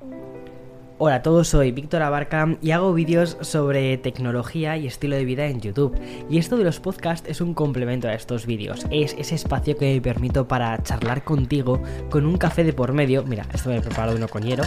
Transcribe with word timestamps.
嗯 0.00 0.27
Hola 1.00 1.14
a 1.14 1.22
todos, 1.22 1.46
soy 1.46 1.70
Víctor 1.70 2.02
Abarca 2.02 2.56
y 2.60 2.72
hago 2.72 2.92
vídeos 2.92 3.36
sobre 3.42 3.96
tecnología 3.98 4.76
y 4.76 4.88
estilo 4.88 5.14
de 5.14 5.24
vida 5.24 5.46
en 5.46 5.60
YouTube. 5.60 5.96
Y 6.28 6.38
esto 6.38 6.56
de 6.56 6.64
los 6.64 6.80
podcasts 6.80 7.28
es 7.30 7.40
un 7.40 7.54
complemento 7.54 8.08
a 8.08 8.14
estos 8.14 8.46
vídeos. 8.46 8.84
Es 8.90 9.14
ese 9.16 9.36
espacio 9.36 9.76
que 9.76 9.94
me 9.94 10.00
permito 10.00 10.48
para 10.48 10.82
charlar 10.82 11.22
contigo 11.22 11.80
con 12.10 12.26
un 12.26 12.36
café 12.36 12.64
de 12.64 12.72
por 12.72 12.94
medio. 12.94 13.22
Mira, 13.22 13.46
esto 13.54 13.68
me 13.68 13.76
he 13.76 13.80
preparado 13.80 14.16
uno 14.16 14.26
coñero. 14.26 14.64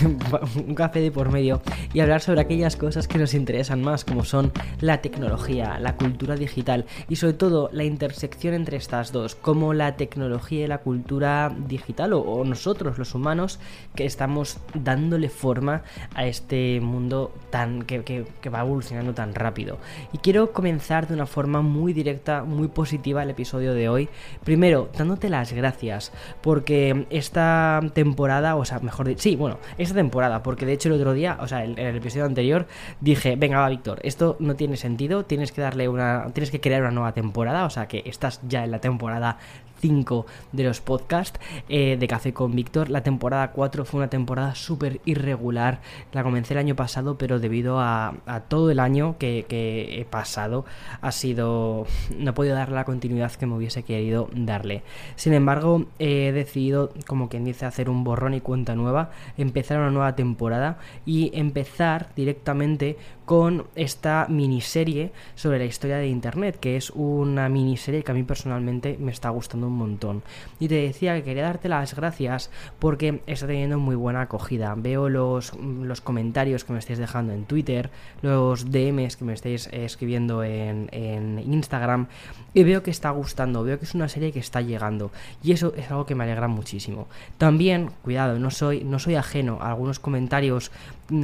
un 0.66 0.74
café 0.74 1.02
de 1.02 1.10
por 1.10 1.30
medio 1.30 1.60
y 1.92 2.00
hablar 2.00 2.22
sobre 2.22 2.40
aquellas 2.40 2.76
cosas 2.76 3.06
que 3.06 3.18
nos 3.18 3.34
interesan 3.34 3.82
más, 3.82 4.06
como 4.06 4.24
son 4.24 4.52
la 4.80 5.02
tecnología, 5.02 5.78
la 5.80 5.96
cultura 5.96 6.36
digital 6.36 6.86
y 7.10 7.16
sobre 7.16 7.34
todo 7.34 7.68
la 7.72 7.84
intersección 7.84 8.54
entre 8.54 8.78
estas 8.78 9.12
dos, 9.12 9.34
como 9.34 9.74
la 9.74 9.96
tecnología 9.96 10.64
y 10.64 10.66
la 10.66 10.78
cultura 10.78 11.54
digital 11.68 12.14
o 12.14 12.42
nosotros 12.46 12.96
los 12.96 13.14
humanos 13.14 13.60
que 13.94 14.06
estamos 14.06 14.56
dándole 14.72 15.28
forma 15.28 15.73
a 16.14 16.26
este 16.26 16.80
mundo 16.80 17.32
tan 17.50 17.82
que, 17.82 18.26
va 18.52 18.60
evolucionando 18.60 19.14
tan 19.14 19.34
rápido. 19.34 19.78
Y 20.12 20.18
quiero 20.18 20.52
comenzar 20.52 21.08
de 21.08 21.14
una 21.14 21.26
forma 21.26 21.62
muy 21.62 21.92
directa, 21.92 22.44
muy 22.44 22.68
positiva 22.68 23.22
el 23.22 23.30
episodio 23.30 23.74
de 23.74 23.88
hoy. 23.88 24.08
Primero, 24.44 24.90
dándote 24.96 25.28
las 25.28 25.52
gracias, 25.52 26.12
porque 26.42 27.06
esta 27.10 27.80
temporada, 27.94 28.56
o 28.56 28.64
sea, 28.64 28.80
mejor 28.80 29.08
dicho, 29.08 29.22
sí, 29.22 29.36
bueno, 29.36 29.58
esta 29.78 29.94
temporada, 29.94 30.42
porque 30.42 30.66
de 30.66 30.72
hecho 30.74 30.88
el 30.88 30.96
otro 30.96 31.12
día, 31.12 31.38
o 31.40 31.48
sea, 31.48 31.64
en 31.64 31.78
el, 31.78 31.96
episodio 31.96 32.26
anterior, 32.26 32.66
dije, 33.00 33.36
venga, 33.36 33.60
va, 33.60 33.68
Víctor, 33.68 34.00
esto 34.02 34.36
no 34.40 34.56
tiene 34.56 34.76
sentido, 34.76 35.24
tienes 35.24 35.52
que 35.52 35.60
darle 35.60 35.88
una, 35.88 36.26
tienes 36.32 36.50
que 36.50 36.60
crear 36.60 36.82
una 36.82 36.90
nueva 36.90 37.12
temporada, 37.12 37.64
o 37.64 37.70
sea, 37.70 37.88
que 37.88 38.02
estás 38.06 38.40
ya 38.46 38.64
en 38.64 38.70
la 38.70 38.80
temporada 38.80 39.38
5 39.84 40.24
de 40.52 40.64
los 40.64 40.80
podcasts 40.80 41.38
eh, 41.68 41.98
de 42.00 42.08
Café 42.08 42.32
con 42.32 42.56
Víctor. 42.56 42.88
La 42.88 43.02
temporada 43.02 43.50
4 43.50 43.84
fue 43.84 43.98
una 43.98 44.08
temporada 44.08 44.54
súper 44.54 45.02
irregular. 45.04 45.80
La 46.12 46.22
comencé 46.22 46.54
el 46.54 46.58
año 46.58 46.74
pasado, 46.74 47.18
pero 47.18 47.38
debido 47.38 47.80
a, 47.80 48.14
todo 48.48 48.70
el 48.70 48.80
año 48.80 49.16
que, 49.18 49.44
he 49.50 50.06
pasado, 50.06 50.64
ha 51.02 51.12
sido. 51.12 51.86
No 52.16 52.30
he 52.30 52.32
podido 52.32 52.54
darle 52.54 52.76
la 52.76 52.84
continuidad 52.84 53.32
que 53.32 53.44
me 53.44 53.56
hubiese 53.56 53.82
querido 53.82 54.30
darle. 54.34 54.82
Sin 55.16 55.34
embargo, 55.34 55.84
he 55.98 56.32
decidido, 56.32 56.90
como 57.06 57.28
quien 57.28 57.44
dice, 57.44 57.66
hacer 57.66 57.90
un 57.90 58.04
borrón 58.04 58.32
y 58.32 58.40
cuenta 58.40 58.74
nueva, 58.74 59.10
empezar 59.36 59.78
una 59.80 59.90
nueva 59.90 60.16
temporada 60.16 60.78
y 61.04 61.30
empezar 61.34 62.08
directamente 62.16 62.96
con 63.24 63.66
esta 63.74 64.26
miniserie 64.28 65.12
sobre 65.34 65.58
la 65.58 65.64
historia 65.64 65.96
de 65.96 66.08
Internet, 66.08 66.58
que 66.60 66.76
es 66.76 66.90
una 66.90 67.48
miniserie 67.48 68.02
que 68.02 68.10
a 68.10 68.14
mí 68.14 68.22
personalmente 68.22 68.96
me 69.00 69.12
está 69.12 69.30
gustando 69.30 69.68
un 69.68 69.76
montón. 69.76 70.22
Y 70.60 70.68
te 70.68 70.74
decía 70.74 71.14
que 71.14 71.22
quería 71.22 71.44
darte 71.44 71.68
las 71.68 71.94
gracias 71.94 72.50
porque 72.78 73.22
está 73.26 73.46
teniendo 73.46 73.78
muy 73.78 73.96
buena 73.96 74.22
acogida. 74.22 74.74
Veo 74.76 75.08
los, 75.08 75.54
los 75.54 76.00
comentarios 76.00 76.64
que 76.64 76.72
me 76.72 76.78
estáis 76.78 76.98
dejando 76.98 77.32
en 77.32 77.44
Twitter, 77.44 77.90
los 78.22 78.70
DMs 78.70 79.16
que 79.16 79.24
me 79.24 79.32
estáis 79.32 79.68
escribiendo 79.72 80.44
en, 80.44 80.88
en 80.92 81.38
Instagram 81.38 82.08
y 82.52 82.62
veo 82.62 82.82
que 82.82 82.90
está 82.90 83.10
gustando, 83.10 83.64
veo 83.64 83.78
que 83.78 83.84
es 83.84 83.94
una 83.94 84.08
serie 84.08 84.32
que 84.32 84.38
está 84.38 84.60
llegando 84.60 85.10
y 85.42 85.52
eso 85.52 85.72
es 85.76 85.90
algo 85.90 86.06
que 86.06 86.14
me 86.14 86.24
alegra 86.24 86.48
muchísimo. 86.48 87.08
También, 87.38 87.90
cuidado, 88.02 88.38
no 88.38 88.50
soy, 88.50 88.84
no 88.84 88.98
soy 88.98 89.16
ajeno 89.16 89.58
a 89.60 89.68
algunos 89.68 89.98
comentarios 89.98 90.70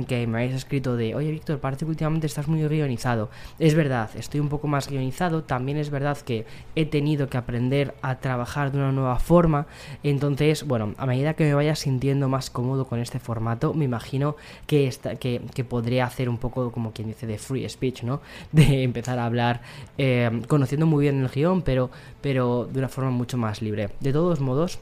que 0.06 0.26
me 0.26 0.38
habéis 0.38 0.54
escrito 0.54 0.96
de, 0.96 1.14
oye 1.14 1.30
Víctor, 1.30 1.58
parece 1.58 1.84
que 1.84 1.90
últimamente 1.90 2.26
estás 2.26 2.48
muy 2.48 2.66
guionizado. 2.66 3.30
Es 3.58 3.74
verdad, 3.74 4.10
estoy 4.14 4.40
un 4.40 4.48
poco 4.48 4.68
más 4.68 4.88
guionizado, 4.88 5.42
también 5.42 5.78
es 5.78 5.90
verdad 5.90 6.18
que 6.18 6.46
he 6.74 6.86
tenido 6.86 7.28
que 7.28 7.38
aprender 7.38 7.94
a 8.02 8.18
trabajar 8.18 8.72
de 8.72 8.78
una 8.78 8.92
nueva 8.92 9.18
forma, 9.18 9.66
entonces, 10.02 10.66
bueno, 10.66 10.94
a 10.98 11.06
medida 11.06 11.34
que 11.34 11.44
me 11.44 11.54
vaya 11.54 11.74
sintiendo 11.74 12.28
más 12.28 12.50
cómodo 12.50 12.86
con 12.86 13.00
este 13.00 13.18
formato, 13.18 13.74
me 13.74 13.84
imagino 13.84 14.36
que, 14.66 14.86
esta, 14.86 15.16
que, 15.16 15.40
podría 15.68 16.06
hacer 16.06 16.28
un 16.28 16.38
poco 16.38 16.72
como 16.72 16.92
quien 16.92 17.08
dice 17.08 17.26
de 17.26 17.38
free 17.38 17.68
speech, 17.68 18.02
¿no? 18.02 18.20
De 18.52 18.82
empezar 18.82 19.18
a 19.18 19.26
hablar 19.26 19.60
eh, 19.98 20.42
conociendo 20.48 20.86
muy 20.86 21.02
bien 21.02 21.22
el 21.22 21.28
guion, 21.28 21.62
pero, 21.62 21.90
pero 22.20 22.66
de 22.66 22.78
una 22.78 22.88
forma 22.88 23.10
mucho 23.10 23.36
más 23.36 23.62
libre. 23.62 23.90
De 24.00 24.12
todos 24.12 24.40
modos, 24.40 24.80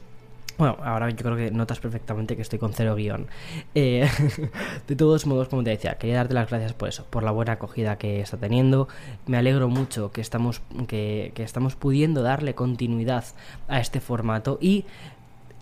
bueno, 0.59 0.75
ahora 0.83 1.09
yo 1.09 1.15
creo 1.23 1.37
que 1.37 1.51
notas 1.51 1.79
perfectamente 1.79 2.35
que 2.35 2.41
estoy 2.41 2.59
con 2.59 2.73
cero 2.73 2.93
guion. 2.95 3.27
Eh, 3.75 4.09
de 4.87 4.95
todos 4.97 5.25
modos, 5.25 5.47
como 5.47 5.63
te 5.63 5.69
decía, 5.69 5.95
quería 5.95 6.17
darte 6.17 6.33
las 6.33 6.49
gracias 6.49 6.73
por 6.73 6.89
eso, 6.89 7.05
por 7.09 7.23
la 7.23 7.31
buena 7.31 7.53
acogida 7.53 7.97
que 7.97 8.19
está 8.19 8.35
teniendo. 8.35 8.89
Me 9.25 9.37
alegro 9.37 9.69
mucho 9.69 10.11
que 10.11 10.19
estamos, 10.19 10.61
que, 10.87 11.31
estamos 11.37 11.77
pudiendo 11.77 12.23
darle 12.23 12.55
continuidad 12.55 13.23
a 13.69 13.79
este 13.79 14.01
formato 14.01 14.57
y 14.59 14.83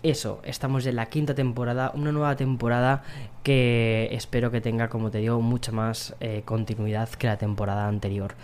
eso, 0.02 0.40
estamos 0.42 0.84
en 0.86 0.96
la 0.96 1.06
quinta 1.06 1.32
temporada, 1.32 1.92
una 1.94 2.10
nueva 2.10 2.34
temporada 2.34 3.04
que 3.44 4.08
espero 4.10 4.50
que 4.50 4.60
tenga, 4.60 4.88
como 4.88 5.12
te 5.12 5.18
digo, 5.18 5.40
mucha 5.40 5.70
más 5.70 6.16
eh, 6.18 6.42
continuidad 6.44 7.08
que 7.10 7.28
la 7.28 7.38
temporada 7.38 7.86
anterior. 7.86 8.34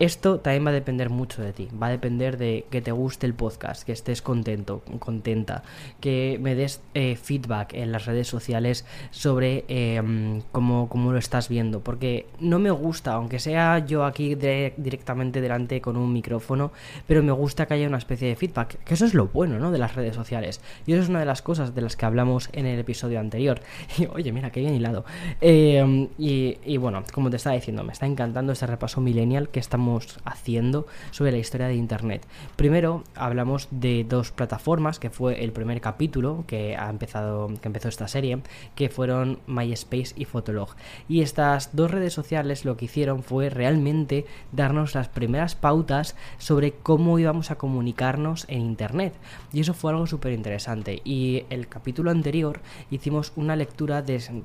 Esto 0.00 0.40
también 0.40 0.66
va 0.66 0.70
a 0.70 0.74
depender 0.74 1.08
mucho 1.08 1.40
de 1.40 1.52
ti, 1.52 1.68
va 1.80 1.86
a 1.86 1.90
depender 1.90 2.36
de 2.36 2.66
que 2.68 2.82
te 2.82 2.90
guste 2.90 3.26
el 3.26 3.34
podcast, 3.34 3.84
que 3.84 3.92
estés 3.92 4.22
contento, 4.22 4.82
contenta, 4.98 5.62
que 6.00 6.36
me 6.42 6.56
des 6.56 6.80
eh, 6.94 7.14
feedback 7.14 7.74
en 7.74 7.92
las 7.92 8.04
redes 8.04 8.26
sociales 8.26 8.84
sobre 9.12 9.64
em, 9.68 10.42
cómo, 10.50 10.88
lo 10.92 11.16
estás 11.16 11.48
viendo, 11.48 11.78
porque 11.78 12.26
no 12.40 12.58
me 12.58 12.72
gusta, 12.72 13.12
aunque 13.12 13.38
sea 13.38 13.86
yo 13.86 14.04
aquí 14.04 14.34
directamente 14.34 15.40
delante 15.40 15.80
con 15.80 15.96
un 15.96 16.12
micrófono, 16.12 16.72
pero 17.06 17.22
me 17.22 17.30
gusta 17.30 17.66
que 17.66 17.74
haya 17.74 17.86
una 17.86 17.98
especie 17.98 18.26
de 18.26 18.34
feedback, 18.34 18.82
que 18.82 18.94
eso 18.94 19.04
es 19.04 19.14
lo 19.14 19.28
bueno 19.28 19.60
¿no? 19.60 19.70
de 19.70 19.78
las 19.78 19.94
redes 19.94 20.16
sociales, 20.16 20.60
y 20.86 20.94
eso 20.94 21.04
es 21.04 21.08
una 21.08 21.20
de 21.20 21.26
las 21.26 21.40
cosas 21.40 21.72
de 21.72 21.82
las 21.82 21.94
que 21.94 22.04
hablamos 22.04 22.48
en 22.52 22.66
el 22.66 22.80
episodio 22.80 23.20
anterior. 23.20 23.60
Y 23.96 24.06
oye, 24.06 24.32
mira, 24.32 24.50
qué 24.50 24.58
bien 24.58 24.74
hilado. 24.74 25.04
Y, 25.40 26.58
y 26.64 26.76
bueno, 26.78 27.04
como 27.12 27.30
te 27.30 27.36
estaba 27.36 27.54
diciendo, 27.54 27.84
me 27.84 27.92
está 27.92 28.06
encantando 28.06 28.52
este 28.52 28.66
repaso 28.66 29.00
millennial 29.00 29.48
que 29.50 29.60
estamos 29.60 29.83
haciendo 30.24 30.86
sobre 31.10 31.32
la 31.32 31.38
historia 31.38 31.68
de 31.68 31.74
Internet. 31.74 32.26
Primero 32.56 33.04
hablamos 33.14 33.68
de 33.70 34.04
dos 34.08 34.32
plataformas, 34.32 34.98
que 34.98 35.10
fue 35.10 35.44
el 35.44 35.52
primer 35.52 35.80
capítulo 35.80 36.44
que 36.46 36.76
ha 36.76 36.88
empezado, 36.88 37.48
que 37.60 37.68
empezó 37.68 37.88
esta 37.88 38.08
serie, 38.08 38.40
que 38.74 38.88
fueron 38.88 39.38
MySpace 39.46 40.14
y 40.16 40.24
Fotolog. 40.24 40.74
Y 41.08 41.20
estas 41.20 41.76
dos 41.76 41.90
redes 41.90 42.12
sociales 42.12 42.64
lo 42.64 42.76
que 42.76 42.86
hicieron 42.86 43.22
fue 43.22 43.50
realmente 43.50 44.24
darnos 44.52 44.94
las 44.94 45.08
primeras 45.08 45.54
pautas 45.54 46.16
sobre 46.38 46.72
cómo 46.72 47.18
íbamos 47.18 47.50
a 47.50 47.56
comunicarnos 47.56 48.46
en 48.48 48.60
Internet. 48.60 49.14
Y 49.52 49.60
eso 49.60 49.74
fue 49.74 49.92
algo 49.92 50.06
súper 50.06 50.32
interesante. 50.32 51.00
Y 51.04 51.44
el 51.50 51.68
capítulo 51.68 52.10
anterior 52.10 52.60
hicimos 52.90 53.32
una 53.36 53.56
lectura 53.56 54.04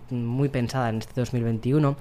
muy 0.10 0.50
pensada 0.50 0.90
en 0.90 0.98
este 0.98 1.20
2021 1.20 1.96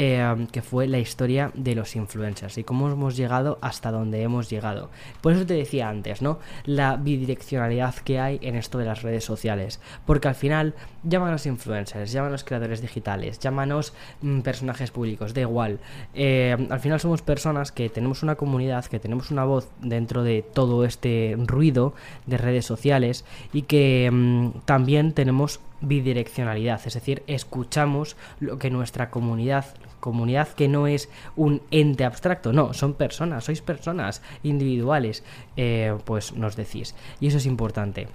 eh, 0.00 0.46
que 0.52 0.62
fue 0.62 0.86
la 0.86 1.00
historia 1.00 1.50
de 1.54 1.74
los 1.74 1.96
influencers 1.96 2.56
y 2.56 2.62
cómo 2.62 2.88
hemos 2.88 3.16
llegado 3.16 3.58
hasta 3.62 3.90
donde 3.90 4.22
hemos 4.22 4.48
llegado. 4.48 4.90
Por 5.20 5.32
eso 5.32 5.44
te 5.44 5.54
decía 5.54 5.88
antes, 5.88 6.22
¿no? 6.22 6.38
La 6.64 6.94
bidireccionalidad 6.94 7.96
que 7.96 8.20
hay 8.20 8.38
en 8.42 8.54
esto 8.54 8.78
de 8.78 8.84
las 8.84 9.02
redes 9.02 9.24
sociales. 9.24 9.80
Porque 10.06 10.28
al 10.28 10.36
final, 10.36 10.76
llámanos 11.02 11.46
influencers, 11.46 12.12
llámanos 12.12 12.44
creadores 12.44 12.80
digitales, 12.80 13.40
llámanos 13.40 13.92
mm, 14.22 14.42
personajes 14.42 14.92
públicos, 14.92 15.34
da 15.34 15.40
igual. 15.40 15.80
Eh, 16.14 16.56
al 16.70 16.78
final 16.78 17.00
somos 17.00 17.22
personas 17.22 17.72
que 17.72 17.88
tenemos 17.88 18.22
una 18.22 18.36
comunidad, 18.36 18.84
que 18.84 19.00
tenemos 19.00 19.32
una 19.32 19.44
voz 19.44 19.68
dentro 19.80 20.22
de 20.22 20.42
todo 20.42 20.84
este 20.84 21.34
ruido 21.44 21.92
de 22.26 22.38
redes 22.38 22.64
sociales 22.64 23.24
y 23.52 23.62
que 23.62 24.08
mm, 24.12 24.60
también 24.64 25.12
tenemos 25.12 25.58
bidireccionalidad, 25.80 26.80
es 26.84 26.94
decir, 26.94 27.22
escuchamos 27.26 28.16
lo 28.40 28.58
que 28.58 28.70
nuestra 28.70 29.10
comunidad, 29.10 29.66
comunidad 30.00 30.48
que 30.48 30.68
no 30.68 30.86
es 30.86 31.08
un 31.36 31.62
ente 31.70 32.04
abstracto, 32.04 32.52
no, 32.52 32.74
son 32.74 32.94
personas, 32.94 33.44
sois 33.44 33.62
personas 33.62 34.22
individuales, 34.42 35.24
eh, 35.56 35.96
pues 36.04 36.32
nos 36.32 36.56
decís. 36.56 36.94
Y 37.20 37.28
eso 37.28 37.38
es 37.38 37.46
importante. 37.46 38.08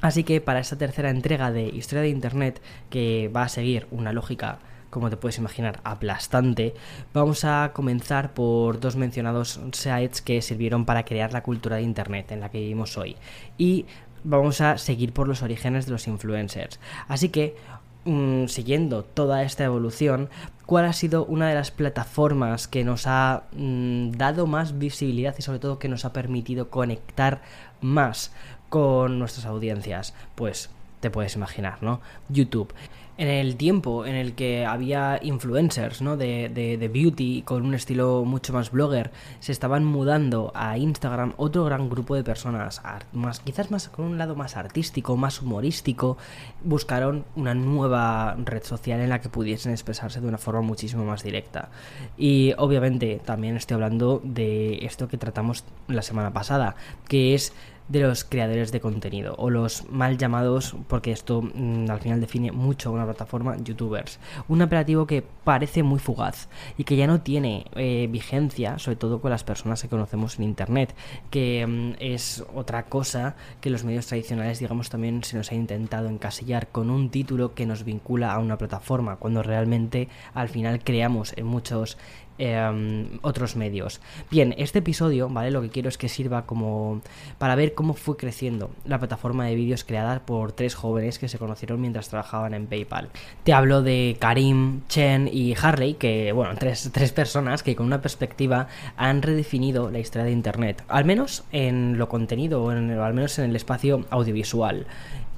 Así 0.00 0.22
que 0.22 0.40
para 0.40 0.60
esta 0.60 0.78
tercera 0.78 1.10
entrega 1.10 1.50
de 1.50 1.64
Historia 1.64 2.02
de 2.02 2.08
Internet, 2.08 2.62
que 2.88 3.30
va 3.34 3.42
a 3.42 3.48
seguir 3.48 3.88
una 3.90 4.12
lógica 4.12 4.58
como 4.90 5.10
te 5.10 5.16
puedes 5.16 5.38
imaginar, 5.38 5.80
aplastante, 5.84 6.74
vamos 7.12 7.44
a 7.44 7.72
comenzar 7.74 8.32
por 8.32 8.80
dos 8.80 8.96
mencionados 8.96 9.60
sites 9.72 10.22
que 10.22 10.40
sirvieron 10.40 10.84
para 10.84 11.04
crear 11.04 11.32
la 11.32 11.42
cultura 11.42 11.76
de 11.76 11.82
Internet 11.82 12.32
en 12.32 12.40
la 12.40 12.48
que 12.48 12.60
vivimos 12.60 12.96
hoy. 12.96 13.16
Y 13.58 13.86
vamos 14.28 14.60
a 14.60 14.76
seguir 14.78 15.12
por 15.12 15.26
los 15.26 15.42
orígenes 15.42 15.86
de 15.86 15.92
los 15.92 16.06
influencers. 16.06 16.78
Así 17.08 17.30
que, 17.30 17.56
mm, 18.04 18.46
siguiendo 18.46 19.02
toda 19.02 19.42
esta 19.42 19.64
evolución, 19.64 20.28
¿cuál 20.66 20.84
ha 20.84 20.92
sido 20.92 21.24
una 21.24 21.48
de 21.48 21.54
las 21.54 21.70
plataformas 21.70 22.68
que 22.68 22.84
nos 22.84 23.06
ha 23.06 23.44
mm, 23.52 24.12
dado 24.12 24.46
más 24.46 24.78
visibilidad 24.78 25.34
y 25.38 25.42
sobre 25.42 25.58
todo 25.58 25.78
que 25.78 25.88
nos 25.88 26.04
ha 26.04 26.12
permitido 26.12 26.68
conectar 26.68 27.40
más 27.80 28.32
con 28.68 29.18
nuestras 29.18 29.46
audiencias? 29.46 30.14
Pues 30.34 30.70
te 31.00 31.10
puedes 31.10 31.34
imaginar, 31.36 31.82
¿no? 31.82 32.00
YouTube 32.28 32.74
en 33.18 33.28
el 33.28 33.56
tiempo 33.56 34.06
en 34.06 34.14
el 34.14 34.34
que 34.34 34.64
había 34.64 35.18
influencers 35.20 36.00
¿no? 36.00 36.16
de, 36.16 36.48
de, 36.48 36.88
beauty 36.88 37.42
con 37.42 37.66
un 37.66 37.74
estilo 37.74 38.24
mucho 38.24 38.52
más 38.52 38.70
blogger, 38.70 39.10
se 39.40 39.50
estaban 39.50 39.84
mudando 39.84 40.52
a 40.54 40.78
Instagram 40.78 41.34
otro 41.36 41.64
gran 41.64 41.90
grupo 41.90 42.14
de 42.14 42.22
personas, 42.22 42.80
más, 43.12 43.40
quizás 43.40 43.72
más 43.72 43.88
con 43.88 44.04
un 44.04 44.18
lado 44.18 44.36
más 44.36 44.56
artístico, 44.56 45.16
más 45.16 45.42
humorístico, 45.42 46.16
buscaron 46.62 47.24
una 47.34 47.54
nueva 47.54 48.36
red 48.44 48.62
social 48.62 49.00
en 49.00 49.08
la 49.08 49.20
que 49.20 49.28
pudiesen 49.28 49.72
expresarse 49.72 50.20
de 50.20 50.28
una 50.28 50.38
forma 50.38 50.60
muchísimo 50.60 51.04
más 51.04 51.24
directa. 51.24 51.70
Y 52.16 52.54
obviamente 52.56 53.20
también 53.24 53.56
estoy 53.56 53.74
hablando 53.74 54.22
de 54.22 54.86
esto 54.86 55.08
que 55.08 55.18
tratamos 55.18 55.64
la 55.88 56.02
semana 56.02 56.32
pasada, 56.32 56.76
que 57.08 57.34
es 57.34 57.52
de 57.88 58.00
los 58.00 58.24
creadores 58.24 58.72
de 58.72 58.80
contenido 58.80 59.34
o 59.38 59.50
los 59.50 59.88
mal 59.90 60.18
llamados, 60.18 60.76
porque 60.88 61.12
esto 61.12 61.42
mm, 61.42 61.90
al 61.90 62.00
final 62.00 62.20
define 62.20 62.52
mucho 62.52 62.92
una 62.92 63.04
plataforma, 63.04 63.56
youtubers. 63.56 64.18
Un 64.48 64.62
operativo 64.62 65.06
que 65.06 65.22
parece 65.44 65.82
muy 65.82 65.98
fugaz 65.98 66.48
y 66.76 66.84
que 66.84 66.96
ya 66.96 67.06
no 67.06 67.20
tiene 67.20 67.66
eh, 67.74 68.08
vigencia, 68.10 68.78
sobre 68.78 68.96
todo 68.96 69.20
con 69.20 69.30
las 69.30 69.44
personas 69.44 69.82
que 69.82 69.88
conocemos 69.88 70.38
en 70.38 70.44
internet, 70.44 70.94
que 71.30 71.66
mm, 71.66 71.92
es 71.98 72.44
otra 72.54 72.84
cosa 72.84 73.36
que 73.60 73.70
los 73.70 73.84
medios 73.84 74.06
tradicionales, 74.06 74.58
digamos, 74.58 74.90
también 74.90 75.24
se 75.24 75.36
nos 75.36 75.50
ha 75.50 75.54
intentado 75.54 76.08
encasillar 76.08 76.68
con 76.68 76.90
un 76.90 77.10
título 77.10 77.54
que 77.54 77.66
nos 77.66 77.84
vincula 77.84 78.32
a 78.32 78.38
una 78.38 78.58
plataforma, 78.58 79.16
cuando 79.16 79.42
realmente 79.42 80.08
al 80.34 80.48
final 80.48 80.80
creamos 80.84 81.32
en 81.36 81.46
muchos 81.46 81.98
Em, 82.38 83.18
otros 83.22 83.56
medios. 83.56 84.00
Bien, 84.30 84.54
este 84.58 84.78
episodio, 84.78 85.28
¿vale? 85.28 85.50
Lo 85.50 85.60
que 85.60 85.70
quiero 85.70 85.88
es 85.88 85.98
que 85.98 86.08
sirva 86.08 86.46
como 86.46 87.02
para 87.36 87.56
ver 87.56 87.74
cómo 87.74 87.94
fue 87.94 88.16
creciendo 88.16 88.70
la 88.84 89.00
plataforma 89.00 89.46
de 89.46 89.56
vídeos 89.56 89.82
creada 89.82 90.20
por 90.20 90.52
tres 90.52 90.76
jóvenes 90.76 91.18
que 91.18 91.28
se 91.28 91.38
conocieron 91.38 91.80
mientras 91.80 92.08
trabajaban 92.10 92.54
en 92.54 92.68
PayPal. 92.68 93.08
Te 93.42 93.52
hablo 93.52 93.82
de 93.82 94.16
Karim, 94.20 94.82
Chen 94.86 95.28
y 95.32 95.56
Harley, 95.60 95.94
que, 95.94 96.30
bueno, 96.30 96.54
tres, 96.56 96.90
tres 96.92 97.10
personas 97.10 97.64
que 97.64 97.74
con 97.74 97.86
una 97.86 98.00
perspectiva 98.00 98.68
han 98.96 99.20
redefinido 99.20 99.90
la 99.90 99.98
historia 99.98 100.26
de 100.26 100.30
Internet, 100.30 100.84
al 100.86 101.04
menos 101.04 101.42
en 101.50 101.98
lo 101.98 102.08
contenido, 102.08 102.62
o 102.62 102.70
al 102.70 103.14
menos 103.14 103.36
en 103.40 103.50
el 103.50 103.56
espacio 103.56 104.06
audiovisual. 104.10 104.86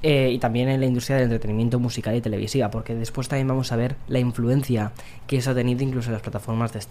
Eh, 0.03 0.31
y 0.31 0.39
también 0.39 0.67
en 0.67 0.79
la 0.79 0.87
industria 0.87 1.17
del 1.17 1.25
entretenimiento 1.25 1.79
musical 1.79 2.15
y 2.15 2.21
televisiva, 2.21 2.71
porque 2.71 2.95
después 2.95 3.27
también 3.27 3.47
vamos 3.47 3.71
a 3.71 3.75
ver 3.75 3.95
la 4.07 4.17
influencia 4.17 4.93
que 5.27 5.37
eso 5.37 5.51
ha 5.51 5.53
tenido 5.53 5.83
incluso 5.83 6.09
en 6.09 6.13
las 6.13 6.23
plataformas 6.23 6.73
de 6.73 6.79
streaming. 6.79 6.90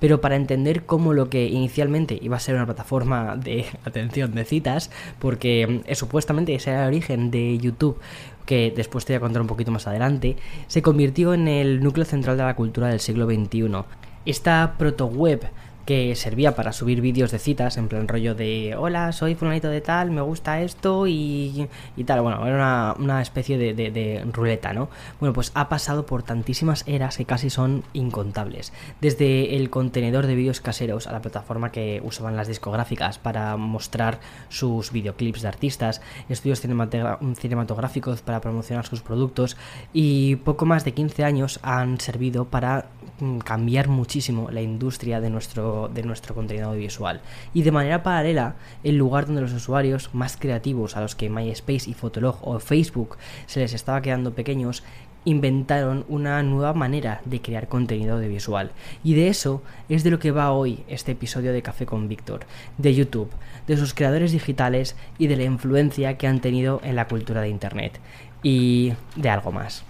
Pero 0.00 0.20
para 0.20 0.36
entender 0.36 0.84
cómo 0.84 1.12
lo 1.12 1.30
que 1.30 1.46
inicialmente 1.46 2.18
iba 2.20 2.36
a 2.36 2.40
ser 2.40 2.54
una 2.54 2.66
plataforma 2.66 3.36
de 3.36 3.64
atención 3.84 4.34
de 4.34 4.44
citas, 4.44 4.90
porque 5.18 5.82
eh, 5.86 5.94
supuestamente 5.94 6.54
ese 6.54 6.70
era 6.70 6.82
el 6.82 6.88
origen 6.88 7.30
de 7.30 7.58
YouTube, 7.58 7.98
que 8.46 8.72
después 8.74 9.04
te 9.04 9.12
voy 9.12 9.18
a 9.18 9.20
contar 9.20 9.42
un 9.42 9.48
poquito 9.48 9.70
más 9.70 9.86
adelante, 9.86 10.36
se 10.66 10.82
convirtió 10.82 11.34
en 11.34 11.48
el 11.48 11.82
núcleo 11.82 12.04
central 12.04 12.36
de 12.36 12.42
la 12.42 12.56
cultura 12.56 12.88
del 12.88 13.00
siglo 13.00 13.26
XXI. 13.26 13.84
Esta 14.24 14.74
proto-web 14.78 15.48
que 15.84 16.14
servía 16.14 16.54
para 16.54 16.72
subir 16.72 17.00
vídeos 17.00 17.30
de 17.30 17.38
citas, 17.38 17.76
en 17.76 17.88
plan 17.88 18.08
rollo 18.08 18.34
de 18.34 18.76
hola, 18.76 19.12
soy 19.12 19.34
fulanito 19.34 19.68
de 19.68 19.80
tal, 19.80 20.10
me 20.10 20.20
gusta 20.20 20.60
esto 20.60 21.06
y, 21.06 21.68
y 21.96 22.04
tal. 22.04 22.20
Bueno, 22.20 22.46
era 22.46 22.94
una, 22.98 23.22
especie 23.22 23.58
de, 23.58 23.74
de, 23.74 24.24
ruleta, 24.32 24.72
¿no? 24.72 24.88
Bueno, 25.20 25.32
pues 25.32 25.50
ha 25.54 25.68
pasado 25.68 26.06
por 26.06 26.22
tantísimas 26.22 26.84
eras 26.86 27.16
que 27.16 27.24
casi 27.24 27.50
son 27.50 27.82
incontables. 27.92 28.72
Desde 29.00 29.56
el 29.56 29.70
contenedor 29.70 30.26
de 30.26 30.34
vídeos 30.34 30.60
caseros 30.60 31.06
a 31.06 31.12
la 31.12 31.22
plataforma 31.22 31.72
que 31.72 32.00
usaban 32.04 32.36
las 32.36 32.48
discográficas 32.48 33.18
para 33.18 33.56
mostrar 33.56 34.20
sus 34.48 34.92
videoclips 34.92 35.42
de 35.42 35.48
artistas, 35.48 36.00
estudios 36.28 36.60
cinematográficos 36.60 38.22
para 38.22 38.40
promocionar 38.40 38.86
sus 38.86 39.02
productos 39.02 39.56
y 39.92 40.36
poco 40.36 40.66
más 40.66 40.84
de 40.84 40.92
15 40.92 41.24
años 41.24 41.60
han 41.62 42.00
servido 42.00 42.44
para 42.46 42.86
mm, 43.20 43.38
cambiar 43.38 43.88
muchísimo 43.88 44.50
la 44.50 44.62
industria 44.62 45.20
de 45.20 45.30
nuestro 45.30 45.71
de 45.92 46.02
nuestro 46.02 46.34
contenido 46.34 46.68
audiovisual. 46.68 47.20
Y 47.54 47.62
de 47.62 47.72
manera 47.72 48.02
paralela, 48.02 48.56
el 48.84 48.96
lugar 48.96 49.26
donde 49.26 49.42
los 49.42 49.52
usuarios 49.52 50.10
más 50.12 50.36
creativos, 50.36 50.96
a 50.96 51.00
los 51.00 51.14
que 51.14 51.30
MySpace 51.30 51.90
y 51.90 51.94
Fotolog 51.94 52.36
o 52.42 52.58
Facebook 52.58 53.16
se 53.46 53.60
les 53.60 53.74
estaba 53.74 54.02
quedando 54.02 54.32
pequeños, 54.34 54.82
inventaron 55.24 56.04
una 56.08 56.42
nueva 56.42 56.74
manera 56.74 57.20
de 57.24 57.40
crear 57.40 57.68
contenido 57.68 58.16
audiovisual. 58.16 58.72
Y 59.04 59.14
de 59.14 59.28
eso 59.28 59.62
es 59.88 60.04
de 60.04 60.10
lo 60.10 60.18
que 60.18 60.32
va 60.32 60.52
hoy 60.52 60.84
este 60.88 61.12
episodio 61.12 61.52
de 61.52 61.62
Café 61.62 61.86
con 61.86 62.08
Víctor, 62.08 62.40
de 62.78 62.94
YouTube, 62.94 63.30
de 63.66 63.76
sus 63.76 63.94
creadores 63.94 64.32
digitales 64.32 64.96
y 65.18 65.28
de 65.28 65.36
la 65.36 65.44
influencia 65.44 66.18
que 66.18 66.26
han 66.26 66.40
tenido 66.40 66.80
en 66.82 66.96
la 66.96 67.06
cultura 67.08 67.40
de 67.40 67.48
Internet. 67.48 68.00
Y 68.42 68.94
de 69.14 69.30
algo 69.30 69.52
más. 69.52 69.84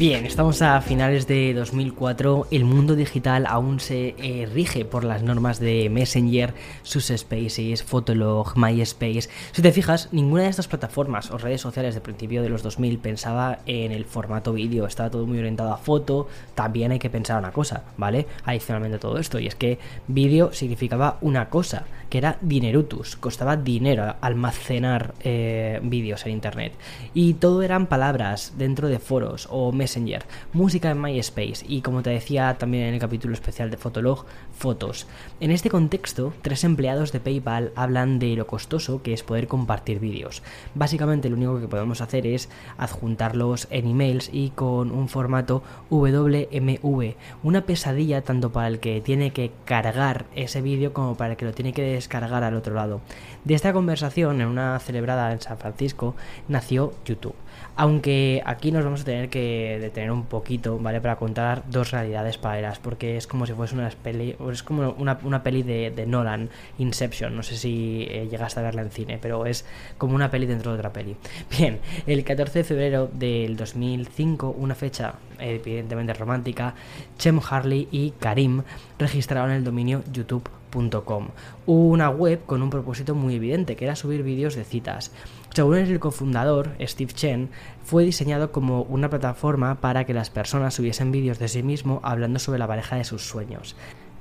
Bien, 0.00 0.24
estamos 0.24 0.62
a 0.62 0.80
finales 0.80 1.26
de 1.26 1.52
2004. 1.52 2.46
El 2.50 2.64
mundo 2.64 2.96
digital 2.96 3.44
aún 3.44 3.80
se 3.80 4.14
eh, 4.16 4.48
rige 4.50 4.86
por 4.86 5.04
las 5.04 5.22
normas 5.22 5.60
de 5.60 5.90
Messenger, 5.90 6.54
sus 6.82 7.08
Spaces, 7.14 7.82
Fotolog, 7.82 8.56
MySpace. 8.56 9.28
Si 9.52 9.60
te 9.60 9.72
fijas, 9.72 10.08
ninguna 10.10 10.44
de 10.44 10.48
estas 10.48 10.68
plataformas 10.68 11.30
o 11.30 11.36
redes 11.36 11.60
sociales 11.60 11.94
de 11.94 12.00
principio 12.00 12.40
de 12.40 12.48
los 12.48 12.62
2000 12.62 12.98
pensaba 12.98 13.58
en 13.66 13.92
el 13.92 14.06
formato 14.06 14.54
vídeo. 14.54 14.86
Estaba 14.86 15.10
todo 15.10 15.26
muy 15.26 15.38
orientado 15.38 15.70
a 15.70 15.76
foto. 15.76 16.28
También 16.54 16.92
hay 16.92 16.98
que 16.98 17.10
pensar 17.10 17.38
una 17.38 17.52
cosa, 17.52 17.84
¿vale? 17.98 18.26
Adicionalmente 18.46 18.96
a 18.96 19.00
todo 19.00 19.18
esto, 19.18 19.38
y 19.38 19.48
es 19.48 19.54
que 19.54 19.78
vídeo 20.08 20.50
significaba 20.54 21.18
una 21.20 21.50
cosa, 21.50 21.84
que 22.08 22.16
era 22.16 22.38
dinerutus. 22.40 23.16
Costaba 23.16 23.58
dinero 23.58 24.14
almacenar 24.22 25.12
eh, 25.20 25.78
vídeos 25.82 26.24
en 26.24 26.32
internet. 26.32 26.72
Y 27.12 27.34
todo 27.34 27.60
eran 27.60 27.86
palabras 27.86 28.54
dentro 28.56 28.88
de 28.88 28.98
foros 28.98 29.46
o 29.50 29.72
Messenger 29.90 30.24
música 30.52 30.90
en 30.90 31.00
MySpace 31.00 31.64
y 31.66 31.82
como 31.82 32.02
te 32.02 32.10
decía 32.10 32.56
también 32.58 32.84
en 32.84 32.94
el 32.94 33.00
capítulo 33.00 33.34
especial 33.34 33.70
de 33.70 33.76
Fotolog, 33.76 34.24
fotos. 34.56 35.06
En 35.40 35.50
este 35.50 35.68
contexto, 35.68 36.32
tres 36.42 36.62
empleados 36.62 37.10
de 37.10 37.18
PayPal 37.18 37.72
hablan 37.74 38.20
de 38.20 38.36
lo 38.36 38.46
costoso 38.46 39.02
que 39.02 39.12
es 39.12 39.24
poder 39.24 39.48
compartir 39.48 39.98
vídeos. 39.98 40.42
Básicamente 40.74 41.28
lo 41.28 41.36
único 41.36 41.60
que 41.60 41.66
podemos 41.66 42.00
hacer 42.00 42.26
es 42.26 42.48
adjuntarlos 42.78 43.66
en 43.70 43.88
emails 43.88 44.30
y 44.32 44.50
con 44.50 44.92
un 44.92 45.08
formato 45.08 45.64
WMV, 45.90 47.14
una 47.42 47.62
pesadilla 47.62 48.22
tanto 48.22 48.52
para 48.52 48.68
el 48.68 48.78
que 48.78 49.00
tiene 49.00 49.32
que 49.32 49.50
cargar 49.64 50.26
ese 50.36 50.62
vídeo 50.62 50.92
como 50.92 51.16
para 51.16 51.32
el 51.32 51.36
que 51.36 51.46
lo 51.46 51.52
tiene 51.52 51.72
que 51.72 51.82
descargar 51.82 52.44
al 52.44 52.54
otro 52.54 52.74
lado. 52.74 53.00
De 53.44 53.54
esta 53.54 53.72
conversación, 53.72 54.40
en 54.40 54.46
una 54.46 54.78
celebrada 54.78 55.32
en 55.32 55.40
San 55.40 55.58
Francisco, 55.58 56.14
nació 56.48 56.92
YouTube. 57.04 57.34
Aunque 57.80 58.42
aquí 58.44 58.72
nos 58.72 58.84
vamos 58.84 59.00
a 59.00 59.04
tener 59.04 59.30
que 59.30 59.78
detener 59.80 60.10
un 60.10 60.26
poquito, 60.26 60.78
¿vale? 60.78 61.00
Para 61.00 61.16
contar 61.16 61.62
dos 61.70 61.92
realidades 61.92 62.36
paralelas, 62.36 62.78
porque 62.78 63.16
es 63.16 63.26
como 63.26 63.46
si 63.46 63.54
fuese 63.54 63.74
una 63.74 63.88
peli, 63.88 64.36
es 64.52 64.62
como 64.62 64.90
una, 64.98 65.42
peli 65.42 65.62
de, 65.62 66.04
Nolan, 66.06 66.50
Inception, 66.76 67.34
no 67.34 67.42
sé 67.42 67.56
si 67.56 68.06
eh, 68.10 68.28
llegaste 68.30 68.60
a 68.60 68.64
verla 68.64 68.82
en 68.82 68.90
cine, 68.90 69.18
pero 69.18 69.46
es 69.46 69.64
como 69.96 70.14
una 70.14 70.30
peli 70.30 70.44
dentro 70.44 70.72
de 70.72 70.76
otra 70.76 70.92
peli. 70.92 71.16
Bien, 71.58 71.80
el 72.06 72.22
14 72.22 72.58
de 72.58 72.64
febrero 72.64 73.08
del 73.10 73.56
2005, 73.56 74.56
una 74.58 74.74
fecha 74.74 75.14
evidentemente 75.38 76.12
romántica, 76.12 76.74
Chem 77.16 77.40
Harley 77.48 77.88
y 77.90 78.10
Karim 78.10 78.62
registraron 78.98 79.52
el 79.52 79.64
dominio 79.64 80.04
youtube.com, 80.12 81.28
una 81.64 82.10
web 82.10 82.44
con 82.44 82.62
un 82.62 82.68
propósito 82.68 83.14
muy 83.14 83.36
evidente, 83.36 83.74
que 83.74 83.86
era 83.86 83.96
subir 83.96 84.22
vídeos 84.22 84.54
de 84.54 84.64
citas. 84.64 85.12
Según 85.52 85.78
el 85.78 85.98
cofundador, 85.98 86.70
Steve 86.80 87.12
Chen, 87.12 87.50
fue 87.82 88.04
diseñado 88.04 88.52
como 88.52 88.82
una 88.82 89.10
plataforma 89.10 89.80
para 89.80 90.04
que 90.04 90.14
las 90.14 90.30
personas 90.30 90.74
subiesen 90.74 91.10
vídeos 91.10 91.40
de 91.40 91.48
sí 91.48 91.64
mismo 91.64 92.00
hablando 92.04 92.38
sobre 92.38 92.60
la 92.60 92.68
pareja 92.68 92.96
de 92.96 93.04
sus 93.04 93.22
sueños 93.22 93.74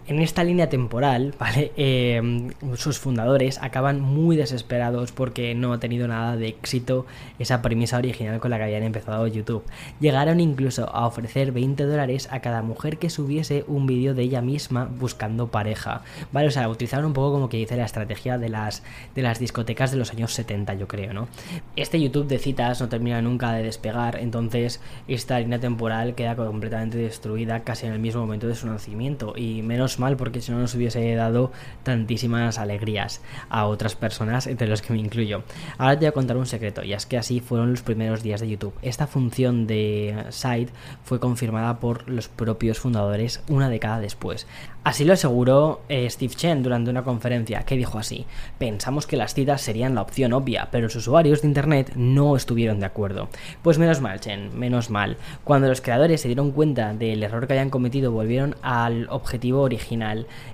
en 0.09 0.19
esta 0.19 0.43
línea 0.43 0.69
temporal, 0.69 1.33
¿vale? 1.39 1.71
Em, 1.81 2.49
sus 2.75 2.99
fundadores 2.99 3.59
acaban 3.61 4.01
muy 4.01 4.35
desesperados 4.35 5.11
porque 5.11 5.53
no 5.55 5.71
ha 5.71 5.79
tenido 5.79 6.07
nada 6.07 6.35
de 6.35 6.47
éxito 6.47 7.05
esa 7.37 7.61
premisa 7.61 7.97
original 7.97 8.39
con 8.39 8.51
la 8.51 8.57
que 8.57 8.63
habían 8.63 8.83
empezado 8.83 9.27
YouTube. 9.27 9.63
Llegaron 9.99 10.39
incluso 10.39 10.89
a 10.89 11.05
ofrecer 11.05 11.51
20 11.51 11.83
dólares 11.83 12.27
a 12.31 12.39
cada 12.39 12.61
mujer 12.63 12.97
que 12.97 13.09
subiese 13.09 13.63
un 13.67 13.85
vídeo 13.85 14.13
de 14.15 14.23
ella 14.23 14.41
misma 14.41 14.89
buscando 14.99 15.47
pareja, 15.49 16.01
¿vale? 16.31 16.47
O 16.47 16.51
sea, 16.51 16.67
utilizaron 16.69 17.05
un 17.05 17.13
poco 17.13 17.33
como 17.33 17.49
que 17.49 17.57
dice 17.57 17.77
la 17.77 17.85
estrategia 17.85 18.37
de 18.37 18.49
las, 18.49 18.83
de 19.15 19.21
las 19.21 19.39
discotecas 19.39 19.91
de 19.91 19.97
los 19.97 20.11
años 20.11 20.33
70, 20.33 20.73
yo 20.73 20.87
creo, 20.87 21.13
¿no? 21.13 21.27
Este 21.75 22.01
YouTube 22.01 22.27
de 22.27 22.39
citas 22.39 22.81
no 22.81 22.89
termina 22.89 23.21
nunca 23.21 23.51
de 23.53 23.63
despegar, 23.63 24.17
entonces 24.17 24.81
esta 25.07 25.39
línea 25.39 25.59
temporal 25.59 26.15
queda 26.15 26.35
completamente 26.35 26.97
destruida 26.97 27.63
casi 27.63 27.85
en 27.85 27.93
el 27.93 27.99
mismo 27.99 28.21
momento 28.21 28.47
de 28.47 28.55
su 28.55 28.65
nacimiento 28.67 29.33
y 29.35 29.61
menos 29.61 29.98
mal 29.99 30.17
porque 30.17 30.41
si 30.41 30.51
no 30.51 30.59
nos 30.59 30.73
hubiese 30.75 31.13
dado 31.15 31.51
tantísimas 31.83 32.57
alegrías 32.57 33.21
a 33.49 33.65
otras 33.65 33.95
personas, 33.95 34.47
entre 34.47 34.67
los 34.67 34.81
que 34.81 34.93
me 34.93 34.99
incluyo. 34.99 35.43
Ahora 35.77 35.93
te 35.93 36.05
voy 36.05 36.07
a 36.07 36.13
contar 36.13 36.37
un 36.37 36.45
secreto, 36.45 36.83
y 36.83 36.93
es 36.93 37.05
que 37.05 37.17
así 37.17 37.39
fueron 37.39 37.71
los 37.71 37.81
primeros 37.81 38.23
días 38.23 38.41
de 38.41 38.49
YouTube. 38.49 38.73
Esta 38.81 39.07
función 39.07 39.67
de 39.67 40.25
site 40.29 40.71
fue 41.03 41.19
confirmada 41.19 41.79
por 41.79 42.09
los 42.09 42.27
propios 42.27 42.79
fundadores 42.79 43.43
una 43.47 43.69
década 43.69 43.99
después. 43.99 44.47
Así 44.83 45.03
lo 45.03 45.13
aseguró 45.13 45.81
eh, 45.89 46.09
Steve 46.09 46.33
Chen 46.33 46.63
durante 46.63 46.89
una 46.89 47.03
conferencia, 47.03 47.63
que 47.63 47.75
dijo 47.75 47.99
así, 47.99 48.25
pensamos 48.57 49.05
que 49.05 49.17
las 49.17 49.33
citas 49.33 49.61
serían 49.61 49.93
la 49.93 50.01
opción 50.01 50.33
obvia, 50.33 50.69
pero 50.71 50.85
los 50.85 50.95
usuarios 50.95 51.41
de 51.41 51.49
Internet 51.49 51.91
no 51.95 52.35
estuvieron 52.35 52.79
de 52.79 52.85
acuerdo. 52.85 53.27
Pues 53.61 53.77
menos 53.77 53.99
mal, 54.01 54.19
Chen, 54.21 54.57
menos 54.57 54.89
mal. 54.89 55.17
Cuando 55.43 55.67
los 55.67 55.81
creadores 55.81 56.21
se 56.21 56.29
dieron 56.29 56.51
cuenta 56.51 56.93
del 56.93 57.21
error 57.23 57.45
que 57.45 57.53
habían 57.53 57.69
cometido, 57.69 58.11
volvieron 58.11 58.55
al 58.61 59.07
objetivo 59.09 59.61
original, 59.61 59.88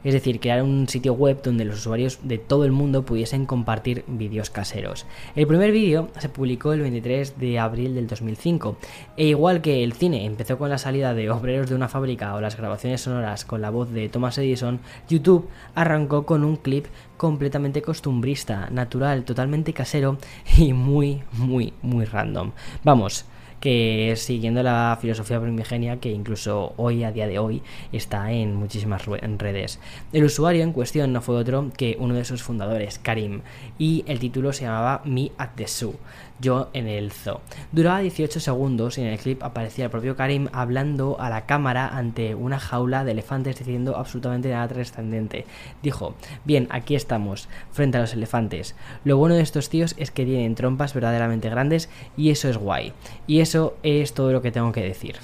es 0.04 0.14
decir, 0.14 0.40
crear 0.40 0.64
un 0.64 0.88
sitio 0.88 1.14
web 1.14 1.42
donde 1.44 1.66
los 1.66 1.80
usuarios 1.80 2.20
de 2.24 2.38
todo 2.38 2.66
el 2.66 2.72
mundo 2.72 3.04
pudiesen 3.06 3.46
compartir 3.46 4.04
vídeos 4.08 4.50
caseros. 4.50 5.06
El 5.36 5.48
primer 5.48 5.72
vídeo 5.72 6.10
se 6.20 6.30
publicó 6.30 6.74
el 6.74 6.82
23 6.82 7.38
de 7.40 7.60
abril 7.60 7.96
del 7.96 8.08
2005, 8.08 8.78
e 9.18 9.26
igual 9.28 9.62
que 9.62 9.84
el 9.84 9.94
cine 9.94 10.26
empezó 10.26 10.58
con 10.58 10.70
la 10.70 10.78
salida 10.78 11.14
de 11.14 11.30
obreros 11.30 11.70
de 11.70 11.76
una 11.76 11.90
fábrica 11.90 12.36
o 12.36 12.42
las 12.42 12.58
grabaciones 12.58 13.02
sonoras 13.02 13.46
con 13.46 13.62
la 13.62 13.70
voz 13.70 13.92
de 13.92 14.10
Thomas 14.10 14.38
Edison, 14.38 14.80
YouTube 15.10 15.50
arrancó 15.74 16.26
con 16.26 16.44
un 16.44 16.56
clip 16.58 16.86
completamente 17.18 17.82
costumbrista, 17.82 18.70
natural, 18.72 19.24
totalmente 19.24 19.74
casero 19.74 20.18
y 20.58 20.74
muy, 20.74 21.24
muy, 21.34 21.74
muy 21.82 22.06
random. 22.06 22.52
Vamos, 22.84 23.26
que 23.66 24.14
siguiendo 24.16 24.62
la 24.62 24.96
filosofía 25.02 25.42
primigenia 25.42 26.00
que 26.00 26.12
incluso 26.12 26.74
hoy, 26.78 27.04
a 27.04 27.12
día 27.12 27.26
de 27.26 27.40
hoy, 27.40 27.64
está 27.92 28.32
en 28.32 28.54
muchísimas 28.54 29.08
redes. 29.08 29.80
El 30.14 30.26
usuario 30.26 30.62
en 30.62 30.72
cuestión 30.72 31.12
no 31.12 31.20
fue 31.20 31.36
otro 31.36 31.72
que 31.76 31.98
uno 32.00 32.14
de 32.14 32.26
sus 32.26 32.44
fundadores, 32.44 33.00
Karim, 33.00 33.42
y 33.80 34.04
el 34.06 34.20
título 34.20 34.54
se 34.54 34.66
llamaba 34.66 35.02
Me 35.04 35.32
at 35.40 35.56
the 35.56 35.68
Zoo 35.68 35.96
yo 36.40 36.70
en 36.74 36.88
el 36.88 37.12
zoo. 37.12 37.42
Duraba 37.72 38.00
18 38.00 38.40
segundos 38.40 38.98
y 38.98 39.02
en 39.02 39.08
el 39.08 39.20
clip 39.20 39.44
aparecía 39.44 39.86
el 39.86 39.92
propio 39.92 40.16
Karim 40.16 40.50
hablando 40.52 41.18
a 41.20 41.30
la 41.30 41.46
cámara 41.46 41.88
ante 41.88 42.36
una 42.36 42.60
jaula 42.60 43.04
de 43.04 43.12
elefantes 43.12 43.60
diciendo 43.60 43.98
absolutamente 43.98 44.50
nada 44.50 44.68
trascendente. 44.68 45.46
Dijo, 45.82 46.16
bien, 46.44 46.68
aquí 46.70 46.96
estamos, 46.96 47.48
frente 47.72 47.98
a 47.98 48.02
los 48.02 48.14
elefantes. 48.14 48.76
Lo 49.04 49.18
bueno 49.18 49.36
de 49.36 49.42
estos 49.42 49.70
tíos 49.70 49.96
es 49.98 50.12
que 50.12 50.26
tienen 50.26 50.56
trompas 50.56 50.94
verdaderamente 50.94 51.50
grandes 51.50 51.90
y 52.18 52.32
eso 52.32 52.50
es 52.50 52.58
guay. 52.58 52.94
Y 53.28 53.40
eso 53.40 53.78
es 53.84 54.14
todo 54.14 54.32
lo 54.32 54.42
que 54.42 54.52
tengo 54.52 54.72
que 54.72 54.82
decir 54.82 55.16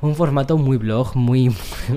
un 0.00 0.14
formato 0.14 0.56
muy 0.58 0.76
blog, 0.76 1.16
muy, 1.16 1.54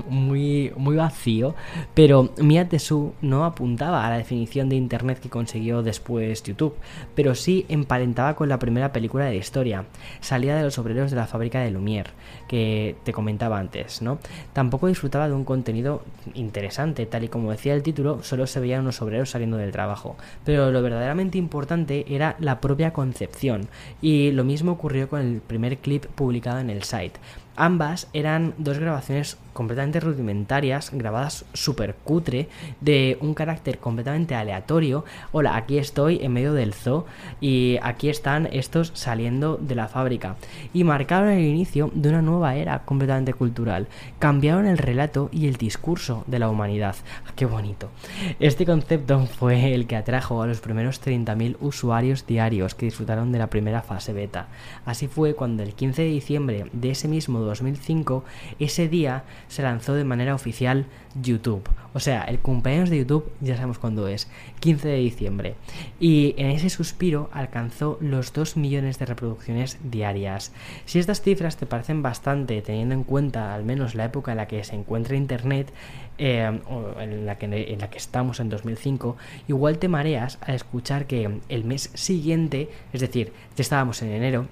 muy, 0.10 0.72
muy 0.76 0.96
vacío, 0.96 1.56
pero 1.94 2.32
Mia 2.38 2.68
Tesu 2.68 3.14
no 3.22 3.46
apuntaba 3.46 4.06
a 4.06 4.10
la 4.10 4.18
definición 4.18 4.70
de 4.70 4.76
Internet 4.76 5.20
que 5.20 5.30
consiguió 5.30 5.84
después 5.84 6.44
YouTube, 6.44 6.76
pero 7.16 7.36
sí 7.36 7.66
emparentaba 7.70 8.36
con 8.36 8.50
la 8.50 8.60
primera 8.60 8.92
película 8.92 9.26
de 9.26 9.32
la 9.32 9.38
historia, 9.38 9.86
salida 10.20 10.56
de 10.56 10.64
los 10.64 10.78
obreros 10.78 11.12
de 11.12 11.18
la 11.18 11.28
fábrica 11.28 11.60
de 11.60 11.72
Lumière, 11.72 12.12
que 12.52 12.98
te 13.06 13.14
comentaba 13.14 13.60
antes, 13.60 14.02
¿no? 14.02 14.20
Tampoco 14.52 14.88
disfrutaba 14.88 15.30
de 15.30 15.34
un 15.34 15.46
contenido 15.46 16.04
interesante, 16.34 17.06
tal 17.06 17.24
y 17.24 17.30
como 17.30 17.50
decía 17.50 17.74
el 17.74 17.82
título, 17.82 18.24
solo 18.24 18.46
se 18.46 18.60
veían 18.60 18.82
unos 18.82 19.02
obreros 19.02 19.30
saliendo 19.30 19.56
del 19.56 19.72
trabajo, 19.72 20.18
pero 20.44 20.70
lo 20.70 20.82
verdaderamente 20.82 21.38
importante 21.38 22.14
era 22.14 22.36
la 22.40 22.60
propia 22.60 22.92
concepción, 22.92 23.70
y 24.02 24.32
lo 24.32 24.44
mismo 24.44 24.74
ocurrió 24.74 25.08
con 25.08 25.22
el 25.22 25.40
primer 25.40 25.78
clip 25.78 26.08
publicado 26.08 26.60
en 26.60 26.70
el 26.70 26.84
site. 26.84 27.22
Ambas 27.58 28.08
eran 28.14 28.54
dos 28.58 28.80
grabaciones 28.80 29.38
completamente 29.54 30.00
rudimentarias, 30.00 30.90
grabadas 30.94 31.46
súper 31.54 31.96
cutre, 31.96 32.48
de 32.80 33.18
un 33.20 33.34
carácter 33.34 33.78
completamente 33.78 34.36
aleatorio. 34.36 35.04
Hola, 35.32 35.58
aquí 35.58 35.78
estoy 35.78 36.20
en 36.24 36.32
medio 36.32 36.54
del 36.54 36.74
zoo 36.74 37.06
y 37.42 37.78
aquí 37.84 38.10
están 38.10 38.48
estos 38.52 38.92
saliendo 38.96 39.58
de 39.58 39.76
la 39.76 39.90
fábrica. 39.90 40.38
Y 40.74 40.86
marcaron 40.86 41.30
el 41.30 41.44
inicio 41.44 41.92
de 41.94 42.10
una 42.10 42.22
nueva 42.22 42.41
era 42.50 42.80
completamente 42.80 43.34
cultural. 43.34 43.88
Cambiaron 44.20 44.66
el 44.66 44.78
relato 44.78 45.30
y 45.32 45.48
el 45.48 45.56
discurso 45.56 46.24
de 46.28 46.40
la 46.40 46.50
humanidad. 46.50 46.96
¡Qué 47.36 47.46
bonito! 47.46 47.90
Este 48.40 48.66
concepto 48.66 49.28
fue 49.28 49.74
el 49.74 49.88
que 49.88 49.96
atrajo 49.96 50.42
a 50.42 50.48
los 50.48 50.60
primeros 50.60 51.02
30.000 51.02 51.58
usuarios 51.60 52.26
diarios 52.26 52.76
que 52.76 52.88
disfrutaron 52.88 53.32
de 53.32 53.40
la 53.40 53.48
primera 53.48 53.82
fase 53.82 54.14
beta. 54.14 54.48
Así 54.86 55.08
fue 55.08 55.36
cuando 55.36 55.64
el 55.64 55.74
15 55.74 56.02
de 56.02 56.08
diciembre 56.08 56.66
de 56.74 56.92
ese 56.92 57.08
mismo 57.08 57.40
2005, 57.40 58.24
ese 58.60 58.88
día 58.88 59.24
se 59.48 59.62
lanzó 59.62 59.94
de 59.94 60.04
manera 60.04 60.36
oficial 60.36 60.86
YouTube. 61.22 61.68
O 61.94 62.00
sea, 62.00 62.24
el 62.24 62.40
cumpleaños 62.40 62.90
de 62.90 63.00
YouTube 63.00 63.32
ya 63.42 63.56
sabemos 63.56 63.80
cuándo 63.80 64.08
es, 64.08 64.30
15 64.60 64.88
de 64.88 64.98
diciembre. 64.98 65.56
Y 66.00 66.34
en 66.38 66.52
ese 66.52 66.70
suspiro 66.70 67.30
alcanzó 67.34 67.98
los 68.00 68.32
2 68.34 68.58
millones 68.58 68.98
de 69.00 69.06
reproducciones 69.06 69.78
diarias. 69.84 70.54
Si 70.86 71.00
estas 71.00 71.22
cifras 71.22 71.58
te 71.58 71.66
parecen 71.66 72.02
bastante, 72.02 72.62
teniendo 72.62 72.96
en 72.96 73.04
cuenta 73.04 73.54
al 73.54 73.64
menos 73.66 73.96
la 73.96 74.06
época 74.06 74.32
en 74.32 74.38
la 74.38 74.48
que 74.48 74.64
se 74.64 74.76
encuentra 74.76 75.16
Internet, 75.16 75.74
eh, 76.18 76.62
o 76.70 77.00
en 77.02 77.26
la, 77.26 77.38
que, 77.38 77.46
en 77.46 77.80
la 77.80 77.90
que 77.90 77.98
estamos 77.98 78.40
en 78.40 78.50
2005, 78.50 79.18
igual 79.48 79.80
te 79.80 79.88
mareas 79.88 80.38
al 80.42 80.56
escuchar 80.56 81.08
que 81.08 81.40
el 81.50 81.64
mes 81.64 81.90
siguiente, 81.96 82.70
es 82.94 83.02
decir, 83.02 83.34
ya 83.56 83.62
estábamos 83.62 84.02
en 84.02 84.12
enero, 84.12 84.48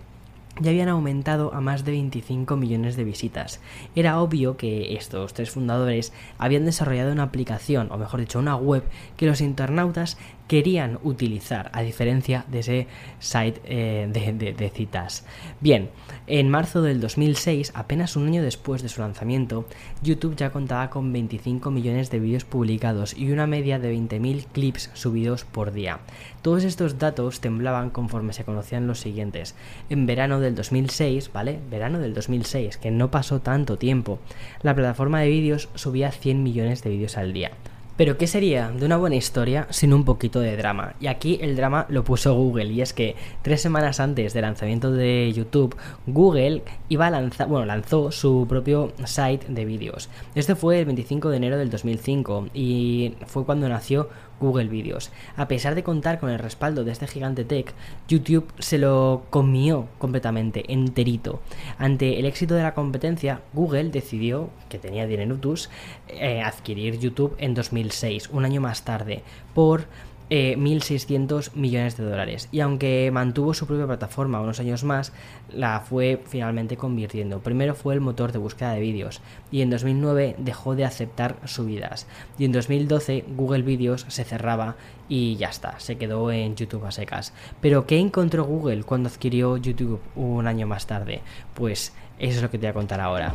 ya 0.60 0.72
habían 0.72 0.90
aumentado 0.90 1.54
a 1.54 1.62
más 1.62 1.86
de 1.86 1.92
25 1.92 2.56
millones 2.56 2.96
de 2.96 3.04
visitas. 3.04 3.60
Era 3.96 4.20
obvio 4.22 4.58
que 4.58 4.96
estos 4.96 5.34
tres 5.34 5.52
fundadores 5.52 6.14
habían 6.38 6.66
desarrollado 6.66 7.12
una 7.12 7.24
aplicación, 7.24 7.92
o 7.92 7.98
mejor 7.98 8.20
dicho, 8.20 8.40
una 8.40 8.56
web 8.56 8.84
que 9.18 9.26
los 9.26 9.42
internautas 9.42 10.18
querían 10.48 11.00
utilizar, 11.04 11.70
a 11.74 11.82
diferencia 11.82 12.44
de 12.48 12.60
ese 12.60 12.88
site 13.20 13.62
eh, 13.66 14.08
de, 14.10 14.70
citas. 14.70 15.26
Bien, 15.60 15.90
en 16.30 16.48
marzo 16.48 16.84
del 16.84 17.02
2006, 17.02 17.72
apenas 17.74 18.16
un 18.16 18.28
año 18.28 18.44
después 18.44 18.84
de 18.84 18.90
su 18.90 19.02
lanzamiento, 19.02 19.66
YouTube 20.04 20.36
ya 20.36 20.52
contaba 20.52 20.92
con 20.92 21.12
25 21.12 21.72
millones 21.72 22.12
de 22.12 22.20
vídeos 22.20 22.46
publicados 22.46 23.18
y 23.18 23.32
una 23.32 23.48
media 23.48 23.80
de 23.80 23.96
20.000 23.96 24.46
clips 24.52 24.92
subidos 24.94 25.44
por 25.44 25.72
día. 25.72 26.02
Todos 26.44 26.66
estos 26.66 27.00
datos 27.00 27.40
temblaban 27.40 27.90
conforme 27.90 28.34
se 28.34 28.44
conocían 28.44 28.86
los 28.86 29.00
siguientes. 29.00 29.56
En 29.90 30.06
verano 30.06 30.40
del 30.40 30.54
2006, 30.54 31.32
¿vale? 31.34 31.60
Verano 31.72 31.98
del 31.98 32.14
2006, 32.14 32.78
que 32.78 32.92
no 32.92 33.10
pasó 33.10 33.42
tanto 33.42 33.78
tiempo, 33.78 34.20
la 34.62 34.76
plataforma 34.76 35.22
de 35.22 35.30
vídeos 35.30 35.70
subía 35.74 36.12
100 36.12 36.44
millones 36.44 36.84
de 36.84 36.92
vídeos 36.92 37.18
al 37.18 37.34
día. 37.34 37.54
Pero 38.00 38.18
¿qué 38.18 38.28
sería 38.28 38.70
de 38.70 38.86
una 38.86 38.96
buena 38.96 39.18
historia 39.18 39.68
sin 39.72 39.92
un 39.92 40.06
poquito 40.06 40.40
de 40.40 40.56
drama? 40.56 40.94
Y 41.02 41.08
aquí 41.08 41.38
el 41.42 41.58
drama 41.58 41.86
lo 41.90 42.06
puso 42.06 42.34
Google 42.34 42.72
y 42.72 42.80
es 42.80 42.94
que 42.94 43.18
tres 43.42 43.62
semanas 43.62 44.00
antes 44.00 44.32
del 44.32 44.44
lanzamiento 44.44 44.94
de 44.94 45.30
YouTube, 45.34 45.76
Google 46.08 46.64
iba 46.88 47.08
a 47.08 47.10
lanzar, 47.10 47.50
bueno, 47.50 47.66
lanzó 47.66 48.10
su 48.14 48.46
propio 48.48 48.94
site 49.04 49.48
de 49.50 49.66
vídeos. 49.66 50.10
Este 50.34 50.56
fue 50.56 50.80
el 50.80 50.86
25 50.86 51.30
de 51.30 51.36
enero 51.36 51.58
del 51.58 51.70
2005 51.70 52.48
y 52.54 53.16
fue 53.28 53.44
cuando 53.44 53.68
nació 53.68 54.08
Google 54.40 54.68
Videos. 54.70 55.12
A 55.36 55.48
pesar 55.48 55.76
de 55.76 55.84
contar 55.84 56.20
con 56.20 56.30
el 56.30 56.40
respaldo 56.40 56.84
de 56.84 56.92
este 56.92 57.08
gigante 57.08 57.46
tech, 57.46 57.74
YouTube 58.08 58.52
se 58.60 58.78
lo 58.78 59.24
comió 59.30 59.88
completamente, 59.98 60.72
enterito. 60.72 61.42
Ante 61.78 62.20
el 62.20 62.26
éxito 62.26 62.56
de 62.56 62.64
la 62.64 62.74
competencia, 62.74 63.42
Google 63.54 63.90
decidió, 63.90 64.50
que 64.70 64.80
tenía 64.80 65.08
dinerutus, 65.08 65.70
eh, 66.08 66.42
adquirir 66.42 67.00
YouTube 67.00 67.36
en 67.40 67.54
2006, 67.54 68.30
un 68.32 68.46
año 68.46 68.62
más 68.62 68.84
tarde, 68.84 69.24
por 69.54 69.86
1.600 70.30 71.48
eh, 71.48 71.52
millones 71.56 71.98
de 71.98 72.04
dólares. 72.04 72.50
Y 72.52 72.60
aunque 72.60 73.10
mantuvo 73.12 73.54
su 73.54 73.66
propia 73.66 73.88
plataforma 73.88 74.42
unos 74.42 74.60
años 74.60 74.84
más, 74.84 75.12
la 75.52 75.80
fue 75.82 76.22
finalmente 76.28 76.78
convirtiendo. 76.78 77.40
Primero 77.40 77.76
fue 77.76 77.94
el 77.94 78.02
motor 78.02 78.32
de 78.32 78.40
búsqueda 78.40 78.74
de 78.74 78.82
vídeos 78.82 79.22
y 79.52 79.62
en 79.62 79.70
2009 79.70 80.36
dejó 80.38 80.76
de 80.76 80.86
aceptar 80.86 81.38
subidas. 81.46 82.08
Y 82.38 82.46
en 82.46 82.52
2012 82.52 83.26
Google 83.36 83.64
Videos 83.64 84.06
se 84.08 84.24
cerraba 84.24 84.76
y 85.08 85.36
ya 85.38 85.50
está, 85.50 85.80
se 85.80 85.98
quedó 85.98 86.32
en 86.32 86.56
YouTube 86.56 86.86
a 86.86 86.92
secas. 86.92 87.34
Pero 87.62 87.88
¿qué 87.88 87.98
encontró 87.98 88.46
Google 88.46 88.84
cuando 88.84 89.10
adquirió 89.10 89.58
YouTube 89.58 90.00
un 90.16 90.48
año 90.48 90.68
más 90.68 90.86
tarde? 90.86 91.22
Pues 91.56 91.94
eso 92.20 92.38
es 92.38 92.42
lo 92.42 92.52
que 92.52 92.58
te 92.58 92.68
voy 92.68 92.72
a 92.72 92.74
contar 92.74 93.02
ahora. 93.02 93.34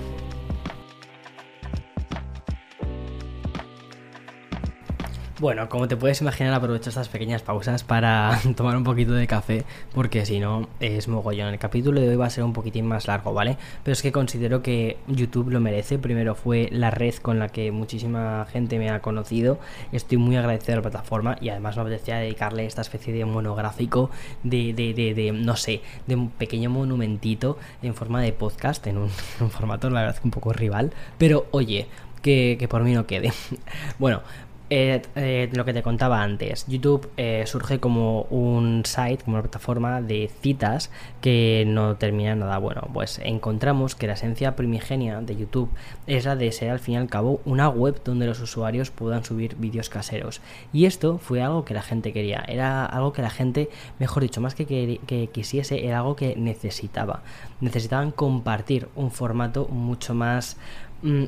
Bueno, 5.41 5.69
como 5.69 5.89
te 5.89 5.97
puedes 5.97 6.21
imaginar, 6.21 6.55
aprovecho 6.55 6.91
estas 6.91 7.09
pequeñas 7.09 7.43
pausas 7.43 7.83
para 7.83 8.41
tomar 8.57 8.77
un 8.77 8.85
poquito 8.85 9.15
de 9.15 9.27
café, 9.27 9.65
porque 9.93 10.25
si 10.25 10.39
no 10.39 10.69
es 10.79 11.09
mogollón. 11.09 11.49
El 11.49 11.59
capítulo 11.59 12.01
de 12.01 12.09
hoy 12.09 12.15
va 12.15 12.27
a 12.27 12.31
ser 12.31 12.45
un 12.45 12.53
poquitín 12.53 12.87
más 12.87 13.09
largo, 13.09 13.35
¿vale? 13.35 13.59
Pero 13.83 13.95
es 13.95 14.03
que 14.03 14.13
considero 14.13 14.63
que 14.63 14.97
YouTube 15.09 15.51
lo 15.51 15.59
merece. 15.59 15.99
Primero 15.99 16.37
fue 16.37 16.69
la 16.71 16.93
red 16.93 17.17
con 17.17 17.41
la 17.41 17.49
que 17.49 17.73
muchísima 17.73 18.47
gente 18.53 18.79
me 18.79 18.91
ha 18.91 19.01
conocido. 19.01 19.59
Estoy 19.91 20.19
muy 20.19 20.37
agradecido 20.37 20.75
a 20.75 20.77
la 20.77 20.83
plataforma 20.83 21.37
y 21.41 21.49
además 21.49 21.75
me 21.75 21.83
apetecía 21.83 22.19
dedicarle 22.19 22.67
esta 22.67 22.83
especie 22.83 23.13
de 23.13 23.25
monográfico 23.25 24.11
de, 24.45 24.73
de, 24.73 24.95
de, 24.95 25.33
no 25.33 25.57
sé, 25.57 25.83
de 26.07 26.15
un 26.15 26.31
pequeño 26.31 26.71
monumentito 26.71 27.59
en 27.83 27.97
forma 27.97 28.23
de 28.23 28.33
podcast, 28.33 28.87
en 28.87 28.99
un, 28.99 29.11
formato, 29.51 29.91
la 29.91 30.03
verdad, 30.03 30.21
un 30.23 30.31
poco 30.31 30.53
rival. 30.53 30.93
Pero 31.19 31.49
oye, 31.51 31.89
que 32.23 32.67
por 32.71 32.85
mí 32.85 32.93
no 32.95 33.07
quede. 33.07 33.33
bueno, 33.99 34.23
eh, 34.71 35.03
eh, 35.15 35.51
lo 35.53 35.67
que 35.67 35.75
te 35.75 35.83
contaba 35.83 36.23
antes, 36.23 36.65
YouTube 36.67 37.11
eh, 37.19 37.45
surge 37.47 37.81
como 37.81 38.23
un 38.23 38.83
site, 38.87 39.19
como 39.23 39.37
una 39.37 39.43
plataforma 39.43 40.01
de 40.01 40.31
citas 40.41 40.91
que 41.21 41.65
no 41.67 41.97
termina 41.97 42.35
nada 42.35 42.57
bueno. 42.57 42.89
Pues 42.95 43.21
encontramos 43.23 43.95
que 43.95 44.07
la 44.07 44.15
esencia 44.15 44.57
primigenia 44.57 45.21
de 45.21 45.37
YouTube 45.37 45.69
es 46.07 46.25
la 46.25 46.35
de 46.35 46.51
ser 46.51 46.71
al 46.71 46.79
fin 46.79 46.95
y 46.95 46.97
al 46.97 47.09
cabo 47.09 47.43
una 47.45 47.69
web 47.69 48.01
donde 48.05 48.27
los 48.27 48.41
usuarios 48.41 48.91
puedan 48.91 49.23
subir 49.23 49.55
vídeos 49.57 49.91
caseros. 49.91 50.41
Y 50.73 50.87
esto 50.87 51.19
fue 51.19 51.43
algo 51.43 51.67
que 51.67 51.75
la 51.75 51.83
gente 51.83 52.15
quería, 52.15 52.43
era 52.49 52.87
algo 52.87 53.13
que 53.13 53.21
la 53.21 53.31
gente, 53.31 53.69
mejor 53.99 54.23
dicho, 54.23 54.41
más 54.41 54.55
que, 54.55 54.65
que 54.65 55.29
quisiese, 55.31 55.87
era 55.87 55.99
algo 55.99 56.17
que 56.17 56.37
necesitaba. 56.37 57.23
Necesitaban 57.61 58.13
compartir 58.13 58.89
un 58.97 59.11
formato 59.11 59.69
mucho 59.69 60.15
más 60.15 60.57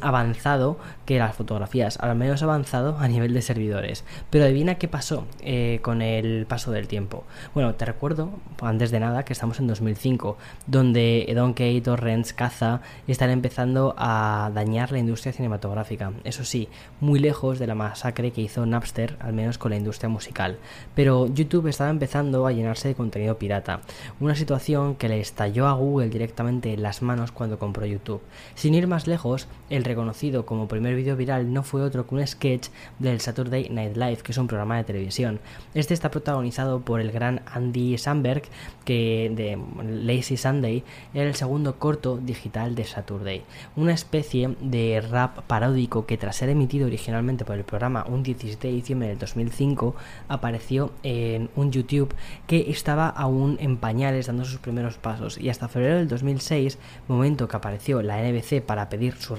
avanzado 0.01 0.79
que 1.05 1.19
las 1.19 1.35
fotografías, 1.35 1.99
al 2.01 2.17
menos 2.17 2.43
avanzado 2.43 2.99
a 2.99 3.09
nivel 3.09 3.35
de 3.35 3.43
servidores. 3.43 4.05
Pero 4.31 4.45
adivina 4.45 4.77
qué 4.77 4.89
pasó 4.89 5.27
eh, 5.41 5.81
con 5.83 6.03
el 6.03 6.47
paso 6.47 6.73
del 6.73 6.89
tiempo. 6.89 7.25
Bueno, 7.55 7.75
te 7.75 7.85
recuerdo, 7.85 8.31
antes 8.61 8.91
de 8.91 9.01
nada, 9.01 9.25
que 9.25 9.33
estamos 9.33 9.61
en 9.61 9.67
2005, 9.67 10.39
donde 10.67 11.31
Donkey, 11.35 11.81
Torrents, 11.81 12.33
Caza 12.33 12.81
están 13.07 13.31
empezando 13.31 13.95
a 13.97 14.51
dañar 14.55 14.93
la 14.93 14.99
industria 14.99 15.33
cinematográfica. 15.33 16.13
Eso 16.25 16.45
sí, 16.45 16.69
muy 17.01 17.19
lejos 17.19 17.59
de 17.59 17.67
la 17.67 17.75
masacre 17.75 18.33
que 18.33 18.41
hizo 18.41 18.67
Napster, 18.67 19.17
al 19.21 19.33
menos 19.33 19.59
con 19.59 19.71
la 19.71 19.77
industria 19.77 20.09
musical. 20.09 20.59
Pero 20.95 21.27
YouTube 21.27 21.69
estaba 21.69 21.91
empezando 21.91 22.47
a 22.47 22.53
llenarse 22.53 22.89
de 22.89 22.95
contenido 22.95 23.39
pirata, 23.39 23.81
una 24.21 24.35
situación 24.35 24.97
que 24.97 25.09
le 25.09 25.21
estalló 25.21 25.67
a 25.67 25.73
Google 25.73 26.09
directamente 26.09 26.73
en 26.73 26.83
las 26.83 27.03
manos 27.03 27.33
cuando 27.33 27.59
compró 27.59 27.87
YouTube. 27.87 28.23
Sin 28.55 28.75
ir 28.75 28.87
más 28.87 29.07
lejos, 29.07 29.49
el 29.71 29.85
reconocido 29.85 30.47
como 30.47 30.69
primer 30.69 30.95
vídeo 30.95 31.17
viral 31.17 31.53
no 31.53 31.63
fue 31.63 31.83
otro 31.83 32.07
que 32.07 32.15
un 32.15 32.27
sketch 32.27 32.69
del 32.99 33.21
Saturday 33.21 33.69
Night 33.71 33.97
Live, 33.97 34.19
que 34.19 34.33
es 34.33 34.39
un 34.39 34.47
programa 34.47 34.77
de 34.77 34.85
televisión. 34.85 35.41
Este 35.75 35.95
está 35.95 36.11
protagonizado 36.11 36.81
por 36.81 37.01
el 37.01 37.13
gran 37.13 37.43
Andy 37.47 37.99
Samberg, 37.99 38.43
que 38.85 39.33
de 39.35 39.59
Lazy 39.85 40.37
Sunday 40.37 40.85
era 41.15 41.29
el 41.29 41.35
segundo 41.35 41.79
corto 41.79 42.19
digital 42.19 42.75
de 42.75 42.85
Saturday, 42.85 43.43
una 43.75 43.93
especie 43.93 44.55
de 44.61 45.01
rap 45.01 45.41
paródico 45.47 46.07
que 46.07 46.17
tras 46.17 46.37
ser 46.37 46.49
emitido 46.49 46.87
originalmente 46.87 47.45
por 47.45 47.57
el 47.57 47.65
programa 47.65 48.05
un 48.09 48.23
17 48.23 48.69
de 48.69 48.75
diciembre 48.75 49.09
del 49.09 49.19
2005 49.19 49.95
apareció 50.29 50.93
en 51.03 51.51
un 51.57 51.73
YouTube 51.73 52.15
que 52.47 52.71
estaba 52.71 53.09
aún 53.09 53.57
en 53.61 53.77
pañales 53.77 54.27
dando 54.27 54.45
sus 54.45 54.59
primeros 54.59 54.99
pasos 54.99 55.39
y 55.39 55.49
hasta 55.49 55.69
febrero 55.69 55.97
del 55.97 56.09
2006, 56.09 56.79
momento 57.09 57.49
que 57.49 57.57
apareció 57.57 58.03
la 58.03 58.23
NBC 58.23 58.63
para 58.63 58.89
pedir 58.89 59.15
su 59.15 59.35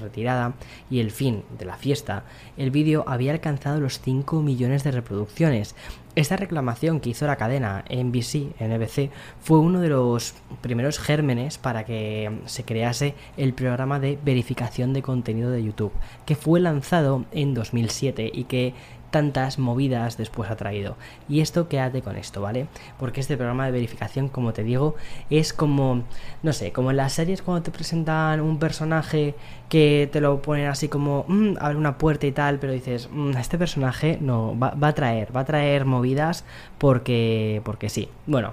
y 0.90 1.00
el 1.00 1.10
fin 1.10 1.44
de 1.58 1.64
la 1.64 1.76
fiesta, 1.76 2.24
el 2.56 2.70
vídeo 2.70 3.04
había 3.06 3.32
alcanzado 3.32 3.80
los 3.80 4.00
5 4.00 4.42
millones 4.42 4.84
de 4.84 4.90
reproducciones. 4.90 5.74
Esta 6.14 6.36
reclamación 6.36 6.98
que 6.98 7.10
hizo 7.10 7.26
la 7.26 7.36
cadena 7.36 7.84
NBC, 7.88 8.60
NBC 8.60 9.10
fue 9.40 9.60
uno 9.60 9.80
de 9.80 9.88
los 9.88 10.34
primeros 10.60 10.98
gérmenes 10.98 11.58
para 11.58 11.84
que 11.84 12.40
se 12.46 12.64
crease 12.64 13.14
el 13.36 13.54
programa 13.54 14.00
de 14.00 14.18
verificación 14.24 14.92
de 14.92 15.02
contenido 15.02 15.50
de 15.50 15.62
YouTube, 15.62 15.92
que 16.26 16.34
fue 16.34 16.58
lanzado 16.58 17.24
en 17.30 17.54
2007 17.54 18.30
y 18.34 18.44
que 18.44 18.74
tantas 19.10 19.58
movidas 19.58 20.16
después 20.16 20.50
ha 20.50 20.56
traído. 20.56 20.96
Y 21.28 21.40
esto 21.40 21.68
quédate 21.68 22.02
con 22.02 22.16
esto, 22.16 22.40
¿vale? 22.40 22.66
Porque 22.98 23.20
este 23.20 23.36
programa 23.36 23.66
de 23.66 23.72
verificación, 23.72 24.28
como 24.28 24.52
te 24.52 24.64
digo, 24.64 24.96
es 25.30 25.52
como, 25.52 26.02
no 26.42 26.52
sé, 26.52 26.72
como 26.72 26.90
en 26.90 26.96
las 26.98 27.12
series 27.12 27.42
cuando 27.42 27.62
te 27.62 27.70
presentan 27.70 28.40
un 28.40 28.58
personaje 28.58 29.34
que 29.68 30.08
te 30.12 30.20
lo 30.20 30.42
ponen 30.42 30.68
así 30.68 30.88
como, 30.88 31.24
mmm, 31.28 31.54
abre 31.60 31.76
una 31.76 31.98
puerta 31.98 32.26
y 32.26 32.32
tal, 32.32 32.58
pero 32.58 32.72
dices, 32.72 33.08
mmm, 33.12 33.30
este 33.36 33.58
personaje 33.58 34.18
no, 34.20 34.58
va, 34.58 34.70
va 34.70 34.88
a 34.88 34.94
traer, 34.94 35.34
va 35.34 35.40
a 35.40 35.44
traer 35.44 35.84
movidas 35.84 36.44
porque, 36.78 37.62
porque 37.64 37.88
sí. 37.88 38.08
Bueno, 38.26 38.52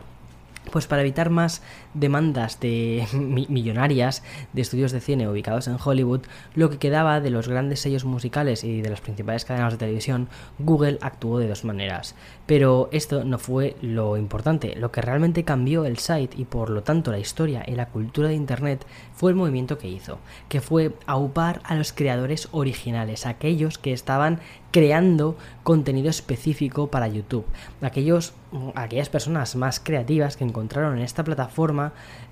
pues 0.72 0.88
para 0.88 1.02
evitar 1.02 1.30
más 1.30 1.62
demandas 1.96 2.60
de 2.60 3.08
millonarias 3.14 4.22
de 4.54 4.62
estudios 4.62 4.92
de 4.92 5.02
cine 5.02 5.28
ubicados 5.28 5.68
en 5.68 5.78
Hollywood, 5.84 6.22
lo 6.54 6.70
que 6.70 6.78
quedaba 6.78 7.20
de 7.22 7.32
los 7.32 7.48
grandes 7.48 7.80
sellos 7.80 8.06
musicales 8.06 8.64
y 8.64 8.82
de 8.82 8.90
las 8.90 9.02
principales 9.02 9.46
cadenas 9.46 9.74
de 9.74 9.80
televisión, 9.80 10.30
Google 10.60 11.00
actuó 11.02 11.40
de 11.40 11.48
dos 11.48 11.66
maneras. 11.66 12.16
Pero 12.46 12.90
esto 12.92 13.24
no 13.24 13.40
fue 13.40 13.76
lo 13.82 14.18
importante, 14.18 14.76
lo 14.76 14.92
que 14.92 15.02
realmente 15.02 15.44
cambió 15.44 15.86
el 15.86 15.98
site 15.98 16.38
y 16.38 16.46
por 16.46 16.70
lo 16.70 16.84
tanto 16.84 17.12
la 17.12 17.20
historia 17.20 17.64
y 17.66 17.76
la 17.76 17.88
cultura 17.88 18.30
de 18.30 18.36
Internet 18.36 18.86
fue 19.14 19.32
el 19.32 19.38
movimiento 19.38 19.78
que 19.78 19.88
hizo, 19.88 20.20
que 20.50 20.62
fue 20.62 20.94
aupar 21.08 21.62
a 21.64 21.76
los 21.76 21.94
creadores 21.94 22.50
originales, 22.52 23.26
aquellos 23.26 23.78
que 23.78 23.94
estaban 23.94 24.40
creando 24.72 25.38
contenido 25.64 26.10
específico 26.10 26.88
para 26.88 27.08
YouTube, 27.08 27.46
aquellos, 27.82 28.34
aquellas 28.76 29.08
personas 29.08 29.56
más 29.56 29.80
creativas 29.80 30.36
que 30.36 30.44
encontraron 30.44 30.98
en 30.98 31.04
esta 31.04 31.24
plataforma 31.24 31.85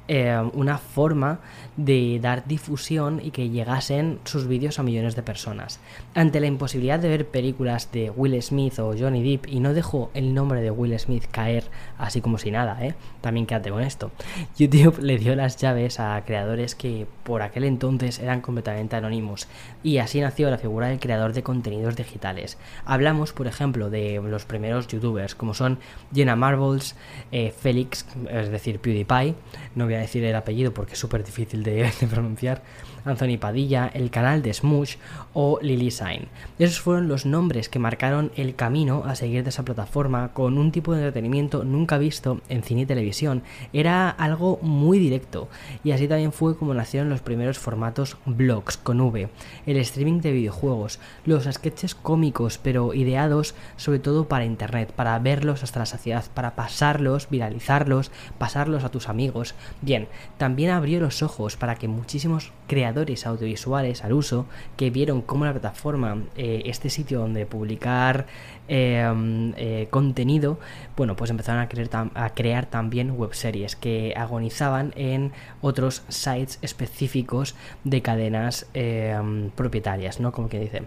eh, 0.09 0.37
una 0.53 0.77
forma 0.77 1.39
de 1.77 2.19
dar 2.21 2.45
difusión 2.45 3.21
y 3.23 3.31
que 3.31 3.49
llegasen 3.49 4.19
sus 4.25 4.47
vídeos 4.47 4.77
a 4.77 4.83
millones 4.83 5.15
de 5.15 5.23
personas. 5.23 5.79
Ante 6.13 6.41
la 6.41 6.47
imposibilidad 6.47 6.99
de 6.99 7.07
ver 7.07 7.27
películas 7.27 7.89
de 7.93 8.09
Will 8.09 8.41
Smith 8.41 8.79
o 8.79 8.93
Johnny 8.97 9.23
Depp, 9.23 9.47
y 9.47 9.61
no 9.61 9.73
dejo 9.73 10.11
el 10.13 10.33
nombre 10.33 10.61
de 10.61 10.71
Will 10.71 10.99
Smith 10.99 11.23
caer 11.31 11.63
así 11.97 12.19
como 12.19 12.37
si 12.37 12.51
nada, 12.51 12.85
¿eh? 12.85 12.95
también 13.21 13.45
quédate 13.45 13.69
con 13.69 13.81
esto, 13.81 14.11
YouTube 14.57 14.99
le 14.99 15.17
dio 15.17 15.35
las 15.35 15.55
llaves 15.55 16.01
a 16.01 16.21
creadores 16.25 16.75
que 16.75 17.07
por 17.23 17.41
aquel 17.41 17.63
entonces 17.63 18.19
eran 18.19 18.41
completamente 18.41 18.97
anónimos, 18.97 19.47
y 19.83 19.99
así 19.99 20.19
nació 20.19 20.49
la 20.49 20.57
figura 20.57 20.87
del 20.87 20.99
creador 20.99 21.31
de 21.31 21.43
contenidos 21.43 21.95
digitales. 21.95 22.57
Hablamos, 22.83 23.31
por 23.31 23.47
ejemplo, 23.47 23.89
de 23.89 24.21
los 24.21 24.43
primeros 24.43 24.87
youtubers, 24.87 25.33
como 25.33 25.53
son 25.53 25.79
Jenna 26.13 26.35
Marbles, 26.35 26.97
eh, 27.31 27.53
Félix, 27.57 28.05
es 28.29 28.49
decir, 28.49 28.79
PewDiePie, 28.79 29.35
no 29.75 29.85
voy 29.85 29.95
a 29.95 29.99
decir 29.99 30.23
el 30.23 30.35
apellido 30.35 30.73
porque 30.73 30.93
es 30.93 30.99
súper 30.99 31.23
difícil 31.23 31.63
de, 31.63 31.91
pronunciar, 32.09 32.63
Anthony 33.05 33.37
Padilla, 33.39 33.89
el 33.93 34.09
canal 34.09 34.41
de 34.41 34.53
Smush 34.53 34.95
o 35.33 35.59
Lily 35.61 35.91
Sign. 35.91 36.27
Esos 36.59 36.79
fueron 36.79 37.07
los 37.07 37.25
nombres 37.25 37.69
que 37.69 37.79
marcaron 37.79 38.31
el 38.35 38.55
camino 38.55 39.03
a 39.05 39.15
seguir 39.15 39.43
de 39.43 39.49
esa 39.49 39.63
plataforma 39.63 40.33
con 40.33 40.57
un 40.57 40.71
tipo 40.71 40.93
de 40.93 40.99
entretenimiento 40.99 41.63
nunca 41.63 41.97
visto 41.97 42.41
en 42.49 42.63
cine 42.63 42.81
y 42.81 42.85
televisión. 42.85 43.43
Era 43.73 44.09
algo 44.09 44.59
muy 44.61 44.99
directo 44.99 45.49
y 45.83 45.91
así 45.91 46.07
también 46.07 46.31
fue 46.31 46.57
como 46.57 46.73
nacieron 46.73 47.09
los 47.09 47.21
primeros 47.21 47.59
formatos 47.59 48.17
blogs 48.25 48.77
con 48.77 49.01
V, 49.01 49.29
el 49.65 49.77
streaming 49.77 50.21
de 50.21 50.31
videojuegos, 50.31 50.99
los 51.25 51.45
sketches 51.45 51.95
cómicos 51.95 52.57
pero 52.57 52.93
ideados 52.93 53.55
sobre 53.75 53.99
todo 53.99 54.27
para 54.27 54.45
internet, 54.45 54.93
para 54.93 55.17
verlos 55.19 55.63
hasta 55.63 55.79
la 55.79 55.85
saciedad, 55.85 56.25
para 56.33 56.55
pasarlos, 56.55 57.29
viralizarlos, 57.29 58.11
pasarlos 58.37 58.83
a 58.83 58.91
tus 58.91 59.09
amigos. 59.09 59.55
Bien, 59.81 60.07
también 60.37 60.71
abrió 60.71 60.99
los 60.99 61.21
ojos 61.21 61.57
para 61.57 61.75
que 61.75 61.87
muchísimos 61.87 62.51
creadores 62.67 62.92
audiovisuales 63.25 64.03
al 64.03 64.13
uso 64.13 64.45
que 64.77 64.89
vieron 64.89 65.21
cómo 65.21 65.45
la 65.45 65.51
plataforma, 65.51 66.23
eh, 66.35 66.63
este 66.65 66.89
sitio 66.89 67.19
donde 67.19 67.45
publicar 67.45 68.25
em, 68.67 69.53
eh, 69.57 69.87
contenido, 69.89 70.59
bueno, 70.95 71.15
pues 71.15 71.29
empezaron 71.29 71.61
a 71.61 71.67
crear, 71.67 72.09
a 72.13 72.29
crear 72.29 72.65
también 72.67 73.11
webseries 73.11 73.75
que 73.75 74.13
agonizaban 74.15 74.93
en 74.95 75.31
otros 75.61 76.03
sites 76.07 76.59
específicos 76.61 77.55
de 77.83 78.01
cadenas 78.01 78.67
em, 78.73 79.49
propietarias, 79.51 80.19
¿no? 80.19 80.31
Como 80.31 80.49
que 80.49 80.59
dice 80.59 80.83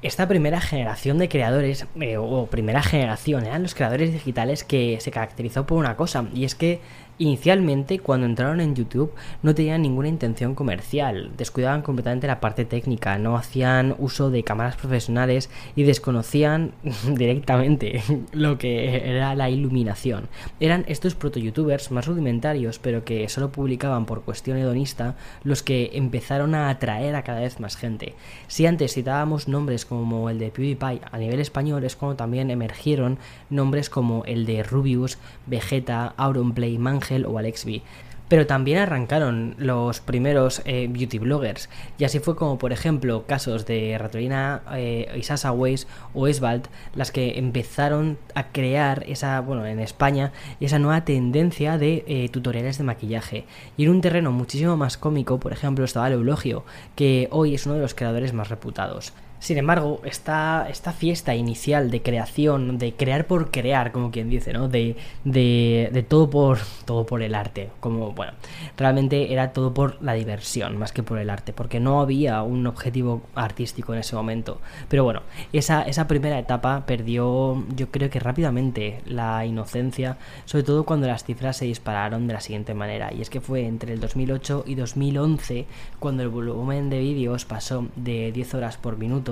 esta 0.00 0.28
primera 0.28 0.60
generación 0.60 1.18
de 1.18 1.28
creadores, 1.28 1.86
eh, 2.00 2.16
o 2.18 2.46
primera 2.46 2.82
generación, 2.82 3.46
eran 3.46 3.62
los 3.62 3.74
creadores 3.74 4.12
digitales 4.12 4.62
que 4.62 4.98
se 5.00 5.10
caracterizó 5.10 5.66
por 5.66 5.78
una 5.78 5.96
cosa, 5.96 6.26
y 6.32 6.44
es 6.44 6.54
que 6.54 6.80
Inicialmente, 7.20 7.98
cuando 7.98 8.26
entraron 8.26 8.60
en 8.60 8.76
YouTube, 8.76 9.12
no 9.42 9.52
tenían 9.52 9.82
ninguna 9.82 10.06
intención 10.06 10.54
comercial, 10.54 11.32
descuidaban 11.36 11.82
completamente 11.82 12.28
la 12.28 12.40
parte 12.40 12.64
técnica, 12.64 13.18
no 13.18 13.36
hacían 13.36 13.96
uso 13.98 14.30
de 14.30 14.44
cámaras 14.44 14.76
profesionales 14.76 15.50
y 15.74 15.82
desconocían 15.82 16.72
directamente 17.14 18.02
lo 18.32 18.56
que 18.56 19.10
era 19.10 19.34
la 19.34 19.50
iluminación. 19.50 20.28
Eran 20.60 20.84
estos 20.86 21.16
proto-youtubers 21.16 21.90
más 21.90 22.06
rudimentarios, 22.06 22.78
pero 22.78 23.04
que 23.04 23.28
solo 23.28 23.50
publicaban 23.50 24.06
por 24.06 24.22
cuestión 24.22 24.56
hedonista, 24.56 25.16
los 25.42 25.64
que 25.64 25.90
empezaron 25.94 26.54
a 26.54 26.70
atraer 26.70 27.16
a 27.16 27.24
cada 27.24 27.40
vez 27.40 27.58
más 27.58 27.76
gente. 27.76 28.14
Si 28.46 28.64
antes 28.64 28.94
citábamos 28.94 29.48
nombres 29.48 29.84
como 29.84 30.30
el 30.30 30.38
de 30.38 30.52
PewDiePie 30.52 31.00
a 31.10 31.18
nivel 31.18 31.40
español, 31.40 31.82
es 31.82 31.96
cuando 31.96 32.14
también 32.14 32.50
emergieron 32.50 33.18
nombres 33.50 33.90
como 33.90 34.24
el 34.24 34.46
de 34.46 34.62
Rubius, 34.62 35.18
Vegeta, 35.46 36.14
Auronplay, 36.16 36.78
O 37.26 37.38
Alex 37.38 37.64
B. 37.64 37.82
Pero 38.28 38.46
también 38.46 38.78
arrancaron 38.78 39.54
los 39.56 40.00
primeros 40.00 40.60
eh, 40.66 40.86
beauty 40.90 41.18
bloggers. 41.18 41.70
Y 41.96 42.04
así 42.04 42.18
fue 42.18 42.36
como, 42.36 42.58
por 42.58 42.72
ejemplo, 42.72 43.24
casos 43.26 43.64
de 43.64 43.96
Ratolina 43.96 44.62
eh, 44.74 45.10
Isasa 45.16 45.50
Weiss 45.50 45.86
o 46.12 46.26
Esbald, 46.28 46.68
las 46.94 47.10
que 47.10 47.38
empezaron 47.38 48.18
a 48.34 48.48
crear 48.48 49.04
esa, 49.08 49.40
bueno, 49.40 49.64
en 49.64 49.80
España, 49.80 50.32
esa 50.60 50.78
nueva 50.78 51.06
tendencia 51.06 51.78
de 51.78 52.04
eh, 52.06 52.28
tutoriales 52.28 52.76
de 52.76 52.84
maquillaje. 52.84 53.46
Y 53.78 53.84
en 53.84 53.90
un 53.90 54.00
terreno 54.02 54.30
muchísimo 54.30 54.76
más 54.76 54.98
cómico, 54.98 55.40
por 55.40 55.54
ejemplo, 55.54 55.86
estaba 55.86 56.08
el 56.08 56.14
Eulogio, 56.14 56.64
que 56.96 57.28
hoy 57.30 57.54
es 57.54 57.64
uno 57.64 57.76
de 57.76 57.80
los 57.80 57.94
creadores 57.94 58.34
más 58.34 58.50
reputados. 58.50 59.14
Sin 59.40 59.56
embargo, 59.56 60.00
esta, 60.04 60.66
esta 60.68 60.92
fiesta 60.92 61.34
inicial 61.34 61.90
de 61.90 62.02
creación, 62.02 62.76
de 62.78 62.94
crear 62.94 63.26
por 63.26 63.50
crear, 63.52 63.92
como 63.92 64.10
quien 64.10 64.28
dice, 64.28 64.52
¿no? 64.52 64.68
De, 64.68 64.96
de, 65.24 65.90
de, 65.92 66.02
todo 66.02 66.28
por 66.28 66.58
todo 66.84 67.06
por 67.06 67.22
el 67.22 67.34
arte. 67.34 67.70
Como, 67.80 68.12
bueno, 68.12 68.32
realmente 68.76 69.32
era 69.32 69.52
todo 69.52 69.72
por 69.72 70.02
la 70.02 70.14
diversión, 70.14 70.76
más 70.76 70.92
que 70.92 71.04
por 71.04 71.18
el 71.18 71.30
arte, 71.30 71.52
porque 71.52 71.78
no 71.78 72.00
había 72.00 72.42
un 72.42 72.66
objetivo 72.66 73.22
artístico 73.36 73.92
en 73.94 74.00
ese 74.00 74.16
momento. 74.16 74.60
Pero 74.88 75.04
bueno, 75.04 75.22
esa, 75.52 75.82
esa 75.82 76.08
primera 76.08 76.38
etapa 76.38 76.84
perdió, 76.84 77.64
yo 77.76 77.90
creo 77.90 78.10
que 78.10 78.18
rápidamente, 78.18 79.02
la 79.06 79.46
inocencia, 79.46 80.18
sobre 80.46 80.64
todo 80.64 80.84
cuando 80.84 81.06
las 81.06 81.24
cifras 81.24 81.58
se 81.58 81.64
dispararon 81.64 82.26
de 82.26 82.34
la 82.34 82.40
siguiente 82.40 82.74
manera. 82.74 83.12
Y 83.14 83.22
es 83.22 83.30
que 83.30 83.40
fue 83.40 83.66
entre 83.66 83.92
el 83.92 84.00
2008 84.00 84.64
y 84.66 84.74
2011 84.74 85.66
cuando 86.00 86.22
el 86.24 86.28
volumen 86.28 86.90
de 86.90 86.98
vídeos 86.98 87.44
pasó 87.44 87.86
de 87.94 88.32
10 88.32 88.54
horas 88.54 88.76
por 88.76 88.96
minuto 88.98 89.27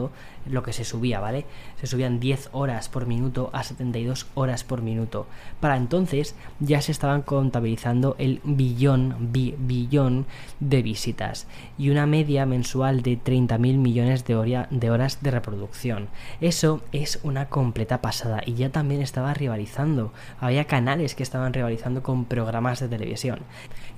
lo 0.49 0.63
que 0.63 0.73
se 0.73 0.85
subía, 0.85 1.21
¿vale? 1.21 1.45
Se 1.81 1.87
subían 1.87 2.21
10 2.21 2.51
horas 2.53 2.89
por 2.89 3.07
minuto 3.07 3.51
a 3.53 3.63
72 3.63 4.27
horas 4.35 4.65
por 4.65 4.83
minuto. 4.83 5.27
Para 5.61 5.77
entonces 5.77 6.35
ya 6.61 6.81
se 6.81 6.93
estaban 6.93 7.23
contabilizando 7.23 8.15
el 8.19 8.41
billón, 8.45 9.33
billón 9.33 10.27
de 10.61 10.83
visitas 10.83 11.47
y 11.79 11.91
una 11.91 12.07
media 12.07 12.47
mensual 12.47 13.03
de 13.03 13.19
30.000 13.19 13.59
millones 13.59 14.25
de, 14.25 14.67
de 14.71 14.91
horas 14.91 15.19
de 15.23 15.31
reproducción. 15.31 16.09
Eso 16.41 16.83
es 16.93 17.21
una 17.23 17.49
completa 17.49 18.01
pasada 18.01 18.43
y 18.45 18.55
ya 18.55 18.71
también 18.71 19.03
estaba 19.03 19.35
rivalizando. 19.35 20.13
Había 20.41 20.65
canales 20.65 21.15
que 21.15 21.23
estaban 21.23 21.53
rivalizando 21.53 22.03
con 22.03 22.25
programas 22.25 22.81
de 22.81 22.89
televisión. 22.89 23.41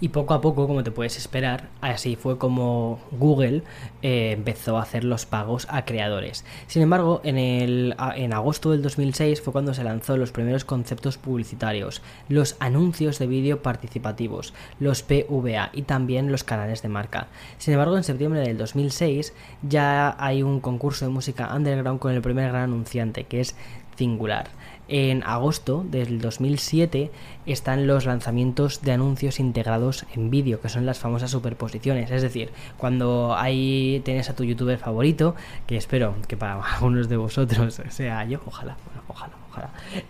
Y 0.00 0.11
poco 0.11 0.34
a 0.34 0.40
poco, 0.40 0.68
como 0.68 0.84
te 0.84 0.92
puedes 0.92 1.16
esperar, 1.16 1.70
así 1.80 2.14
fue 2.14 2.38
como 2.38 3.00
Google 3.11 3.62
eh, 4.02 4.30
empezó 4.30 4.78
a 4.78 4.82
hacer 4.82 5.02
los 5.02 5.26
pagos 5.26 5.66
a 5.70 5.84
creadores. 5.84 6.44
Sin 6.68 6.82
embargo, 6.82 7.20
en, 7.24 7.37
el, 7.37 7.96
en 8.14 8.32
agosto 8.32 8.70
del 8.70 8.80
2006 8.82 9.42
fue 9.42 9.52
cuando 9.52 9.74
se 9.74 9.82
lanzó 9.82 10.16
los 10.16 10.30
primeros 10.30 10.64
conceptos 10.64 11.18
publicitarios, 11.18 12.00
los 12.28 12.54
anuncios 12.61 13.18
de 13.18 13.26
vídeo 13.26 13.61
participativos, 13.61 14.54
los 14.78 15.02
PVA 15.02 15.70
y 15.72 15.82
también 15.82 16.30
los 16.30 16.44
canales 16.44 16.80
de 16.82 16.88
marca. 16.88 17.26
Sin 17.58 17.74
embargo, 17.74 17.96
en 17.96 18.04
septiembre 18.04 18.40
del 18.40 18.56
2006 18.56 19.32
ya 19.62 20.14
hay 20.20 20.44
un 20.44 20.61
concurso 20.61 21.06
de 21.06 21.11
música 21.11 21.52
underground 21.52 21.98
con 21.98 22.14
el 22.14 22.22
primer 22.22 22.50
gran 22.50 22.64
anunciante, 22.64 23.24
que 23.24 23.40
es 23.40 23.56
Singular. 23.98 24.48
En 24.87 25.24
agosto 25.24 25.84
del 25.90 26.20
2007 26.20 27.11
están 27.52 27.87
los 27.87 28.06
lanzamientos 28.06 28.82
de 28.82 28.92
anuncios 28.92 29.40
integrados 29.40 30.06
en 30.14 30.30
vídeo, 30.30 30.61
que 30.61 30.68
son 30.68 30.87
las 30.87 30.98
famosas 30.98 31.30
superposiciones. 31.30 32.11
Es 32.11 32.22
decir, 32.22 32.50
cuando 32.76 33.34
ahí 33.37 34.02
tienes 34.04 34.30
a 34.30 34.37
tu 34.37 34.44
youtuber 34.44 34.78
favorito, 34.78 35.34
que 35.66 35.76
espero 35.76 36.14
que 36.26 36.37
para 36.37 36.62
algunos 36.74 37.08
de 37.08 37.16
vosotros 37.16 37.80
sea 37.88 38.24
yo, 38.24 38.40
ojalá, 38.46 38.76
ojalá 39.08 39.32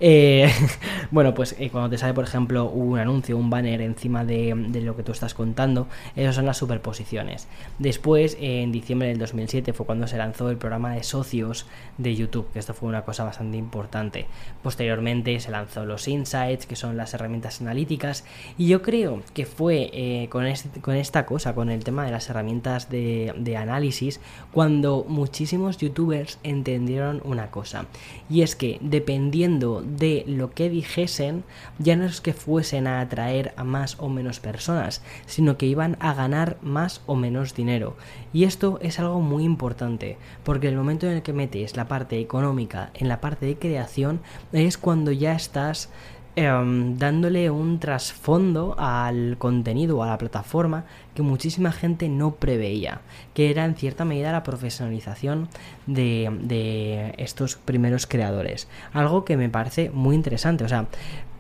eh, 0.00 0.50
bueno, 1.10 1.34
pues 1.34 1.54
eh, 1.58 1.70
cuando 1.70 1.90
te 1.90 1.98
sale, 1.98 2.14
por 2.14 2.24
ejemplo, 2.24 2.66
un 2.66 2.98
anuncio, 2.98 3.36
un 3.36 3.50
banner 3.50 3.80
encima 3.80 4.24
de, 4.24 4.54
lo 4.82 4.96
que 4.96 5.02
tú 5.02 5.12
estás 5.12 5.34
contando, 5.34 5.88
esas 6.16 6.34
son 6.34 6.46
las 6.46 6.56
superposiciones. 6.56 7.48
Después, 7.78 8.36
en 8.40 8.72
diciembre 8.72 9.08
del 9.08 9.18
2007, 9.18 9.72
fue 9.72 9.86
cuando 9.86 10.06
se 10.06 10.16
lanzó 10.16 10.50
el 10.50 10.56
programa 10.56 10.94
de 10.94 11.02
socios 11.02 11.66
de 11.96 12.14
YouTube, 12.14 12.50
que 12.52 12.58
esto 12.58 12.74
fue 12.74 12.88
una 12.88 13.02
cosa 13.02 13.24
bastante 13.24 13.56
importante. 13.56 14.26
Posteriormente 14.62 15.38
se 15.40 15.50
lanzó 15.50 15.84
los 15.84 16.08
Insights, 16.08 16.66
que 16.66 16.76
son 16.76 16.96
las 16.96 17.14
herramientas 17.14 17.27
analíticas, 17.60 18.24
y 18.56 18.68
yo 18.68 18.82
creo 18.82 19.22
que 19.34 19.46
fue 19.46 19.90
eh, 19.92 20.28
con, 20.30 20.44
con 20.80 20.96
esta 20.96 21.26
cosa, 21.26 21.54
con 21.54 21.70
el 21.70 21.84
tema 21.84 22.04
de 22.04 22.12
las 22.12 22.28
herramientas 22.30 22.90
de, 22.90 23.34
de 23.36 23.56
análisis, 23.56 24.20
cuando 24.52 25.04
muchísimos 25.08 25.78
youtubers 25.78 26.38
entendieron 26.42 27.20
una 27.24 27.50
cosa, 27.50 27.86
y 28.28 28.42
es 28.42 28.56
que 28.56 28.78
dependiendo 28.80 29.82
de 29.82 30.24
lo 30.26 30.50
que 30.50 30.70
dijesen, 30.70 31.44
ya 31.78 31.96
no 31.96 32.04
es 32.04 32.20
que 32.20 32.32
fuesen 32.32 32.86
a 32.86 33.00
atraer 33.00 33.52
a 33.56 33.64
más 33.64 33.96
o 33.98 34.08
menos 34.08 34.40
personas, 34.40 35.02
sino 35.26 35.56
que 35.56 35.66
iban 35.66 35.96
a 36.00 36.14
ganar 36.14 36.58
más 36.62 37.02
o 37.06 37.14
menos 37.14 37.54
dinero. 37.54 37.96
Y 38.32 38.44
esto 38.44 38.78
es 38.82 38.98
algo 38.98 39.20
muy 39.20 39.44
importante, 39.44 40.16
porque 40.44 40.68
el 40.68 40.76
momento 40.76 41.06
en 41.06 41.14
el 41.14 41.22
que 41.22 41.32
metes 41.32 41.76
la 41.76 41.88
parte 41.88 42.20
económica 42.20 42.90
en 42.94 43.08
la 43.08 43.20
parte 43.20 43.46
de 43.46 43.58
creación 43.58 44.20
es 44.52 44.78
cuando 44.78 45.12
ya 45.12 45.34
estás 45.34 45.90
Em, 46.40 46.96
dándole 46.96 47.50
un 47.50 47.80
trasfondo 47.80 48.76
al 48.78 49.38
contenido, 49.38 50.04
a 50.04 50.06
la 50.06 50.18
plataforma 50.18 50.84
que 51.16 51.22
muchísima 51.22 51.72
gente 51.72 52.08
no 52.08 52.36
preveía, 52.36 53.00
que 53.34 53.50
era 53.50 53.64
en 53.64 53.74
cierta 53.74 54.04
medida 54.04 54.30
la 54.30 54.44
profesionalización 54.44 55.48
de, 55.86 56.30
de 56.42 57.12
estos 57.18 57.56
primeros 57.56 58.06
creadores. 58.06 58.68
Algo 58.92 59.24
que 59.24 59.36
me 59.36 59.48
parece 59.48 59.90
muy 59.90 60.14
interesante, 60.14 60.62
o 60.62 60.68
sea, 60.68 60.86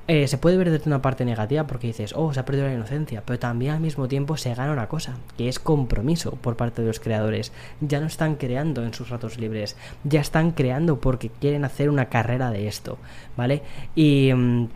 eh, 0.08 0.26
se 0.26 0.36
puede 0.36 0.56
ver 0.56 0.70
desde 0.70 0.88
una 0.88 1.00
parte 1.00 1.24
negativa 1.24 1.68
porque 1.68 1.86
dices, 1.86 2.12
oh, 2.16 2.34
se 2.34 2.40
ha 2.40 2.44
perdido 2.44 2.66
la 2.66 2.74
inocencia, 2.74 3.22
pero 3.24 3.38
también 3.38 3.74
al 3.74 3.80
mismo 3.80 4.08
tiempo 4.08 4.36
se 4.36 4.52
gana 4.52 4.72
una 4.72 4.88
cosa, 4.88 5.18
que 5.36 5.48
es 5.48 5.60
compromiso 5.60 6.32
por 6.32 6.56
parte 6.56 6.82
de 6.82 6.88
los 6.88 6.98
creadores. 6.98 7.52
Ya 7.80 8.00
no 8.00 8.06
están 8.06 8.34
creando 8.34 8.82
en 8.82 8.94
sus 8.94 9.10
ratos 9.10 9.38
libres, 9.38 9.76
ya 10.02 10.20
están 10.20 10.50
creando 10.50 10.98
porque 10.98 11.30
quieren 11.30 11.64
hacer 11.64 11.88
una 11.88 12.06
carrera 12.06 12.50
de 12.50 12.66
esto, 12.66 12.98
¿vale? 13.36 13.62
Y... 13.94 14.32
Mm, 14.34 14.66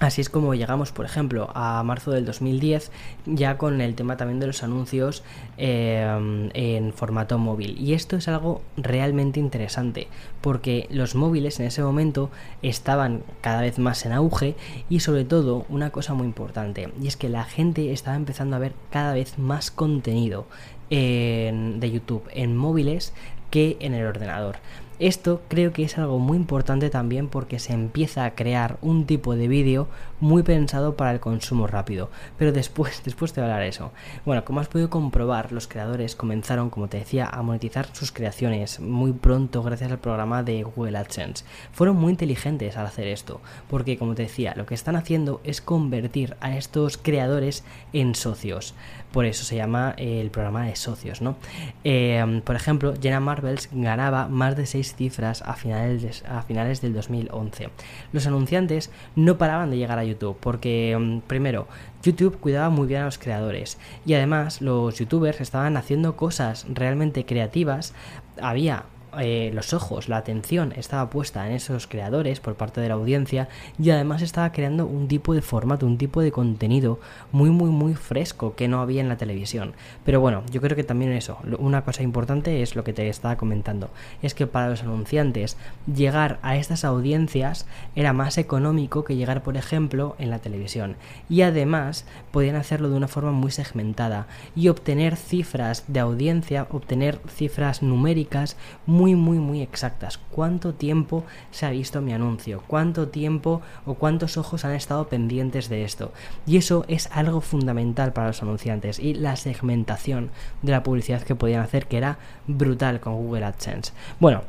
Así 0.00 0.22
es 0.22 0.30
como 0.30 0.54
llegamos, 0.54 0.92
por 0.92 1.04
ejemplo, 1.04 1.50
a 1.54 1.82
marzo 1.82 2.10
del 2.10 2.24
2010, 2.24 2.90
ya 3.26 3.58
con 3.58 3.82
el 3.82 3.94
tema 3.94 4.16
también 4.16 4.40
de 4.40 4.46
los 4.46 4.62
anuncios 4.62 5.22
eh, 5.58 6.50
en 6.54 6.92
formato 6.94 7.36
móvil. 7.36 7.78
Y 7.78 7.92
esto 7.92 8.16
es 8.16 8.26
algo 8.26 8.62
realmente 8.78 9.40
interesante, 9.40 10.08
porque 10.40 10.88
los 10.90 11.14
móviles 11.14 11.60
en 11.60 11.66
ese 11.66 11.82
momento 11.82 12.30
estaban 12.62 13.24
cada 13.42 13.60
vez 13.60 13.78
más 13.78 14.06
en 14.06 14.12
auge 14.12 14.56
y 14.88 15.00
sobre 15.00 15.26
todo 15.26 15.66
una 15.68 15.90
cosa 15.90 16.14
muy 16.14 16.26
importante, 16.26 16.90
y 16.98 17.06
es 17.06 17.18
que 17.18 17.28
la 17.28 17.44
gente 17.44 17.92
estaba 17.92 18.16
empezando 18.16 18.56
a 18.56 18.60
ver 18.60 18.72
cada 18.90 19.12
vez 19.12 19.38
más 19.38 19.70
contenido 19.70 20.46
de 20.88 21.90
YouTube 21.92 22.24
en 22.32 22.56
móviles 22.56 23.12
que 23.50 23.76
en 23.80 23.94
el 23.94 24.06
ordenador. 24.06 24.56
Esto 25.00 25.40
creo 25.48 25.72
que 25.72 25.82
es 25.82 25.96
algo 25.96 26.18
muy 26.18 26.36
importante 26.36 26.90
también 26.90 27.28
porque 27.28 27.58
se 27.58 27.72
empieza 27.72 28.26
a 28.26 28.34
crear 28.34 28.76
un 28.82 29.06
tipo 29.06 29.34
de 29.34 29.48
vídeo 29.48 29.88
muy 30.20 30.42
pensado 30.42 30.96
para 30.96 31.12
el 31.12 31.20
consumo 31.20 31.66
rápido. 31.66 32.10
Pero 32.38 32.52
después, 32.52 33.02
después 33.04 33.32
te 33.32 33.40
hablar 33.40 33.62
eso. 33.62 33.92
Bueno, 34.24 34.44
como 34.44 34.60
has 34.60 34.68
podido 34.68 34.90
comprobar, 34.90 35.52
los 35.52 35.66
creadores 35.66 36.16
comenzaron, 36.16 36.70
como 36.70 36.88
te 36.88 36.98
decía, 36.98 37.26
a 37.26 37.42
monetizar 37.42 37.88
sus 37.94 38.12
creaciones 38.12 38.80
muy 38.80 39.12
pronto 39.12 39.62
gracias 39.62 39.90
al 39.90 39.98
programa 39.98 40.42
de 40.42 40.62
Google 40.62 40.98
AdSense. 40.98 41.44
Fueron 41.72 41.96
muy 41.96 42.10
inteligentes 42.10 42.76
al 42.76 42.86
hacer 42.86 43.06
esto, 43.06 43.40
porque 43.68 43.98
como 43.98 44.14
te 44.14 44.22
decía, 44.22 44.54
lo 44.56 44.66
que 44.66 44.74
están 44.74 44.96
haciendo 44.96 45.40
es 45.44 45.60
convertir 45.60 46.36
a 46.40 46.56
estos 46.56 46.96
creadores 46.96 47.64
en 47.92 48.14
socios. 48.14 48.74
Por 49.12 49.24
eso 49.24 49.44
se 49.44 49.56
llama 49.56 49.94
el 49.96 50.30
programa 50.30 50.66
de 50.66 50.76
socios, 50.76 51.20
¿no? 51.20 51.36
Eh, 51.82 52.42
por 52.44 52.54
ejemplo, 52.54 52.94
Jenna 53.00 53.18
Marvels 53.18 53.68
ganaba 53.72 54.28
más 54.28 54.56
de 54.56 54.66
6 54.66 54.94
cifras 54.94 55.42
a 55.42 55.54
finales, 55.54 56.24
a 56.28 56.42
finales 56.42 56.80
del 56.80 56.94
2011. 56.94 57.70
Los 58.12 58.26
anunciantes 58.28 58.90
no 59.16 59.36
paraban 59.36 59.70
de 59.70 59.78
llegar 59.78 59.98
a 59.98 60.04
YouTube 60.10 60.36
porque, 60.40 60.96
mm, 60.98 61.20
primero, 61.26 61.66
YouTube 62.02 62.38
cuidaba 62.38 62.70
muy 62.70 62.86
bien 62.86 63.02
a 63.02 63.04
los 63.06 63.18
creadores 63.18 63.78
y 64.06 64.14
además 64.14 64.62
los 64.62 64.98
youtubers 64.98 65.40
estaban 65.40 65.76
haciendo 65.76 66.16
cosas 66.16 66.66
realmente 66.72 67.24
creativas. 67.24 67.94
Había 68.40 68.84
eh, 69.18 69.50
los 69.54 69.72
ojos, 69.72 70.08
la 70.08 70.16
atención 70.16 70.72
estaba 70.76 71.10
puesta 71.10 71.46
en 71.46 71.52
esos 71.52 71.86
creadores 71.86 72.40
por 72.40 72.54
parte 72.54 72.80
de 72.80 72.88
la 72.88 72.94
audiencia 72.94 73.48
y 73.78 73.90
además 73.90 74.22
estaba 74.22 74.52
creando 74.52 74.86
un 74.86 75.08
tipo 75.08 75.34
de 75.34 75.42
formato, 75.42 75.86
un 75.86 75.98
tipo 75.98 76.20
de 76.20 76.32
contenido 76.32 77.00
muy 77.32 77.50
muy 77.50 77.70
muy 77.70 77.94
fresco 77.94 78.54
que 78.54 78.68
no 78.68 78.80
había 78.80 79.00
en 79.00 79.08
la 79.08 79.16
televisión. 79.16 79.72
Pero 80.04 80.20
bueno, 80.20 80.42
yo 80.50 80.60
creo 80.60 80.76
que 80.76 80.84
también 80.84 81.12
eso, 81.12 81.38
una 81.58 81.82
cosa 81.84 82.02
importante 82.02 82.62
es 82.62 82.76
lo 82.76 82.84
que 82.84 82.92
te 82.92 83.08
estaba 83.08 83.36
comentando, 83.36 83.90
es 84.22 84.34
que 84.34 84.46
para 84.46 84.68
los 84.68 84.82
anunciantes 84.82 85.56
llegar 85.92 86.38
a 86.42 86.56
estas 86.56 86.84
audiencias 86.84 87.66
era 87.94 88.12
más 88.12 88.38
económico 88.38 89.04
que 89.04 89.16
llegar 89.16 89.42
por 89.42 89.56
ejemplo 89.56 90.16
en 90.18 90.30
la 90.30 90.38
televisión 90.38 90.96
y 91.28 91.42
además 91.42 92.04
podían 92.30 92.56
hacerlo 92.56 92.90
de 92.90 92.96
una 92.96 93.08
forma 93.08 93.32
muy 93.32 93.50
segmentada 93.50 94.26
y 94.54 94.68
obtener 94.68 95.16
cifras 95.16 95.84
de 95.88 96.00
audiencia, 96.00 96.66
obtener 96.70 97.20
cifras 97.28 97.82
numéricas 97.82 98.56
muy 98.86 98.99
muy, 99.00 99.14
muy, 99.14 99.38
muy 99.38 99.62
exactas. 99.62 100.18
¿Cuánto 100.18 100.74
tiempo 100.74 101.24
se 101.50 101.64
ha 101.64 101.70
visto 101.70 102.02
mi 102.02 102.12
anuncio? 102.12 102.62
¿Cuánto 102.66 103.08
tiempo 103.08 103.62
o 103.86 103.94
cuántos 103.94 104.36
ojos 104.36 104.66
han 104.66 104.74
estado 104.74 105.08
pendientes 105.08 105.70
de 105.70 105.84
esto? 105.84 106.12
Y 106.46 106.58
eso 106.58 106.84
es 106.86 107.08
algo 107.10 107.40
fundamental 107.40 108.12
para 108.12 108.26
los 108.26 108.42
anunciantes 108.42 108.98
y 108.98 109.14
la 109.14 109.36
segmentación 109.36 110.30
de 110.60 110.72
la 110.72 110.82
publicidad 110.82 111.22
que 111.22 111.34
podían 111.34 111.62
hacer 111.62 111.86
que 111.86 111.96
era 111.96 112.18
brutal 112.46 113.00
con 113.00 113.14
Google 113.14 113.46
AdSense. 113.46 113.94
Bueno, 114.18 114.42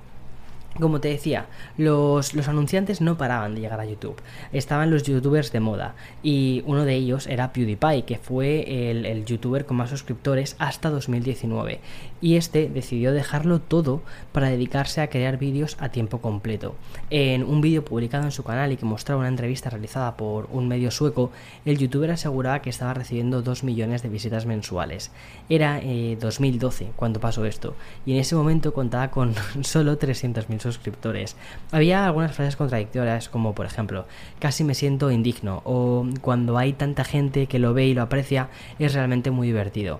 como 0.79 0.99
te 0.99 1.09
decía, 1.09 1.47
los, 1.77 2.33
los, 2.33 2.47
anunciantes 2.47 3.01
no 3.01 3.17
paraban 3.17 3.55
de 3.55 3.61
llegar 3.61 3.79
a 3.79 3.85
YouTube. 3.85 4.21
Estaban 4.53 4.89
los 4.89 5.03
youtubers 5.03 5.51
de 5.51 5.59
moda. 5.59 5.95
Y 6.23 6.63
uno 6.65 6.85
de 6.85 6.95
ellos 6.95 7.27
era 7.27 7.51
PewDiePie, 7.51 8.03
que 8.03 8.17
fue 8.17 8.89
el, 8.89 9.05
el, 9.05 9.25
youtuber 9.25 9.65
con 9.65 9.77
más 9.77 9.89
suscriptores 9.89 10.55
hasta 10.59 10.89
2019. 10.89 11.79
Y 12.21 12.35
este 12.35 12.69
decidió 12.69 13.11
dejarlo 13.13 13.59
todo 13.59 14.01
para 14.31 14.49
dedicarse 14.49 15.01
a 15.01 15.09
crear 15.09 15.37
vídeos 15.37 15.75
a 15.79 15.89
tiempo 15.89 16.19
completo. 16.19 16.75
En 17.09 17.43
un 17.43 17.61
vídeo 17.61 17.83
publicado 17.83 18.25
en 18.25 18.31
su 18.31 18.43
canal 18.43 18.71
y 18.71 18.77
que 18.77 18.85
mostraba 18.85 19.19
una 19.19 19.27
entrevista 19.27 19.69
realizada 19.69 20.15
por 20.17 20.47
un 20.51 20.67
medio 20.67 20.91
sueco, 20.91 21.31
el 21.65 21.77
youtuber 21.77 22.11
aseguraba 22.11 22.61
que 22.61 22.69
estaba 22.69 22.93
recibiendo 22.93 23.41
2 23.41 23.63
millones 23.63 24.03
de 24.03 24.09
visitas 24.09 24.45
mensuales. 24.45 25.11
Era 25.49 25.79
eh, 25.81 26.17
2012 26.19 26.91
cuando 26.95 27.19
pasó 27.19 27.45
esto. 27.45 27.75
Y 28.05 28.13
en 28.13 28.19
ese 28.19 28.35
momento 28.35 28.73
contaba 28.73 29.09
con 29.09 29.33
solo 29.61 29.97
300.000 29.97 30.59
suscriptores. 30.59 31.35
Había 31.71 32.05
algunas 32.05 32.35
frases 32.35 32.55
contradictorias 32.55 33.29
como 33.29 33.55
por 33.55 33.65
ejemplo, 33.65 34.05
casi 34.39 34.63
me 34.63 34.75
siento 34.75 35.11
indigno 35.11 35.61
o 35.65 36.05
cuando 36.21 36.57
hay 36.57 36.73
tanta 36.73 37.03
gente 37.03 37.47
que 37.47 37.59
lo 37.59 37.73
ve 37.73 37.87
y 37.87 37.93
lo 37.93 38.01
aprecia 38.01 38.49
es 38.79 38.93
realmente 38.93 39.31
muy 39.31 39.47
divertido. 39.47 39.99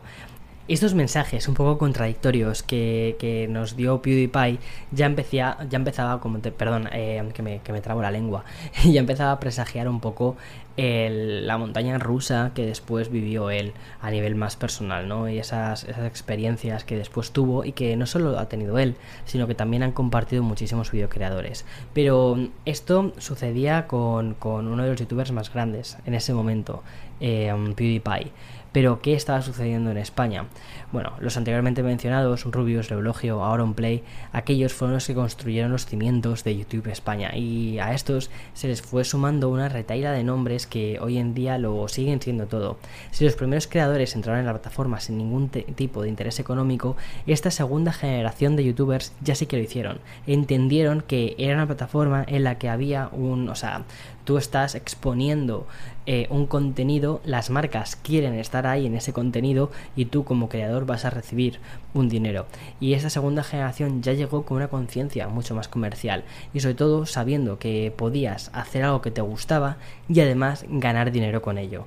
Estos 0.71 0.93
mensajes 0.93 1.49
un 1.49 1.53
poco 1.53 1.77
contradictorios 1.77 2.63
que, 2.63 3.17
que 3.19 3.45
nos 3.49 3.75
dio 3.75 4.01
PewDiePie 4.01 4.57
ya, 4.93 5.05
empecía, 5.05 5.57
ya 5.69 5.75
empezaba, 5.75 6.21
como 6.21 6.39
te, 6.39 6.53
perdón, 6.53 6.87
eh, 6.93 7.21
que, 7.33 7.41
me, 7.41 7.59
que 7.59 7.73
me 7.73 7.81
la 7.81 8.09
lengua, 8.09 8.45
ya 8.85 9.01
empezaba 9.01 9.33
a 9.33 9.39
presagiar 9.41 9.89
un 9.89 9.99
poco 9.99 10.37
el, 10.77 11.45
la 11.45 11.57
montaña 11.57 11.97
rusa 11.97 12.51
que 12.55 12.65
después 12.65 13.11
vivió 13.11 13.49
él 13.49 13.73
a 13.99 14.11
nivel 14.11 14.35
más 14.35 14.55
personal, 14.55 15.09
¿no? 15.09 15.27
Y 15.27 15.39
esas, 15.39 15.83
esas 15.83 16.05
experiencias 16.05 16.85
que 16.85 16.95
después 16.95 17.31
tuvo 17.31 17.65
y 17.65 17.73
que 17.73 17.97
no 17.97 18.05
solo 18.05 18.39
ha 18.39 18.47
tenido 18.47 18.79
él, 18.79 18.95
sino 19.25 19.47
que 19.47 19.55
también 19.55 19.83
han 19.83 19.91
compartido 19.91 20.41
muchísimos 20.41 20.89
videocreadores. 20.89 21.65
Pero 21.93 22.47
esto 22.63 23.11
sucedía 23.17 23.87
con, 23.87 24.35
con 24.35 24.69
uno 24.69 24.83
de 24.83 24.91
los 24.91 24.99
youtubers 25.01 25.33
más 25.33 25.53
grandes 25.53 25.97
en 26.05 26.13
ese 26.13 26.33
momento, 26.33 26.81
eh, 27.19 27.53
PewDiePie. 27.75 28.31
Pero, 28.71 29.01
¿qué 29.01 29.13
estaba 29.13 29.41
sucediendo 29.41 29.91
en 29.91 29.97
España? 29.97 30.45
Bueno, 30.93 31.13
los 31.19 31.35
anteriormente 31.35 31.83
mencionados, 31.83 32.45
Rubius, 32.45 32.89
Leulogio, 32.89 33.43
Auronplay, 33.43 34.03
aquellos 34.31 34.73
fueron 34.73 34.95
los 34.95 35.07
que 35.07 35.15
construyeron 35.15 35.71
los 35.71 35.85
cimientos 35.85 36.43
de 36.43 36.57
YouTube 36.57 36.87
España 36.87 37.35
y 37.35 37.79
a 37.79 37.93
estos 37.93 38.29
se 38.53 38.67
les 38.67 38.81
fue 38.81 39.03
sumando 39.03 39.49
una 39.49 39.69
retaila 39.69 40.11
de 40.11 40.23
nombres 40.23 40.67
que 40.67 40.99
hoy 40.99 41.17
en 41.17 41.33
día 41.33 41.57
lo 41.57 41.87
siguen 41.87 42.21
siendo 42.21 42.47
todo. 42.47 42.77
Si 43.11 43.25
los 43.25 43.35
primeros 43.35 43.67
creadores 43.67 44.15
entraron 44.15 44.39
en 44.39 44.45
la 44.45 44.53
plataforma 44.53 44.99
sin 44.99 45.17
ningún 45.17 45.49
tipo 45.49 46.01
de 46.01 46.09
interés 46.09 46.39
económico, 46.39 46.95
esta 47.27 47.51
segunda 47.51 47.91
generación 47.91 48.55
de 48.55 48.65
youtubers 48.65 49.13
ya 49.21 49.35
sí 49.35 49.45
que 49.45 49.57
lo 49.57 49.63
hicieron. 49.63 49.99
Entendieron 50.27 51.01
que 51.01 51.35
era 51.37 51.55
una 51.55 51.67
plataforma 51.67 52.23
en 52.27 52.43
la 52.43 52.57
que 52.57 52.69
había 52.69 53.09
un, 53.11 53.49
o 53.49 53.55
sea, 53.55 53.83
tú 54.23 54.37
estás 54.37 54.75
exponiendo 54.75 55.67
eh, 56.13 56.27
un 56.29 56.45
contenido, 56.45 57.21
las 57.23 57.49
marcas 57.49 57.95
quieren 57.95 58.33
estar 58.33 58.67
ahí 58.67 58.85
en 58.85 58.95
ese 58.95 59.13
contenido 59.13 59.71
y 59.95 60.07
tú 60.07 60.25
como 60.25 60.49
creador 60.49 60.85
vas 60.85 61.05
a 61.05 61.09
recibir 61.09 61.61
un 61.93 62.09
dinero. 62.09 62.47
Y 62.81 62.95
esta 62.95 63.09
segunda 63.09 63.43
generación 63.43 64.03
ya 64.03 64.11
llegó 64.11 64.43
con 64.43 64.57
una 64.57 64.67
conciencia 64.67 65.29
mucho 65.29 65.55
más 65.55 65.69
comercial 65.69 66.25
y 66.53 66.59
sobre 66.59 66.75
todo 66.75 67.05
sabiendo 67.05 67.59
que 67.59 67.93
podías 67.95 68.51
hacer 68.53 68.83
algo 68.83 69.01
que 69.01 69.09
te 69.09 69.21
gustaba 69.21 69.77
y 70.09 70.19
además 70.19 70.65
ganar 70.67 71.13
dinero 71.13 71.41
con 71.41 71.57
ello. 71.57 71.85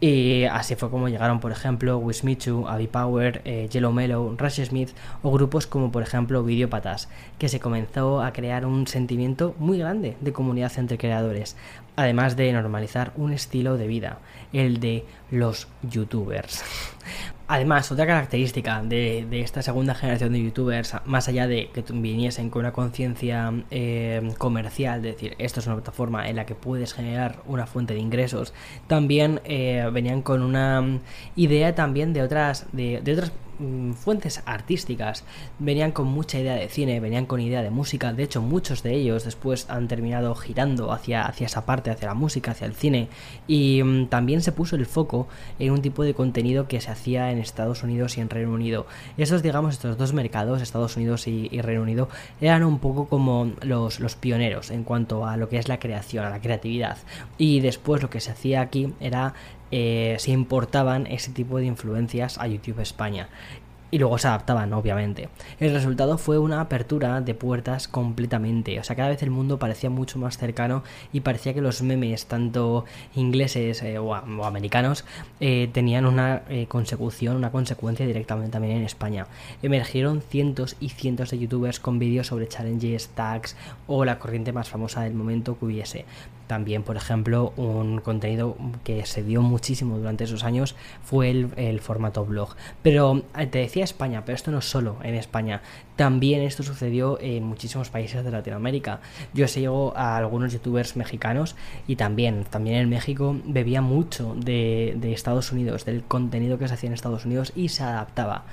Y 0.00 0.44
así 0.44 0.74
fue 0.74 0.90
como 0.90 1.10
llegaron, 1.10 1.40
por 1.40 1.52
ejemplo, 1.52 1.98
Wismichu, 1.98 2.68
Abby 2.68 2.86
Power, 2.86 3.42
eh, 3.44 3.68
Yellow 3.70 3.92
Mellow, 3.92 4.34
Rush 4.38 4.64
Smith 4.64 4.90
o 5.22 5.30
grupos 5.30 5.66
como, 5.66 5.92
por 5.92 6.04
ejemplo, 6.04 6.42
Videopatas, 6.42 7.10
que 7.36 7.48
se 7.48 7.60
comenzó 7.60 8.22
a 8.22 8.32
crear 8.32 8.64
un 8.64 8.86
sentimiento 8.86 9.54
muy 9.58 9.76
grande 9.76 10.16
de 10.20 10.32
comunidad 10.32 10.72
entre 10.78 10.96
creadores, 10.96 11.56
además 11.98 12.36
de 12.36 12.52
normalizar 12.52 13.12
un 13.16 13.32
estilo 13.32 13.76
de 13.76 13.88
vida, 13.88 14.20
el 14.52 14.78
de 14.78 15.04
los 15.32 15.66
youtubers. 15.82 16.62
Además, 17.48 17.90
otra 17.90 18.06
característica 18.06 18.82
de, 18.82 19.26
de, 19.28 19.40
esta 19.40 19.62
segunda 19.62 19.96
generación 19.96 20.32
de 20.32 20.44
youtubers, 20.44 20.94
más 21.06 21.26
allá 21.26 21.48
de 21.48 21.70
que 21.70 21.82
viniesen 21.92 22.50
con 22.50 22.60
una 22.60 22.72
conciencia 22.72 23.52
eh, 23.72 24.32
comercial, 24.38 25.02
de 25.02 25.12
decir, 25.12 25.34
esto 25.38 25.58
es 25.58 25.66
una 25.66 25.74
plataforma 25.74 26.28
en 26.28 26.36
la 26.36 26.46
que 26.46 26.54
puedes 26.54 26.94
generar 26.94 27.42
una 27.46 27.66
fuente 27.66 27.94
de 27.94 28.00
ingresos, 28.00 28.54
también 28.86 29.40
eh, 29.44 29.90
venían 29.92 30.22
con 30.22 30.42
una 30.42 31.00
idea 31.34 31.74
también 31.74 32.12
de 32.12 32.22
otras, 32.22 32.66
de, 32.70 33.00
de 33.02 33.12
otras 33.12 33.32
mm, 33.58 33.92
fuentes 33.92 34.42
artísticas 34.46 35.24
venían 35.58 35.92
con 35.92 36.06
mucha 36.06 36.38
idea 36.38 36.54
de 36.54 36.68
cine, 36.68 37.00
venían 37.00 37.26
con 37.26 37.40
idea 37.40 37.62
de 37.62 37.70
música, 37.70 38.12
de 38.12 38.22
hecho 38.22 38.42
muchos 38.42 38.82
de 38.82 38.94
ellos 38.94 39.24
después 39.24 39.68
han 39.68 39.88
terminado 39.88 40.34
girando 40.34 40.92
hacia, 40.92 41.26
hacia 41.26 41.46
esa 41.46 41.64
parte, 41.66 41.90
hacia 41.90 42.08
la 42.08 42.14
música, 42.14 42.52
hacia 42.52 42.66
el 42.66 42.74
cine. 42.74 43.08
Y 43.46 43.82
um, 43.82 44.08
también 44.08 44.40
se 44.40 44.52
puso 44.52 44.76
el 44.76 44.86
foco 44.86 45.28
en 45.58 45.72
un 45.72 45.82
tipo 45.82 46.02
de 46.02 46.14
contenido 46.14 46.68
que 46.68 46.80
se 46.80 46.90
hacía 46.90 47.30
en 47.30 47.38
Estados 47.38 47.82
Unidos 47.82 48.16
y 48.16 48.20
en 48.20 48.30
Reino 48.30 48.52
Unido. 48.52 48.86
Estos, 49.16 49.42
digamos, 49.42 49.74
estos 49.74 49.96
dos 49.96 50.12
mercados, 50.12 50.62
Estados 50.62 50.96
Unidos 50.96 51.26
y, 51.26 51.48
y 51.50 51.60
Reino 51.60 51.82
Unido, 51.82 52.08
eran 52.40 52.64
un 52.64 52.78
poco 52.78 53.08
como 53.08 53.52
los, 53.62 54.00
los 54.00 54.16
pioneros 54.16 54.70
en 54.70 54.84
cuanto 54.84 55.26
a 55.26 55.36
lo 55.36 55.48
que 55.48 55.58
es 55.58 55.68
la 55.68 55.78
creación, 55.78 56.24
a 56.24 56.30
la 56.30 56.40
creatividad. 56.40 56.98
Y 57.36 57.60
después 57.60 58.02
lo 58.02 58.10
que 58.10 58.20
se 58.20 58.30
hacía 58.30 58.60
aquí 58.60 58.92
era 59.00 59.34
eh, 59.70 60.16
se 60.18 60.30
importaban 60.30 61.06
ese 61.06 61.32
tipo 61.32 61.58
de 61.58 61.66
influencias 61.66 62.38
a 62.38 62.46
YouTube 62.46 62.80
España 62.80 63.28
y 63.90 63.98
luego 63.98 64.18
se 64.18 64.28
adaptaban, 64.28 64.72
obviamente. 64.74 65.30
El 65.60 65.72
resultado 65.72 66.18
fue 66.18 66.38
una 66.38 66.60
apertura 66.60 67.22
de 67.22 67.34
puertas 67.34 67.88
completamente. 67.88 68.78
O 68.78 68.84
sea, 68.84 68.96
cada 68.96 69.08
vez 69.08 69.22
el 69.22 69.30
mundo 69.30 69.58
parecía 69.58 69.88
mucho 69.88 70.18
más 70.18 70.36
cercano 70.36 70.84
y 71.10 71.20
parecía 71.20 71.54
que 71.54 71.62
los 71.62 71.80
memes, 71.80 72.26
tanto 72.26 72.84
ingleses 73.14 73.82
eh, 73.82 73.98
o, 73.98 74.14
americanos, 74.14 75.06
eh, 75.40 75.70
tenían 75.72 76.04
una 76.04 76.42
consecución, 76.68 77.36
una 77.36 77.50
consecuencia 77.50 78.06
directamente 78.06 78.52
también 78.52 78.76
en 78.76 78.84
España. 78.84 79.26
Emergieron 79.62 80.20
cientos 80.20 80.76
y 80.80 80.90
cientos 80.90 81.30
de 81.30 81.38
youtubers 81.38 81.80
con 81.80 81.98
vídeos 81.98 82.26
sobre 82.26 82.46
challenges, 82.46 83.08
tags 83.08 83.56
o 83.86 84.04
la 84.04 84.18
corriente 84.18 84.52
más 84.52 84.68
famosa 84.68 85.02
del 85.02 85.14
momento 85.14 85.58
que 85.58 85.64
hubiese. 85.64 86.04
También, 86.48 86.82
por 86.82 86.96
ejemplo, 86.96 87.52
un 87.56 88.00
contenido 88.00 88.56
que 88.82 89.06
se 89.06 89.22
dio 89.22 89.42
muchísimo 89.42 89.98
durante 89.98 90.24
esos 90.24 90.42
años 90.42 90.74
fue 91.04 91.30
el, 91.30 91.50
el 91.56 91.80
formato 91.80 92.24
blog. 92.24 92.56
Pero 92.82 93.22
te 93.50 93.58
decía 93.58 93.84
España, 93.84 94.24
pero 94.24 94.34
esto 94.34 94.50
no 94.50 94.58
es 94.58 94.64
solo 94.64 94.96
en 95.04 95.14
España. 95.14 95.62
También 95.94 96.40
esto 96.40 96.62
sucedió 96.62 97.20
en 97.20 97.44
muchísimos 97.44 97.90
países 97.90 98.24
de 98.24 98.30
Latinoamérica. 98.30 99.00
Yo 99.34 99.46
sigo 99.46 99.92
a 99.94 100.16
algunos 100.16 100.52
youtubers 100.52 100.96
mexicanos 100.96 101.54
y 101.86 101.96
también, 101.96 102.44
también 102.44 102.76
en 102.76 102.88
México 102.88 103.36
bebía 103.44 103.82
mucho 103.82 104.34
de, 104.34 104.94
de 104.96 105.12
Estados 105.12 105.52
Unidos, 105.52 105.84
del 105.84 106.02
contenido 106.02 106.58
que 106.58 106.66
se 106.66 106.74
hacía 106.74 106.88
en 106.88 106.94
Estados 106.94 107.26
Unidos 107.26 107.52
y 107.54 107.68
se 107.68 107.82
adaptaba. 107.82 108.44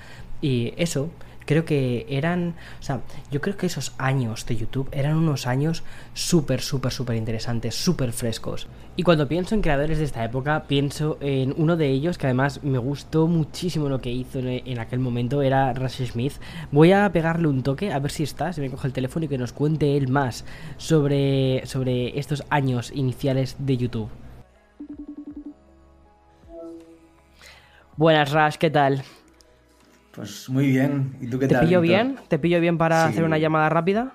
Y 0.42 0.74
eso 0.78 1.10
creo 1.46 1.66
que 1.66 2.06
eran, 2.10 2.56
o 2.80 2.84
sea, 2.84 3.02
yo 3.32 3.42
creo 3.42 3.58
que 3.58 3.68
esos 3.68 3.94
años 3.98 4.46
de 4.46 4.58
YouTube 4.58 4.90
eran 4.92 5.16
unos 5.16 5.48
años 5.48 5.84
súper, 6.14 6.62
súper, 6.62 6.92
súper 6.92 7.16
interesantes, 7.16 7.76
súper 7.76 8.12
frescos. 8.12 8.68
Y 8.98 9.04
cuando 9.04 9.28
pienso 9.28 9.56
en 9.56 9.62
creadores 9.62 9.98
de 9.98 10.06
esta 10.06 10.24
época, 10.24 10.66
pienso 10.68 11.18
en 11.20 11.54
uno 11.58 11.76
de 11.76 11.90
ellos 11.90 12.18
que 12.18 12.28
además 12.28 12.64
me 12.64 12.78
gustó 12.78 13.28
muchísimo 13.28 13.90
lo 13.90 14.00
que 14.00 14.12
hizo 14.12 14.40
en, 14.40 14.80
aquel 14.80 15.00
momento, 15.00 15.42
era 15.42 15.74
Rush 15.74 16.06
Smith. 16.06 16.34
Voy 16.72 16.94
a 16.94 17.12
pegarle 17.12 17.48
un 17.48 17.62
toque, 17.62 17.92
a 17.92 18.00
ver 18.00 18.12
si 18.12 18.24
está, 18.24 18.54
si 18.54 18.62
me 18.62 18.70
coge 18.70 18.88
el 18.88 18.94
teléfono 18.94 19.26
y 19.26 19.30
que 19.30 19.38
nos 19.38 19.54
cuente 19.54 19.98
él 19.98 20.08
más 20.08 20.46
sobre, 20.78 21.66
sobre 21.66 22.18
estos 22.18 22.44
años 22.50 22.92
iniciales 22.96 23.58
de 23.60 23.78
YouTube. 23.78 24.10
Buenas, 27.98 28.32
Rush, 28.32 28.56
¿qué 28.56 28.70
tal? 28.70 29.04
Pues 30.16 30.50
muy 30.50 30.68
bien. 30.68 31.18
¿Y 31.20 31.28
tú 31.28 31.40
qué 31.40 31.48
¿Te 31.48 31.56
tal? 31.56 31.66
pillo 31.66 31.82
Víctor? 31.82 32.06
bien? 32.06 32.20
¿Te 32.30 32.40
pillo 32.40 32.60
bien 32.62 32.78
para 32.78 33.04
Sí. 33.04 33.10
hacer 33.10 33.24
una 33.24 33.38
llamada 33.38 33.70
rápida? 33.70 34.14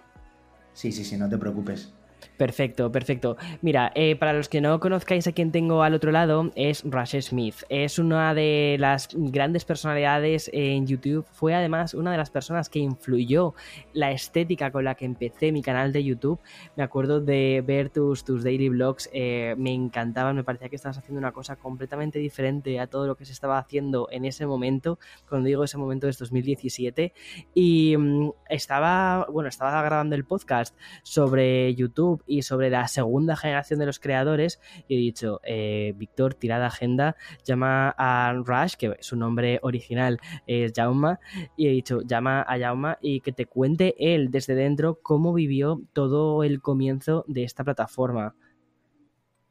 Sí, 0.73 0.93
sí, 0.93 1.05
sí, 1.05 1.17
no 1.17 1.29
te 1.29 1.37
preocupes. 1.37 1.93
Perfecto, 2.37 2.91
perfecto. 2.91 3.37
Mira, 3.63 3.93
eh, 3.95 4.17
para 4.17 4.33
los 4.33 4.49
que 4.49 4.61
no 4.61 4.81
conozcáis 4.81 5.27
a 5.27 5.33
quien 5.33 5.53
tengo 5.53 5.83
al 5.83 5.95
otro 5.95 6.11
lado, 6.11 6.51
es 6.55 6.83
Rush 6.85 7.21
Smith. 7.21 7.57
Es 7.69 7.99
una 7.99 8.35
de 8.35 8.77
las 8.79 9.09
grandes 9.13 9.65
personalidades 9.65 10.51
en 10.53 10.87
YouTube. 10.87 11.27
Fue 11.31 11.55
además 11.55 11.95
una 11.95 12.11
de 12.13 12.17
las 12.17 12.31
personas 12.31 12.69
que 12.69 12.79
influyó 12.79 13.55
la 13.93 14.11
estética 14.11 14.71
con 14.71 14.85
la 14.85 14.95
que 14.95 15.05
empecé 15.05 15.53
mi 15.53 15.63
canal 15.63 15.93
de 15.93 16.05
YouTube. 16.05 16.41
Me 16.77 16.83
acuerdo 16.83 17.21
de 17.21 17.63
ver 17.67 17.91
tus, 17.91 18.25
tus 18.25 18.43
daily 18.43 18.69
vlogs, 18.69 19.11
eh, 19.13 19.55
me 19.59 19.73
encantaban, 19.73 20.37
me 20.37 20.45
parecía 20.45 20.69
que 20.69 20.77
estabas 20.77 20.99
haciendo 20.99 21.19
una 21.19 21.33
cosa 21.33 21.57
completamente 21.57 22.19
diferente 22.19 22.81
a 22.81 22.87
todo 22.87 23.07
lo 23.07 23.17
que 23.17 23.25
se 23.25 23.33
estaba 23.33 23.59
haciendo 23.59 24.09
en 24.11 24.25
ese 24.25 24.47
momento. 24.47 24.99
Cuando 25.29 25.47
digo 25.47 25.65
ese 25.65 25.79
momento 25.79 26.09
es 26.09 26.19
2017. 26.19 27.13
Y 27.55 27.97
mm, 27.97 28.31
estaba, 28.49 29.27
bueno, 29.31 29.49
estaba 29.49 29.83
grabando 29.83 30.17
el 30.17 30.25
podcast 30.25 30.77
sobre 31.03 31.75
YouTube 31.75 32.10
Y 32.27 32.42
sobre 32.42 32.70
la 32.70 32.88
segunda 32.88 33.37
generación 33.37 33.79
de 33.79 33.87
los 33.87 33.99
creadores 33.99 34.61
y 34.88 34.94
he 34.94 34.99
dicho, 34.99 35.40
eh, 35.44 35.94
Víctor, 35.96 36.35
tirada 36.35 36.66
agenda, 36.66 37.16
llama 37.44 37.94
a 37.96 38.33
Rush, 38.44 38.75
que 38.75 38.96
su 39.01 39.16
nombre 39.16 39.59
original 39.62 40.18
es 40.46 40.73
Jauma, 40.75 41.20
y 41.57 41.68
he 41.68 41.70
dicho, 41.70 42.03
llama 42.03 42.42
a 42.42 42.59
Jauma 42.59 42.99
y 43.01 43.20
que 43.20 43.33
te 43.33 43.46
cuente 43.46 43.94
él 43.99 44.31
desde 44.31 44.55
dentro 44.55 45.01
cómo 45.03 45.33
vivió 45.33 45.83
todo 45.92 46.44
el 46.44 46.61
comienzo 46.61 47.25
de 47.29 47.44
esta 47.44 47.64
plataforma. 47.64 48.35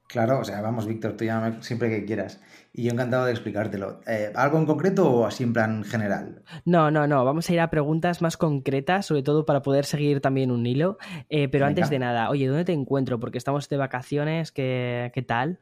Claro, 0.08 0.40
o 0.40 0.44
sea, 0.44 0.60
vamos, 0.62 0.88
Víctor, 0.88 1.16
tú 1.16 1.24
llámame 1.24 1.62
siempre 1.62 1.90
que 1.90 2.04
quieras. 2.04 2.42
Y 2.80 2.84
yo 2.84 2.94
encantado 2.94 3.26
de 3.26 3.32
explicártelo. 3.32 4.00
Eh, 4.08 4.32
¿Algo 4.36 4.58
en 4.58 4.66
concreto 4.66 5.12
o 5.12 5.26
así 5.26 5.44
en 5.44 5.52
plan 5.52 5.84
general? 5.84 6.44
No, 6.64 6.90
no, 6.90 7.08
no. 7.08 7.26
Vamos 7.26 7.50
a 7.50 7.54
ir 7.54 7.60
a 7.60 7.70
preguntas 7.70 8.22
más 8.22 8.38
concretas, 8.38 9.06
sobre 9.06 9.22
todo 9.22 9.46
para 9.46 9.62
poder 9.62 9.84
seguir 9.84 10.22
también 10.22 10.50
un 10.50 10.66
hilo. 10.66 10.98
Eh, 11.28 11.50
pero 11.50 11.66
antes 11.66 11.90
de 11.90 12.00
nada, 12.00 12.30
oye, 12.30 12.48
¿dónde 12.48 12.64
te 12.64 12.72
encuentro? 12.72 13.20
Porque 13.20 13.38
estamos 13.38 13.68
de 13.68 13.76
vacaciones, 13.76 14.54
¿qué, 14.54 15.12
qué 15.14 15.22
tal? 15.22 15.60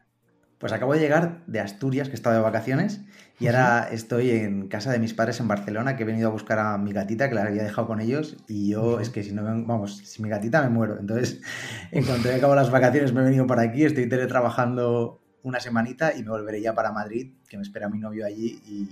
Pues 0.59 0.71
acabo 0.73 0.93
de 0.93 0.99
llegar 0.99 1.41
de 1.47 1.59
Asturias, 1.59 2.07
que 2.07 2.13
estaba 2.13 2.35
de 2.35 2.41
vacaciones, 2.43 3.01
y 3.39 3.47
ahora 3.47 3.89
estoy 3.91 4.29
en 4.29 4.67
casa 4.67 4.91
de 4.91 4.99
mis 4.99 5.15
padres 5.15 5.39
en 5.39 5.47
Barcelona, 5.47 5.95
que 5.95 6.03
he 6.03 6.05
venido 6.05 6.27
a 6.27 6.31
buscar 6.31 6.59
a 6.59 6.77
mi 6.77 6.93
gatita, 6.93 7.29
que 7.29 7.35
la 7.35 7.45
había 7.45 7.63
dejado 7.63 7.87
con 7.87 7.99
ellos, 7.99 8.37
y 8.47 8.69
yo 8.69 8.99
es 8.99 9.09
que 9.09 9.23
si 9.23 9.33
no, 9.33 9.43
vamos, 9.43 9.97
si 9.97 10.21
mi 10.21 10.29
gatita 10.29 10.61
me 10.61 10.69
muero. 10.69 10.99
Entonces, 10.99 11.41
en 11.91 12.03
cuanto 12.05 12.29
he 12.29 12.35
acabado 12.35 12.55
las 12.55 12.69
vacaciones, 12.69 13.11
me 13.11 13.21
he 13.21 13.23
venido 13.23 13.47
para 13.47 13.63
aquí, 13.63 13.85
estoy 13.85 14.07
teletrabajando 14.07 15.19
una 15.47 15.59
semanita 15.59 16.13
y 16.15 16.23
me 16.23 16.29
volveré 16.29 16.61
ya 16.61 16.73
para 16.73 16.91
Madrid, 16.91 17.33
que 17.49 17.57
me 17.57 17.63
espera 17.63 17.89
mi 17.89 17.99
novio 17.99 18.25
allí 18.25 18.61
y, 18.65 18.89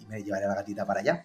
y 0.00 0.06
me 0.08 0.22
llevaré 0.22 0.44
a 0.46 0.48
la 0.48 0.54
gatita 0.54 0.86
para 0.86 1.00
allá. 1.00 1.24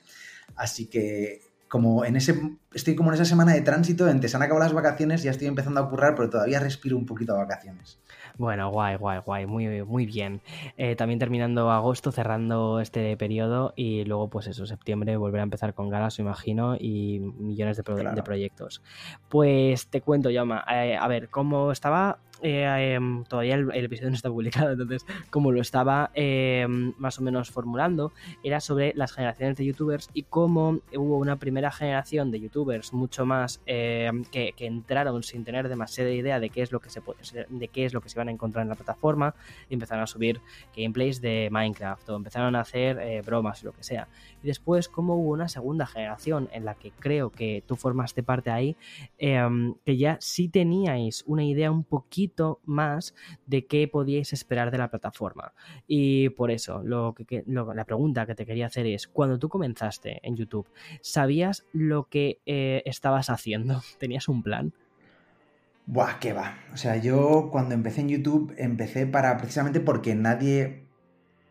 Así 0.55 0.88
que 0.88 1.41
como 1.73 2.05
en 2.05 2.15
ese, 2.15 2.39
estoy 2.71 2.93
como 2.93 3.09
en 3.09 3.15
esa 3.15 3.25
semana 3.25 3.51
de 3.51 3.62
tránsito, 3.62 4.07
entre 4.07 4.29
se 4.29 4.36
han 4.36 4.43
acabado 4.43 4.63
las 4.63 4.73
vacaciones, 4.73 5.23
ya 5.23 5.31
estoy 5.31 5.47
empezando 5.47 5.79
a 5.79 5.89
currar, 5.89 6.13
pero 6.13 6.29
todavía 6.29 6.59
respiro 6.59 6.95
un 6.95 7.07
poquito 7.07 7.33
a 7.33 7.38
vacaciones. 7.38 7.99
Bueno, 8.38 8.69
guay, 8.69 8.95
guay, 8.95 9.21
guay, 9.25 9.47
muy, 9.47 9.81
muy 9.81 10.05
bien. 10.05 10.41
Eh, 10.77 10.95
también 10.95 11.17
terminando 11.17 11.71
agosto, 11.71 12.12
cerrando 12.12 12.79
este 12.79 13.17
periodo 13.17 13.73
y 13.75 14.03
luego, 14.05 14.29
pues 14.29 14.45
eso, 14.45 14.67
septiembre 14.67 15.17
volver 15.17 15.39
a 15.39 15.43
empezar 15.45 15.73
con 15.73 15.89
ganas, 15.89 16.19
me 16.19 16.25
imagino, 16.25 16.75
y 16.79 17.19
millones 17.19 17.77
de, 17.77 17.83
de 17.83 18.21
proyectos. 18.21 18.83
Pues 19.29 19.88
te 19.88 20.01
cuento, 20.01 20.29
Yama, 20.29 20.63
eh, 20.71 20.95
a 20.95 21.07
ver, 21.07 21.29
cómo 21.29 21.71
estaba 21.71 22.19
eh, 22.43 22.95
em, 22.95 23.23
todavía 23.23 23.56
el, 23.56 23.86
episodio 23.86 24.10
no 24.10 24.17
está 24.17 24.29
publicado, 24.29 24.71
entonces 24.73 25.06
como 25.29 25.53
lo 25.53 25.62
estaba 25.62 26.12
em, 26.13 26.93
más 26.97 27.17
o 27.17 27.21
menos 27.21 27.49
formulando, 27.49 28.12
era 28.43 28.60
sobre 28.60 28.93
las 28.95 29.13
generaciones 29.13 29.56
de 29.56 29.65
youtubers 29.65 30.10
y 30.13 30.23
cómo 30.23 30.79
hubo 30.93 31.17
una 31.17 31.38
primera 31.38 31.71
generación 31.71 32.32
de 32.32 32.41
youtubers 32.41 32.91
mucho 32.91 33.25
más 33.25 33.62
em, 33.65 34.25
que, 34.25 34.53
entraron 34.58 35.23
sin 35.23 35.45
tener 35.45 35.69
demasiada 35.69 36.12
idea 36.12 36.39
de 36.39 36.49
qué 36.49 36.62
es 36.62 36.71
lo 36.71 36.82
que 36.82 36.89
se 36.89 37.01
puede, 37.01 37.19
de 37.49 37.67
qué 37.69 37.86
es 37.86 37.93
lo 37.93 38.01
que 38.01 38.10
se 38.10 38.17
iban 38.17 38.27
a 38.27 38.32
encontrar 38.32 38.63
en 38.63 38.69
la 38.69 38.75
plataforma 38.75 39.36
y 39.69 39.75
empezaron 39.75 40.03
a 40.03 40.08
subir 40.08 40.41
gameplays 40.75 41.21
de 41.21 41.47
Minecraft 41.51 42.10
o 42.10 42.15
empezaron 42.17 42.56
a 42.56 42.62
hacer 42.62 42.97
eh, 42.99 43.21
bromas 43.21 43.62
y 43.62 43.65
lo 43.65 43.71
que 43.71 43.84
sea. 43.84 44.10
Y 44.41 44.47
después 44.47 44.89
cómo 44.89 45.15
hubo 45.15 45.32
una 45.32 45.47
segunda 45.47 45.86
generación 45.86 46.49
en 46.51 46.65
la 46.65 46.75
que 46.75 46.91
creo 46.91 47.29
que 47.29 47.63
tú 47.65 47.77
formaste 47.77 48.23
parte 48.23 48.51
ahí, 48.51 48.75
que 49.17 49.97
ya 49.97 50.17
sí 50.19 50.49
teníais 50.49 51.23
una 51.25 51.43
idea 51.43 51.71
un 51.71 51.84
poquito 51.84 52.33
más 52.63 53.13
de 53.46 53.65
qué 53.65 53.88
podíais 53.88 54.34
esperar 54.34 54.72
de 54.72 54.78
la 54.78 54.89
plataforma. 54.89 55.54
Y 55.88 56.30
por 56.30 56.52
eso, 56.52 56.82
lo 56.84 57.13
que, 57.13 57.43
la 57.48 57.86
pregunta 57.86 58.26
que 58.26 58.36
te 58.36 58.46
quería 58.46 58.67
hacer 58.67 58.86
es, 58.86 59.08
cuando 59.08 59.39
tú 59.39 59.50
comenzaste 59.50 60.19
en 60.24 60.36
YouTube, 60.36 60.67
¿sabías 61.02 61.65
lo 61.74 62.08
que 62.10 62.39
eh, 62.46 62.82
estabas 62.86 63.30
haciendo? 63.30 63.82
¿Tenías 64.00 64.28
un 64.28 64.43
plan? 64.43 64.74
Buah, 65.86 66.19
qué 66.19 66.32
va. 66.34 66.58
O 66.74 66.78
sea, 66.78 66.96
yo 66.98 67.50
cuando 67.52 67.76
empecé 67.76 68.02
en 68.02 68.10
YouTube 68.10 68.54
empecé 68.58 69.06
para 69.06 69.38
precisamente 69.38 69.82
porque 69.82 70.15
nadie 70.15 70.86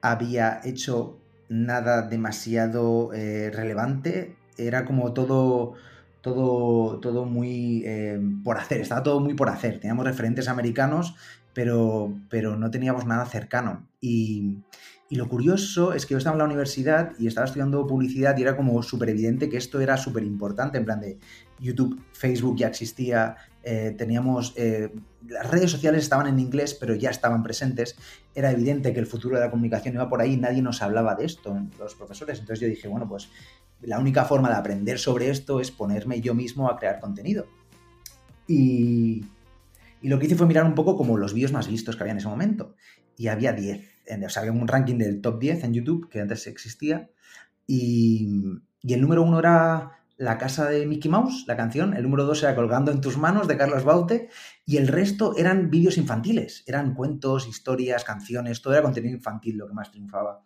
había 0.00 0.60
hecho 0.64 1.20
nada 1.48 2.02
demasiado 2.02 3.12
eh, 3.12 3.50
relevante. 3.50 4.36
Era 4.56 4.84
como 4.84 5.12
todo 5.12 5.74
todo, 6.22 6.98
todo 7.00 7.26
muy 7.26 7.82
eh, 7.84 8.18
por 8.42 8.56
hacer, 8.56 8.80
estaba 8.80 9.02
todo 9.02 9.20
muy 9.20 9.34
por 9.34 9.50
hacer. 9.50 9.80
Teníamos 9.80 10.06
referentes 10.06 10.48
americanos, 10.48 11.14
pero, 11.52 12.14
pero 12.30 12.56
no 12.56 12.70
teníamos 12.70 13.04
nada 13.04 13.26
cercano. 13.26 13.86
Y, 14.00 14.58
y 15.12 15.16
lo 15.16 15.28
curioso 15.28 15.92
es 15.92 16.06
que 16.06 16.12
yo 16.12 16.18
estaba 16.18 16.36
en 16.36 16.38
la 16.38 16.46
universidad 16.46 17.12
y 17.18 17.26
estaba 17.26 17.44
estudiando 17.44 17.86
publicidad 17.86 18.34
y 18.38 18.40
era 18.40 18.56
como 18.56 18.82
súper 18.82 19.10
evidente 19.10 19.50
que 19.50 19.58
esto 19.58 19.78
era 19.78 19.98
súper 19.98 20.22
importante, 20.22 20.78
en 20.78 20.86
plan 20.86 21.02
de 21.02 21.18
YouTube, 21.60 22.00
Facebook 22.14 22.56
ya 22.56 22.68
existía, 22.68 23.36
eh, 23.62 23.94
teníamos, 23.98 24.54
eh, 24.56 24.90
las 25.28 25.50
redes 25.50 25.70
sociales 25.70 26.04
estaban 26.04 26.28
en 26.28 26.38
inglés, 26.38 26.72
pero 26.72 26.94
ya 26.94 27.10
estaban 27.10 27.42
presentes, 27.42 27.94
era 28.34 28.52
evidente 28.52 28.94
que 28.94 29.00
el 29.00 29.06
futuro 29.06 29.36
de 29.36 29.42
la 29.42 29.50
comunicación 29.50 29.92
iba 29.92 30.08
por 30.08 30.22
ahí, 30.22 30.38
nadie 30.38 30.62
nos 30.62 30.80
hablaba 30.80 31.14
de 31.14 31.26
esto, 31.26 31.60
los 31.78 31.94
profesores, 31.94 32.38
entonces 32.38 32.60
yo 32.60 32.68
dije, 32.68 32.88
bueno, 32.88 33.06
pues 33.06 33.28
la 33.82 33.98
única 33.98 34.24
forma 34.24 34.48
de 34.48 34.56
aprender 34.56 34.98
sobre 34.98 35.30
esto 35.30 35.60
es 35.60 35.70
ponerme 35.70 36.20
yo 36.20 36.34
mismo 36.34 36.68
a 36.68 36.76
crear 36.76 37.00
contenido. 37.00 37.46
Y, 38.46 39.24
lo 40.02 40.18
que 40.18 40.26
hice 40.26 40.34
fue 40.34 40.46
mirar 40.46 40.64
un 40.64 40.74
poco 40.74 40.96
como 40.96 41.16
los 41.16 41.32
vídeos 41.32 41.52
más 41.52 41.68
vistos 41.68 41.96
que 41.96 42.02
había 42.02 42.12
en 42.12 42.18
ese 42.18 42.28
momento. 42.28 42.74
Y 43.16 43.28
había 43.28 43.52
10, 43.52 43.88
o 44.24 44.28
sea, 44.28 44.42
había 44.42 44.52
un 44.52 44.66
ranking 44.66 44.98
del 44.98 45.20
top 45.20 45.38
10 45.38 45.64
en 45.64 45.74
YouTube 45.74 46.08
que 46.08 46.20
antes 46.20 46.46
existía. 46.46 47.10
Y, 47.66 48.42
y 48.82 48.94
el 48.94 49.00
número 49.00 49.22
uno 49.22 49.38
era 49.38 49.92
La 50.16 50.38
casa 50.38 50.68
de 50.68 50.86
Mickey 50.86 51.10
Mouse, 51.10 51.44
la 51.46 51.56
canción. 51.56 51.94
El 51.94 52.02
número 52.02 52.24
dos 52.24 52.42
era 52.42 52.54
Colgando 52.56 52.90
en 52.90 53.00
tus 53.00 53.16
manos 53.16 53.46
de 53.46 53.56
Carlos 53.56 53.84
Baute. 53.84 54.28
Y 54.66 54.76
el 54.76 54.88
resto 54.88 55.36
eran 55.36 55.70
vídeos 55.70 55.96
infantiles. 55.96 56.64
Eran 56.66 56.94
cuentos, 56.94 57.46
historias, 57.46 58.02
canciones, 58.02 58.60
todo 58.60 58.72
era 58.74 58.82
contenido 58.82 59.14
infantil 59.14 59.56
lo 59.56 59.68
que 59.68 59.74
más 59.74 59.92
triunfaba. 59.92 60.42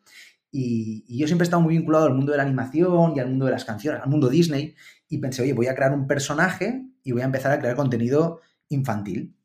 Y, 0.59 1.19
yo 1.19 1.27
siempre 1.27 1.45
he 1.45 1.49
estado 1.49 1.63
muy 1.63 1.77
vinculado 1.77 2.07
al 2.07 2.15
mundo 2.15 2.33
de 2.33 2.39
la 2.39 2.45
animación 2.45 3.13
y 3.15 3.21
al 3.21 3.29
mundo 3.29 3.45
de 3.45 3.51
las 3.51 3.67
canciones, 3.67 4.01
al 4.03 4.09
mundo 4.09 4.31
Disney. 4.31 4.75
Y 5.07 5.19
pensé, 5.19 5.43
oye, 5.43 5.53
voy 5.53 5.67
a 5.67 5.75
crear 5.75 5.93
un 5.93 6.07
personaje 6.07 6.83
y 7.03 7.13
voy 7.13 7.21
a 7.21 7.27
empezar 7.27 7.53
a 7.53 7.59
crear 7.59 7.77
contenido 7.77 8.41
infantil. 8.71 9.37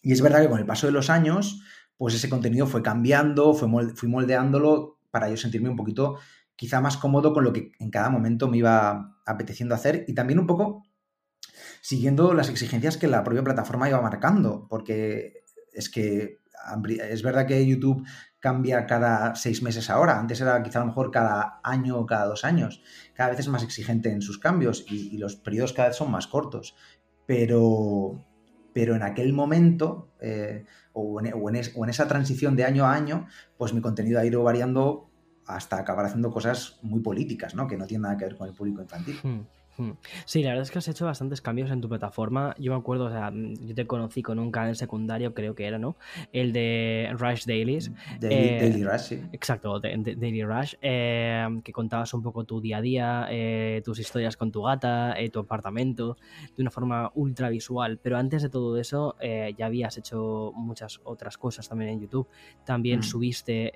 Y 0.00 0.12
es 0.12 0.22
verdad 0.22 0.40
que 0.40 0.48
con 0.48 0.58
el 0.58 0.64
paso 0.64 0.86
de 0.86 0.94
los 0.94 1.10
años, 1.10 1.62
pues 1.98 2.14
ese 2.14 2.30
contenido 2.30 2.66
fue 2.66 2.82
cambiando, 2.82 3.52
fui 3.52 4.08
moldeándolo 4.08 4.98
para 5.10 5.28
yo 5.28 5.36
sentirme 5.36 5.68
un 5.68 5.76
poquito 5.76 6.16
quizá 6.56 6.80
más 6.80 6.96
cómodo 6.96 7.34
con 7.34 7.44
lo 7.44 7.52
que 7.52 7.72
en 7.78 7.90
cada 7.90 8.08
momento 8.08 8.48
me 8.48 8.58
iba 8.58 9.18
apeteciendo 9.26 9.74
hacer 9.74 10.04
y 10.08 10.14
también 10.14 10.38
un 10.38 10.46
poco 10.46 10.84
siguiendo 11.82 12.32
las 12.32 12.48
exigencias 12.48 12.96
que 12.96 13.08
la 13.08 13.24
propia 13.24 13.44
plataforma 13.44 13.88
iba 13.88 14.00
marcando, 14.00 14.66
porque 14.68 15.44
es 15.72 15.90
que 15.90 16.38
es 17.08 17.22
verdad 17.22 17.46
que 17.46 17.66
YouTube 17.66 18.06
cambia 18.40 18.86
cada 18.86 19.34
seis 19.34 19.62
meses 19.62 19.90
ahora. 19.90 20.18
Antes 20.18 20.40
era 20.40 20.62
quizá 20.62 20.78
a 20.80 20.82
lo 20.82 20.88
mejor 20.88 21.10
cada 21.10 21.60
año 21.62 21.98
o 21.98 22.06
cada 22.06 22.26
dos 22.26 22.44
años. 22.44 22.82
Cada 23.14 23.30
vez 23.30 23.40
es 23.40 23.48
más 23.48 23.62
exigente 23.62 24.10
en 24.10 24.22
sus 24.22 24.38
cambios 24.38 24.84
y, 24.88 25.16
los 25.18 25.36
periodos 25.36 25.72
cada 25.72 25.88
vez 25.88 25.96
son 25.96 26.10
más 26.10 26.26
cortos. 26.26 26.74
Pero, 27.26 28.24
pero 28.72 28.96
en 28.96 29.02
aquel 29.02 29.32
momento, 29.32 30.12
eh, 30.20 30.64
o, 30.92 31.20
en, 31.20 31.54
esa 31.88 32.08
transición 32.08 32.56
de 32.56 32.64
año 32.64 32.86
a 32.86 32.94
año, 32.94 33.26
pues 33.56 33.74
mi 33.74 33.80
contenido 33.80 34.18
ha 34.18 34.24
ido 34.24 34.42
variando 34.42 35.10
hasta 35.46 35.78
acabar 35.78 36.06
haciendo 36.06 36.30
cosas 36.30 36.78
muy 36.82 37.00
políticas, 37.00 37.54
¿no? 37.54 37.66
Que 37.66 37.76
no 37.76 37.86
tienen 37.86 38.02
nada 38.02 38.16
que 38.16 38.24
ver 38.24 38.36
con 38.36 38.48
el 38.48 38.54
público 38.54 38.80
infantil. 38.82 39.18
Hmm. 39.22 39.40
Sí, 40.24 40.42
la 40.42 40.50
verdad 40.50 40.62
es 40.62 40.70
que 40.70 40.78
has 40.78 40.88
hecho 40.88 41.04
bastantes 41.04 41.40
cambios 41.40 41.70
en 41.70 41.80
tu 41.80 41.88
plataforma. 41.88 42.54
Yo 42.58 42.72
me 42.72 42.78
acuerdo, 42.78 43.06
o 43.06 43.10
sea, 43.10 43.32
yo 43.32 43.74
te 43.74 43.86
conocí 43.86 44.22
con 44.22 44.38
un 44.38 44.50
canal 44.50 44.76
secundario, 44.76 45.34
creo 45.34 45.54
que 45.54 45.66
era, 45.66 45.78
¿no? 45.78 45.96
El 46.32 46.52
de 46.52 47.10
Rush 47.18 47.44
Dailies. 47.44 47.90
Daily, 48.20 48.82
eh, 48.82 48.88
Rush, 48.90 49.00
sí. 49.00 49.22
Exacto, 49.32 49.80
Daily 49.80 50.42
Rush, 50.44 50.74
eh, 50.80 51.46
que 51.64 51.72
contabas 51.72 52.12
un 52.14 52.22
poco 52.22 52.44
tu 52.44 52.60
día 52.60 52.78
a 52.78 52.80
día, 52.80 53.26
eh, 53.30 53.82
tus 53.84 53.98
historias 53.98 54.36
con 54.36 54.50
tu 54.50 54.62
gata, 54.62 55.14
tu 55.32 55.40
apartamento, 55.40 56.16
de 56.56 56.62
una 56.62 56.70
forma 56.70 57.10
ultra 57.14 57.48
visual. 57.48 57.98
Pero 58.02 58.16
antes 58.16 58.42
de 58.42 58.48
todo 58.48 58.76
eso, 58.78 59.16
ya 59.20 59.66
habías 59.66 59.96
hecho 59.98 60.52
muchas 60.54 61.00
otras 61.04 61.36
cosas 61.38 61.68
también 61.68 61.90
en 61.90 62.00
YouTube. 62.00 62.28
También 62.64 63.00
mm. 63.00 63.02
subiste 63.02 63.72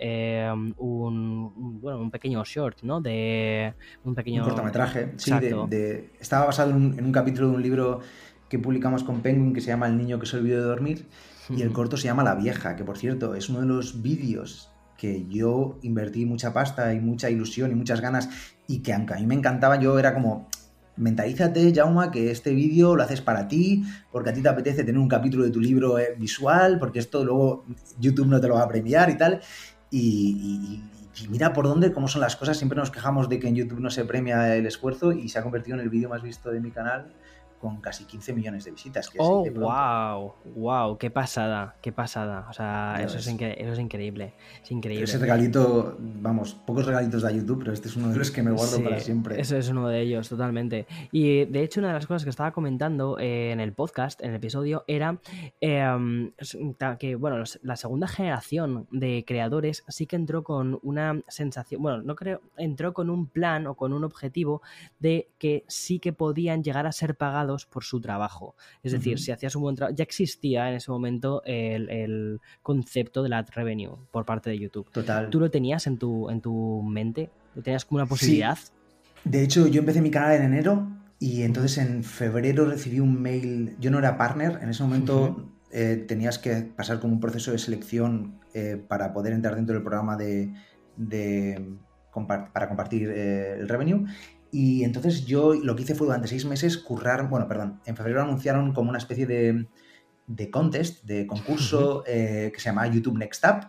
un, 0.79 1.81
bueno, 1.81 2.01
un 2.01 2.11
pequeño 2.11 2.45
short, 2.45 2.83
¿no? 2.83 3.01
De 3.01 3.75
un 4.05 4.15
pequeño... 4.15 4.43
Un 4.43 4.49
cortometraje, 4.49 5.13
sí, 5.17 5.33
de 5.41 5.94
estaba 6.21 6.47
basado 6.47 6.71
en 6.71 7.05
un, 7.05 7.13
capítulo 7.13 7.49
de 7.49 7.55
un 7.55 7.63
libro 7.63 8.01
que 8.49 8.59
publicamos 8.59 9.03
con 9.05 9.21
Penguin 9.21 9.53
que 9.53 9.61
se 9.61 9.69
llama 9.69 9.87
El 9.87 9.97
niño 9.97 10.19
que 10.19 10.27
se 10.27 10.37
olvidó 10.37 10.63
de 10.63 10.69
dormir 10.69 11.07
y 11.51 11.63
el 11.63 11.73
corto 11.73 11.97
se 11.97 12.05
llama 12.05 12.23
La 12.25 12.35
vieja, 12.35 12.77
que 12.77 12.85
por 12.85 12.97
cierto 12.97 13.35
es 13.35 13.49
uno 13.49 13.61
de 13.61 13.67
los 13.67 14.03
vídeos 14.03 14.71
que 14.97 15.27
yo 15.29 15.79
invertí 15.83 16.25
mucha 16.25 16.53
pasta 16.53 16.95
y 16.95 17.01
mucha 17.01 17.29
ilusión 17.31 17.71
y 17.71 17.75
muchas 17.75 18.01
ganas 18.01 18.29
y 18.67 18.79
que 18.79 18.93
aunque 18.93 19.15
a 19.15 19.17
mí 19.19 19.27
me 19.27 19.35
encantaba, 19.35 19.79
yo 19.79 19.99
era 19.99 20.15
como, 20.15 20.49
mentalízate, 20.97 21.73
Jauma, 21.75 22.11
que 22.11 22.31
este 22.31 22.55
vídeo 22.55 22.97
lo 22.97 23.03
haces 23.03 23.21
para 23.21 23.49
ti, 23.49 23.85
porque 24.11 24.31
a 24.31 24.33
ti 24.33 24.41
te 24.41 24.49
apetece 24.49 24.85
tener 24.85 24.99
un 24.99 25.09
capítulo 25.09 25.45
de 25.45 25.51
tu 25.51 25.61
libro 25.61 25.99
eh, 25.99 26.15
visual, 26.19 26.79
porque 26.79 27.01
esto 27.01 27.25
luego 27.25 27.65
YouTube 27.99 28.29
no 28.29 28.41
te 28.41 28.49
lo 28.49 28.55
va 28.55 28.63
a 28.63 28.69
premiar 28.69 29.11
y 29.11 29.19
tal. 29.19 29.41
y, 29.91 30.83
y 31.23 31.29
mira 31.29 31.53
por 31.53 31.67
dónde, 31.67 31.93
cómo 31.93 32.09
son 32.09 32.21
las 32.21 32.37
cosas. 32.37 32.57
Siempre 32.57 32.79
nos 32.79 32.91
quejamos 32.91 33.29
de 33.29 33.39
que 33.39 33.49
en 33.49 33.55
YouTube 33.55 33.81
no 33.81 33.91
se 33.91 34.05
premia 34.05 34.57
el 34.57 34.67
esfuerzo 34.67 35.13
y 35.13 35.29
se 35.29 35.39
ha 35.39 35.43
convertido 35.43 35.77
en 35.77 35.83
el 35.83 35.89
vídeo 35.89 36.09
más 36.09 36.23
visto 36.23 36.51
de 36.51 36.61
mi 36.61 36.71
canal 36.71 37.07
con 37.65 37.81
casi 37.81 38.05
15 38.05 38.35
millones 38.35 38.65
de 38.67 38.73
visitas. 38.73 39.11
oh, 39.17 39.43
wow, 39.51 40.35
wow, 40.55 40.99
qué 40.99 41.11
pasada, 41.11 41.77
qué 41.81 41.93
pasada. 41.93 42.47
O 42.51 42.53
sea, 42.53 42.97
eso 42.99 43.17
es, 43.17 43.27
eso 43.27 43.73
es, 43.73 43.79
increíble. 43.79 44.35
Es 44.63 44.71
increíble. 44.71 45.05
Ese 45.05 45.17
regalito, 45.17 45.97
vamos, 45.99 46.53
pocos 46.53 46.85
regalitos 46.85 47.23
de 47.23 47.35
YouTube, 47.35 47.61
pero 47.61 47.73
este 47.73 47.89
es 47.89 47.97
uno 47.97 48.09
de 48.09 48.19
los 48.19 48.31
que 48.31 48.43
me 48.43 48.51
guardo 48.51 48.85
para 48.85 49.01
siempre. 49.01 49.41
Eso 49.41 49.57
es 49.57 49.71
uno 49.71 49.89
de 49.89 50.03
ellos, 50.03 50.29
totalmente. 50.29 50.87
Y 51.11 51.47
de 51.47 51.63
hecho, 51.63 51.81
una 51.81 51.89
de 51.89 51.95
las 51.95 52.07
cosas 52.07 52.25
que 52.25 52.29
estaba 52.29 52.51
comentando 52.53 53.19
eh, 53.19 53.53
en 53.53 53.61
el 53.61 53.73
podcast, 53.73 54.21
en 54.21 54.29
el 54.29 54.37
episodio, 54.37 54.85
era 54.87 55.19
em, 55.63 56.33
que, 56.99 57.15
bueno, 57.15 57.43
la 57.63 57.77
segunda 57.77 58.09
generación 58.09 58.87
de 58.91 59.25
creadores 59.27 59.85
sí 59.89 60.05
que 60.05 60.17
entró 60.17 60.45
con 60.45 60.79
una 60.83 61.19
sensación, 61.29 61.81
bueno, 61.81 62.03
no 62.03 62.15
creo, 62.15 62.43
entró 62.59 62.93
con 62.93 63.09
un 63.09 63.27
plan 63.27 63.67
o 63.67 63.75
con 63.75 63.95
un 63.95 64.05
objetivo 64.05 64.61
de 64.99 65.29
que 65.39 65.65
sí 65.67 65.99
que 65.99 66.13
podían 66.13 66.63
llegar 66.63 66.87
a 66.87 66.93
ser 66.93 67.15
pagados 67.15 67.54
por 67.67 67.85
su 67.85 68.01
trabajo. 68.01 68.55
Es 68.83 68.93
decir, 68.93 69.19
si 69.19 69.33
hacías 69.33 69.55
un 69.57 69.63
buen 69.63 69.77
trabajo, 69.77 69.97
ya 69.97 70.05
existía 70.05 70.69
en 70.69 70.77
ese 70.77 70.91
momento 70.91 71.43
el, 71.45 72.41
concepto 72.63 73.23
de 73.23 73.29
la 73.29 73.43
revenue 73.43 73.97
por 74.11 74.25
parte 74.25 74.51
de 74.51 74.59
YouTube. 74.59 74.91
Total. 74.91 75.31
¿Tú 75.31 75.41
lo 75.41 75.51
tenías 75.51 75.87
en 75.87 75.99
tu, 75.99 76.29
en 76.31 76.41
tu 76.41 76.83
mente? 76.83 77.31
¿Lo 77.55 77.63
tenías 77.63 77.85
como 77.85 77.97
una 77.97 78.07
posibilidad? 78.07 78.59
De 79.25 79.43
hecho, 79.43 79.67
yo 79.67 79.81
empecé 79.81 80.03
mi 80.03 80.11
canal 80.11 80.37
en 80.37 80.43
enero 80.43 80.89
y 81.19 81.43
entonces 81.43 81.79
en 81.79 82.05
febrero 82.05 82.67
recibí 82.67 83.01
un 83.01 83.21
mail. 83.21 83.77
Yo 83.79 83.91
no 83.91 83.99
era 83.99 84.19
partner, 84.19 84.59
en 84.61 84.69
ese 84.69 84.83
momento 84.83 85.51
eh, 85.71 86.05
tenías 86.07 86.39
que 86.39 86.55
pasar 86.63 87.01
como 87.01 87.15
un 87.15 87.21
proceso 87.21 87.51
de 87.51 87.59
selección 87.59 88.41
eh, 88.53 88.77
para 88.87 89.13
poder 89.13 89.33
entrar 89.33 89.57
dentro 89.57 89.75
del 89.75 89.83
programa 89.83 90.17
de, 90.17 90.53
para 92.29 92.69
compartir 92.69 93.11
eh, 93.11 93.57
el 93.59 93.69
revenue. 93.69 94.05
Y 94.57 94.85
entonces 94.85 95.27
yo 95.27 95.53
lo 95.53 95.75
que 95.75 95.83
hice 95.83 95.97
fue 95.97 96.07
durante 96.07 96.29
seis 96.29 96.45
meses 96.45 96.79
currar, 96.79 97.29
bueno, 97.29 97.49
perdón, 97.49 97.81
en 97.87 97.97
febrero 97.97 98.23
anunciaron 98.23 98.73
como 98.73 98.89
una 98.89 98.99
especie 98.99 99.27
de, 99.27 99.67
de 100.29 100.49
contest, 100.49 101.03
de 101.03 101.27
concurso 101.27 102.05
que 102.05 102.53
se 102.57 102.65
llamaba 102.65 102.87
YouTube 102.87 103.19
Next 103.19 103.45
Up, 103.45 103.67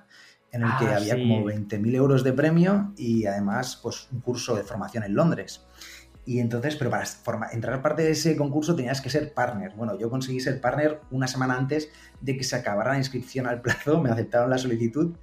en 0.51 0.61
el 0.61 0.69
que 0.77 0.85
ah, 0.85 0.97
había 0.97 1.15
como 1.15 1.43
20.000 1.43 1.95
euros 1.95 2.23
de 2.23 2.33
premio 2.33 2.93
y 2.97 3.25
además 3.25 3.79
pues 3.81 4.09
un 4.11 4.21
curso 4.21 4.55
de 4.55 4.61
formación 4.61 5.03
en 5.03 5.15
Londres. 5.15 5.65
Y 6.23 6.37
entonces, 6.37 6.75
pero 6.75 6.91
para 6.91 7.51
entrar 7.51 7.81
parte 7.81 8.03
de 8.03 8.11
ese 8.11 8.37
concurso 8.37 8.75
tenías 8.75 9.01
que 9.01 9.09
ser 9.09 9.33
partner. 9.33 9.73
Bueno, 9.75 9.97
yo 9.97 10.11
conseguí 10.11 10.39
ser 10.39 10.61
partner 10.61 11.01
una 11.09 11.25
semana 11.25 11.57
antes 11.57 11.89
de 12.21 12.37
que 12.37 12.43
se 12.43 12.57
acabara 12.57 12.91
la 12.91 12.99
inscripción 12.99 13.47
al 13.47 13.63
plazo, 13.63 13.99
me 13.99 14.11
aceptaron 14.11 14.51
la 14.51 14.59
solicitud, 14.59 15.15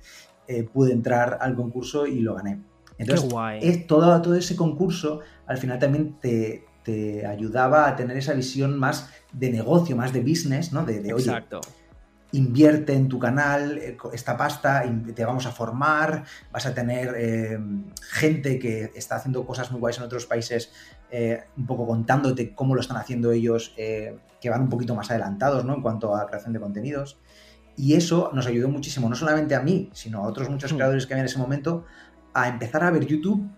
eh, 0.48 0.64
pude 0.64 0.92
entrar 0.92 1.38
al 1.40 1.54
concurso 1.54 2.04
y 2.04 2.18
lo 2.18 2.34
gané. 2.34 2.71
Entonces, 3.02 3.30
Es 3.60 3.86
todo, 3.86 4.20
todo 4.22 4.34
ese 4.34 4.56
concurso 4.56 5.20
al 5.46 5.58
final 5.58 5.78
también 5.78 6.16
te, 6.20 6.66
ayudaba 7.26 7.88
a 7.88 7.96
tener 7.96 8.16
esa 8.16 8.32
visión 8.32 8.78
más 8.78 9.10
de 9.32 9.50
negocio, 9.50 9.94
más 9.94 10.12
de 10.12 10.20
business, 10.20 10.72
¿no? 10.72 10.84
De, 10.84 11.00
de 11.00 11.14
oye, 11.14 11.30
Exacto 11.30 11.60
invierte 12.32 12.94
en 12.94 13.08
tu 13.08 13.18
canal 13.18 13.78
eh, 13.78 13.96
esta 14.12 14.36
pasta, 14.36 14.84
te 15.14 15.24
vamos 15.24 15.46
a 15.46 15.52
formar, 15.52 16.24
vas 16.50 16.66
a 16.66 16.74
tener 16.74 17.14
eh, 17.16 17.58
gente 18.10 18.58
que 18.58 18.90
está 18.94 19.16
haciendo 19.16 19.46
cosas 19.46 19.70
muy 19.70 19.80
guays 19.80 19.98
en 19.98 20.04
otros 20.04 20.26
países, 20.26 20.72
eh, 21.10 21.44
un 21.56 21.66
poco 21.66 21.86
contándote 21.86 22.54
cómo 22.54 22.74
lo 22.74 22.80
están 22.80 22.96
haciendo 22.96 23.32
ellos, 23.32 23.74
que 23.76 24.50
van 24.50 24.62
un 24.62 24.68
poquito 24.68 24.94
más 24.94 25.10
adelantados 25.10 25.64
¿no? 25.64 25.74
en 25.74 25.82
cuanto 25.82 26.16
a 26.16 26.26
creación 26.26 26.52
de 26.52 26.60
contenidos. 26.60 27.18
Y 27.76 27.94
eso 27.94 28.30
nos 28.34 28.46
ayudó 28.46 28.68
muchísimo, 28.68 29.08
no 29.08 29.14
solamente 29.14 29.54
a 29.54 29.60
mí, 29.60 29.88
sino 29.94 30.18
a 30.18 30.28
otros 30.28 30.50
muchos 30.50 30.72
creadores 30.72 31.06
que 31.06 31.14
había 31.14 31.22
en 31.22 31.28
ese 31.28 31.38
momento, 31.38 31.86
a 32.34 32.48
empezar 32.48 32.84
a 32.84 32.90
ver 32.90 33.06
YouTube 33.06 33.48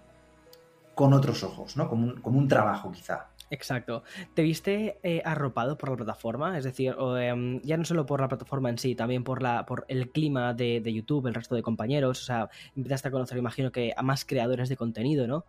con 0.94 1.12
otros 1.12 1.42
ojos, 1.42 1.76
¿no? 1.76 1.88
como, 1.88 2.06
un, 2.06 2.20
como 2.20 2.38
un 2.38 2.48
trabajo 2.48 2.92
quizá. 2.92 3.28
Exacto. 3.50 4.02
¿Te 4.34 4.42
viste 4.42 4.98
eh, 5.02 5.22
arropado 5.24 5.76
por 5.76 5.90
la 5.90 5.96
plataforma? 5.96 6.58
Es 6.58 6.64
decir, 6.64 6.96
em, 7.20 7.60
ya 7.62 7.76
no 7.76 7.84
solo 7.84 8.06
por 8.06 8.20
la 8.20 8.28
plataforma 8.28 8.70
en 8.70 8.78
sí, 8.78 8.94
también 8.94 9.22
por, 9.22 9.42
la, 9.42 9.66
por 9.66 9.84
el 9.88 10.10
clima 10.10 10.54
de, 10.54 10.82
YouTube, 10.92 11.26
el 11.26 11.34
resto 11.34 11.54
de 11.54 11.62
compañeros. 11.62 12.22
O 12.22 12.24
sea, 12.24 12.48
empezaste 12.74 13.08
a 13.08 13.10
conocer, 13.10 13.38
imagino 13.38 13.70
que 13.70 13.92
a 13.96 14.02
más 14.02 14.24
creadores 14.24 14.68
de 14.68 14.76
contenido, 14.76 15.26
¿no? 15.26 15.44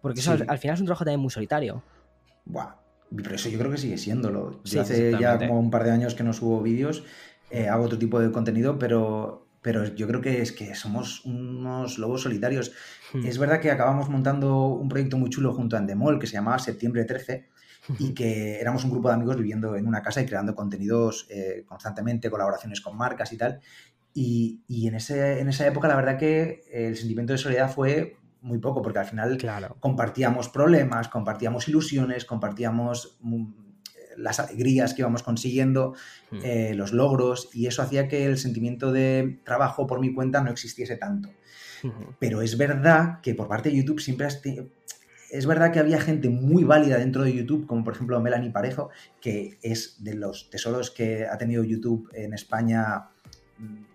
Porque 0.00 0.20
eso 0.20 0.32
al, 0.32 0.58
final 0.58 0.74
es 0.74 0.80
un 0.80 0.86
trabajo 0.86 1.04
también 1.04 1.20
muy 1.20 1.30
solitario. 1.30 1.82
Buah, 2.44 2.76
pero 3.14 3.34
eso 3.34 3.48
yo 3.48 3.58
creo 3.58 3.70
que 3.70 3.78
sigue 3.78 3.98
siéndolo. 3.98 4.60
Yo 4.64 4.80
hace 4.80 5.16
ya 5.18 5.38
como 5.38 5.58
un 5.58 5.70
par 5.70 5.84
de 5.84 5.90
años 5.90 6.14
que 6.14 6.22
no 6.22 6.32
subo 6.32 6.62
vídeos, 6.62 7.04
eh, 7.50 7.68
hago 7.68 7.84
otro 7.84 7.98
tipo 7.98 8.20
de 8.20 8.30
contenido, 8.30 8.78
pero 8.78 9.47
pero 9.62 9.84
yo 9.94 10.06
creo 10.06 10.20
que 10.20 10.42
es 10.42 10.52
que 10.52 10.74
somos 10.74 11.24
unos 11.24 11.98
lobos 11.98 12.22
solitarios. 12.22 12.72
Hmm. 13.12 13.24
Es 13.26 13.38
verdad 13.38 13.60
que 13.60 13.70
acabamos 13.70 14.08
montando 14.08 14.66
un 14.66 14.88
proyecto 14.88 15.18
muy 15.18 15.30
chulo 15.30 15.52
junto 15.52 15.76
a 15.76 15.80
Endemol 15.80 16.18
que 16.18 16.26
se 16.26 16.34
llamaba 16.34 16.58
Septiembre 16.58 17.04
13 17.04 17.48
y 17.98 18.14
que 18.14 18.60
éramos 18.60 18.84
un 18.84 18.90
grupo 18.90 19.08
de 19.08 19.14
amigos 19.14 19.36
viviendo 19.36 19.76
en 19.76 19.86
una 19.86 20.02
casa 20.02 20.20
y 20.20 20.26
creando 20.26 20.54
contenidos 20.54 21.26
eh, 21.30 21.64
constantemente, 21.66 22.30
colaboraciones 22.30 22.80
con 22.80 22.96
marcas 22.96 23.32
y 23.32 23.36
tal. 23.36 23.60
Y, 24.14 24.64
en, 24.68 24.96
ese, 24.96 25.38
en 25.38 25.48
esa 25.48 25.66
época 25.66 25.86
la 25.86 25.94
verdad 25.94 26.18
que 26.18 26.64
el 26.72 26.96
sentimiento 26.96 27.32
de 27.32 27.38
soledad 27.38 27.70
fue 27.72 28.16
muy 28.40 28.58
poco, 28.58 28.82
porque 28.82 28.98
al 28.98 29.06
final 29.06 29.38
compartíamos 29.80 30.48
problemas, 30.48 31.08
compartíamos 31.08 31.68
ilusiones, 31.68 32.24
compartíamos 32.24 33.18
las 34.18 34.40
alegrías 34.40 34.94
que 34.94 35.02
íbamos 35.02 35.22
consiguiendo, 35.22 35.94
hmm. 36.30 36.38
eh, 36.42 36.74
los 36.74 36.92
logros, 36.92 37.48
y 37.52 37.66
eso 37.66 37.82
hacía 37.82 38.08
que 38.08 38.26
el 38.26 38.38
sentimiento 38.38 38.92
de 38.92 39.38
trabajo 39.44 39.86
por 39.86 40.00
mi 40.00 40.12
cuenta 40.12 40.42
no 40.42 40.50
existiese 40.50 40.96
tanto. 40.96 41.30
Pero 42.18 42.42
es 42.42 42.58
verdad 42.58 43.20
que 43.22 43.34
por 43.34 43.46
parte 43.48 43.70
de 43.70 43.76
YouTube 43.76 44.00
siempre 44.00 44.26
Es 45.30 45.46
verdad 45.46 45.72
que 45.72 45.78
había 45.78 46.00
gente 46.00 46.28
muy 46.28 46.64
válida 46.64 46.98
dentro 46.98 47.22
de 47.22 47.32
YouTube, 47.32 47.66
como 47.66 47.84
por 47.84 47.94
ejemplo 47.94 48.20
Melanie 48.20 48.50
Parejo, 48.50 48.90
que 49.20 49.58
es 49.62 50.02
de 50.02 50.14
los 50.14 50.50
tesoros 50.50 50.90
que 50.90 51.26
ha 51.26 51.38
tenido 51.38 51.62
YouTube 51.62 52.10
en 52.14 52.34
España 52.34 53.10
mm, 53.58 53.88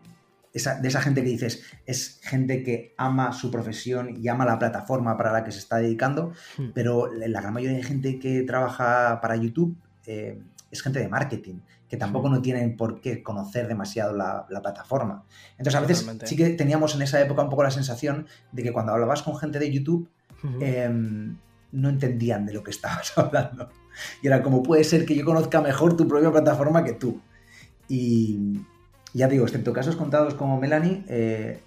de 0.53 0.87
esa 0.87 1.01
gente 1.01 1.23
que 1.23 1.29
dices, 1.29 1.63
es 1.87 2.19
gente 2.21 2.61
que 2.61 2.93
ama 2.95 3.33
su 3.33 3.49
profesión 3.49 4.15
y 4.21 4.27
ama 4.27 4.45
la 4.45 4.59
plataforma 4.59 5.17
para 5.17 5.31
la 5.31 5.43
que 5.43 5.51
se 5.51 5.57
está 5.57 5.77
dedicando, 5.77 6.31
hmm. 6.57 6.69
pero 6.75 7.11
la 7.11 7.41
gran 7.41 7.53
mayoría 7.53 7.77
de 7.77 7.83
gente 7.83 8.19
que 8.19 8.43
trabaja 8.43 9.19
para 9.19 9.35
YouTube 9.35 9.75
eh, 10.05 10.41
es 10.71 10.81
gente 10.81 10.99
de 10.99 11.07
marketing, 11.07 11.59
que 11.87 11.97
tampoco 11.97 12.29
no 12.29 12.41
tienen 12.41 12.75
por 12.75 12.99
qué 12.99 13.21
conocer 13.21 13.67
demasiado 13.67 14.15
la, 14.15 14.47
plataforma. 14.47 15.23
Entonces, 15.57 15.75
a 15.75 15.81
veces 15.81 16.17
sí 16.23 16.35
que 16.35 16.49
teníamos 16.49 16.95
en 16.95 17.03
esa 17.03 17.21
época 17.21 17.43
un 17.43 17.49
poco 17.49 17.63
la 17.63 17.71
sensación 17.71 18.27
de 18.51 18.63
que 18.63 18.73
cuando 18.73 18.91
hablabas 18.91 19.21
con 19.21 19.37
gente 19.37 19.59
de 19.59 19.71
YouTube, 19.71 20.09
em, 20.59 21.37
no 21.71 21.89
entendían 21.89 22.45
de 22.45 22.53
lo 22.53 22.63
que 22.63 22.71
estabas 22.71 23.13
hablando. 23.17 23.69
Y 24.21 24.27
era 24.27 24.41
como, 24.41 24.63
puede 24.63 24.83
ser 24.83 25.05
que 25.05 25.15
yo 25.15 25.23
conozca 25.23 25.61
mejor 25.61 25.95
tu 25.95 26.07
propia 26.07 26.31
plataforma 26.31 26.83
que 26.83 26.93
tú. 26.93 27.21
Y 27.87 28.59
ya 29.13 29.27
digo, 29.27 29.45
excepto 29.45 29.73
casos 29.73 29.95
contados 29.95 30.33
como 30.33 30.59
Melanie, 30.59 31.03
eh, 31.07 31.61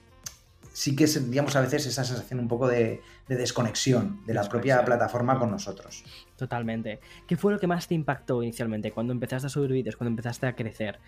sí 0.77 0.95
que 0.95 1.07
sentíamos 1.07 1.57
a 1.57 1.63
veces 1.63 1.87
esa 1.87 2.05
sensación 2.05 2.39
un 2.39 2.49
poco 2.49 2.69
de, 2.69 3.01
desconexión 3.29 4.21
de 4.27 4.35
la 4.35 4.47
propia 4.47 4.85
plataforma 4.85 5.39
con 5.39 5.51
nosotros. 5.51 6.05
Totalmente. 6.37 7.01
¿Qué 7.27 7.35
fue 7.39 7.55
lo 7.55 7.59
que 7.59 7.67
más 7.67 7.89
te 7.89 7.95
impactó 7.95 8.43
inicialmente 8.43 8.93
cuando 8.93 9.15
empezaste 9.15 9.47
a 9.47 9.49
subir 9.49 9.73
vídeos, 9.73 9.97
cuando 9.97 10.11
empezaste 10.11 10.47
a 10.47 10.55
crecer? 10.55 10.99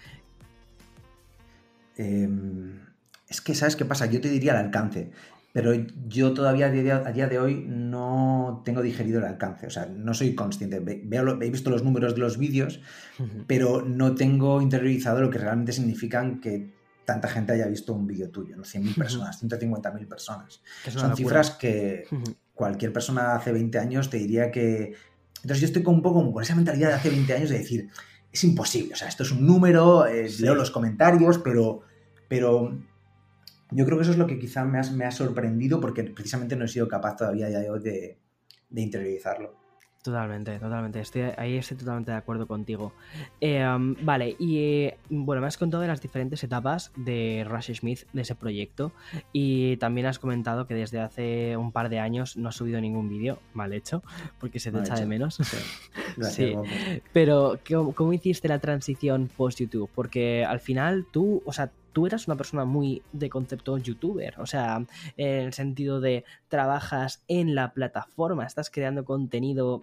Em, 1.99 2.81
es 3.29 3.43
que, 3.43 3.55
¿sabes 3.55 3.77
qué 3.77 3.85
pasa? 3.85 4.07
Yo 4.07 4.23
te 4.23 4.31
diría 4.31 4.53
el 4.53 4.59
alcance, 4.59 5.11
pero 5.53 5.75
yo 6.07 6.33
todavía 6.33 6.69
a 6.69 6.71
día, 6.71 7.27
de 7.29 7.39
hoy 7.39 7.62
no 7.69 8.62
tengo 8.64 8.81
digerido 8.81 9.19
el 9.19 9.27
alcance, 9.27 9.66
o 9.66 9.71
sea, 9.71 9.85
no 9.85 10.14
soy 10.14 10.35
consciente. 10.35 10.81
Veo, 10.81 11.43
he 11.43 11.51
visto 11.51 11.69
los 11.69 11.85
números 11.85 12.14
de 12.14 12.21
los 12.21 12.39
vídeos, 12.39 12.81
pero 13.47 13.83
no 13.83 14.14
tengo 14.14 14.62
interiorizado 14.62 15.21
lo 15.21 15.29
que 15.29 15.37
realmente 15.37 15.73
significan 15.73 16.41
que 16.41 16.78
tanta 17.09 17.27
gente 17.27 17.55
haya 17.55 17.67
visto 17.67 17.95
un 17.95 18.07
vídeo 18.07 18.29
tuyo, 18.29 18.55
¿no? 18.55 18.65
100.000 18.65 18.95
personas, 18.95 19.43
150.000 19.43 20.07
personas. 20.07 20.61
Son 20.91 21.17
cifras 21.17 21.53
que 21.53 22.05
cualquier 22.53 22.93
persona 22.93 23.35
hace 23.35 23.51
20 23.51 23.79
años 23.79 24.11
te 24.11 24.19
diría 24.19 24.51
que... 24.51 24.93
Entonces 25.37 25.61
yo 25.61 25.67
estoy 25.69 25.83
con 25.83 25.95
un 25.95 26.03
poco 26.03 26.31
con 26.31 26.43
esa 26.43 26.55
mentalidad 26.55 26.89
de 26.89 26.95
hace 26.97 27.09
20 27.09 27.33
años 27.33 27.49
de 27.49 27.61
decir, 27.61 27.89
es 28.31 28.45
imposible, 28.45 28.93
o 28.93 28.97
sea, 28.99 29.09
esto 29.09 29.23
es 29.23 29.33
un 29.33 29.47
número, 29.47 30.05
leo 30.05 30.55
los 30.55 30.71
comentarios, 30.71 31.39
pero, 31.39 31.81
pero 32.29 32.79
yo 33.71 33.87
creo 33.87 33.97
que 33.97 34.03
eso 34.03 34.13
es 34.13 34.19
lo 34.19 34.27
que 34.27 34.39
quizá 34.39 34.67
me, 34.67 34.79
me 34.91 35.07
ha 35.07 35.11
sorprendido 35.11 35.81
porque 35.81 36.05
precisamente 36.05 36.57
no 36.57 36.67
he 36.67 36.69
sido 36.69 36.89
capaz 36.89 37.17
todavía 37.17 37.49
de, 37.49 38.19
de 38.69 38.81
interiorizarlo. 38.83 39.57
Totalmente, 40.03 40.59
totalmente. 40.61 41.01
Estoy, 41.01 41.23
ahí 41.37 41.57
estoy 41.57 41.77
totalmente 41.77 42.13
de 42.13 42.17
acuerdo 42.17 42.47
contigo. 42.47 42.93
Em, 43.41 43.97
vale, 44.05 44.37
y 44.39 44.91
bueno, 45.11 45.41
me 45.41 45.49
has 45.49 45.59
contado 45.59 45.83
de 45.83 45.89
las 45.89 46.01
diferentes 46.01 46.43
etapas 46.45 46.93
de 46.97 47.45
Rush 47.47 47.75
Smith, 47.75 48.07
de 48.13 48.23
ese 48.23 48.37
proyecto, 48.37 48.93
y 49.33 49.77
también 49.79 50.07
has 50.07 50.21
comentado 50.21 50.69
que 50.69 50.75
desde 50.75 51.01
hace 51.01 51.57
un 51.57 51.73
par 51.73 51.89
de 51.89 51.99
años 51.99 52.37
no 52.37 52.49
has 52.49 52.55
subido 52.55 52.81
ningún 52.81 53.09
vídeo, 53.09 53.41
mal 53.55 53.73
hecho, 53.73 54.03
porque 54.39 54.61
se 54.61 54.71
te 54.71 54.79
echa 54.79 54.95
de 54.95 55.07
menos. 55.07 55.41
sí. 56.31 56.55
Pero, 57.13 57.59
¿cómo, 57.95 58.13
hiciste 58.13 58.47
la 58.47 58.61
transición 58.61 59.29
post-YouTube? 59.37 59.91
Porque 59.95 60.45
al 60.45 60.61
final 60.61 61.07
tú, 61.11 61.43
o 61.45 61.53
sea, 61.53 61.73
tú 61.99 62.07
eras 62.07 62.29
una 62.29 62.37
persona 62.37 62.65
muy 62.65 63.03
de 63.11 63.29
concepto 63.29 63.77
youtuber, 63.77 64.39
o 64.39 64.47
sea, 64.47 64.87
en 65.17 65.47
el 65.47 65.53
sentido 65.53 66.01
de 66.01 66.25
trabajas 66.47 67.25
en 67.27 67.57
la 67.57 67.73
plataforma, 67.73 68.47
estás 68.47 68.71
creando 68.71 69.05
contenido 69.05 69.83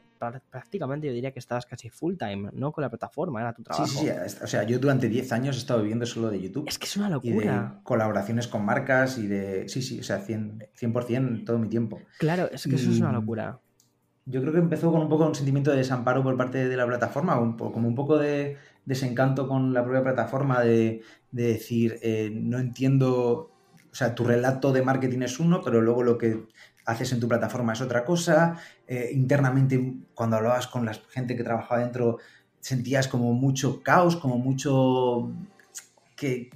prácticamente 0.50 1.08
yo 1.08 1.14
diría 1.14 1.32
que 1.32 1.40
estabas 1.40 1.66
casi 1.66 1.90
full 1.90 2.16
time, 2.16 2.52
¿no? 2.54 2.72
Con 2.72 2.84
la 2.84 2.90
plataforma, 2.90 3.42
era 3.42 3.52
tu 3.52 3.64
trabajo. 3.64 3.86
Sí, 3.86 4.08
sí, 4.08 4.08
sí. 4.28 4.38
O 4.42 4.48
sea, 4.48 4.64
yo 4.64 4.80
durante 4.80 5.10
10 5.10 5.30
años 5.34 5.58
he 5.58 5.60
estado 5.60 5.82
viviendo 5.82 6.06
solo 6.06 6.30
de 6.30 6.42
YouTube. 6.42 6.70
Es 6.70 6.80
que 6.80 6.86
es 6.86 6.96
una 6.96 7.10
locura. 7.10 7.82
colaboraciones 7.84 8.48
con 8.48 8.64
marcas 8.64 9.18
y 9.18 9.28
de... 9.28 9.68
Sí, 9.68 9.82
sí, 9.82 10.00
o 10.00 10.04
sea, 10.04 10.26
100%, 10.26 11.06
100 11.06 11.46
todo 11.46 11.60
mi 11.60 11.68
tiempo. 11.68 12.00
Claro, 12.18 12.50
es 12.50 12.64
que 12.64 12.76
eso 12.76 12.92
es 12.92 13.00
una 13.02 13.12
locura. 13.12 13.60
Yo 14.28 14.42
creo 14.42 14.54
que 14.54 14.60
empezó 14.60 14.92
con 14.92 15.02
un 15.02 15.10
poco 15.10 15.28
un 15.28 15.36
sentimiento 15.36 15.70
de 15.70 15.78
desamparo 15.78 16.24
por 16.24 16.36
parte 16.36 16.68
de 16.68 16.76
la 16.76 16.88
plataforma, 16.88 17.36
como 17.36 17.88
un 17.88 17.94
poco 17.94 18.18
de 18.18 18.58
desencanto 18.84 19.48
con 19.48 19.72
la 19.72 19.84
propia 19.84 20.02
plataforma 20.02 20.62
de, 20.62 21.04
decir, 21.32 22.00
eh, 22.02 22.32
no 22.34 22.58
entiendo, 22.58 23.52
o 23.92 23.96
sea, 23.96 24.16
tu 24.16 24.24
relato 24.24 24.72
de 24.72 24.82
marketing 24.82 25.22
es 25.22 25.40
uno, 25.40 25.62
pero 25.64 25.80
luego 25.80 26.02
lo 26.02 26.18
que 26.18 26.48
haces 26.86 27.12
en 27.14 27.20
tu 27.20 27.28
plataforma 27.28 27.74
es 27.74 27.82
otra 27.82 28.04
cosa. 28.04 28.58
Eh, 28.88 29.12
internamente, 29.14 29.94
cuando 30.16 30.38
hablabas 30.38 30.68
con 30.68 30.86
la 30.86 30.94
gente 31.10 31.36
que 31.36 31.44
trabajaba 31.44 31.82
dentro, 31.82 32.18
sentías 32.60 33.08
como 33.08 33.32
mucho 33.34 33.84
caos, 33.84 34.16
como 34.16 34.40
mucho... 34.40 35.32
que, 36.16 36.50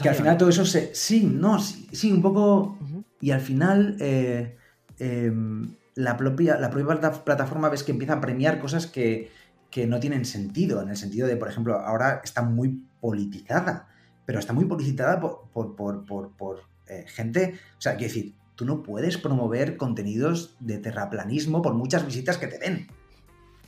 que 0.00 0.08
al 0.08 0.14
final 0.14 0.36
todo 0.36 0.48
eso 0.48 0.64
se... 0.64 0.94
Sí, 0.94 1.24
no, 1.24 1.58
sí, 1.58 2.12
un 2.12 2.22
poco... 2.22 2.78
Y 3.20 3.32
al 3.32 3.40
final... 3.40 3.96
Eh, 3.98 4.56
em, 5.00 5.74
la 5.94 6.16
propia, 6.16 6.58
la 6.58 6.70
propia 6.70 7.12
plataforma 7.24 7.68
ves 7.68 7.82
que 7.82 7.92
empieza 7.92 8.14
a 8.14 8.20
premiar 8.20 8.60
cosas 8.60 8.86
que, 8.86 9.30
que 9.70 9.86
no 9.86 10.00
tienen 10.00 10.24
sentido, 10.24 10.82
en 10.82 10.90
el 10.90 10.96
sentido 10.96 11.26
de, 11.26 11.36
por 11.36 11.48
ejemplo, 11.48 11.78
ahora 11.78 12.20
está 12.22 12.42
muy 12.42 12.84
politizada, 13.00 13.88
pero 14.26 14.38
está 14.38 14.52
muy 14.52 14.66
politizada 14.66 15.20
por, 15.20 15.48
por, 15.74 16.62
eh, 16.88 17.04
gente, 17.08 17.54
o 17.78 17.80
sea, 17.80 17.96
quiero 17.96 18.12
decir, 18.12 18.34
tú 18.54 18.64
no 18.64 18.82
puedes 18.82 19.16
promover 19.18 19.76
contenidos 19.76 20.56
de 20.60 20.78
terraplanismo 20.78 21.62
por 21.62 21.74
muchas 21.74 22.04
visitas 22.06 22.38
que 22.38 22.46
te 22.46 22.58
den, 22.58 22.86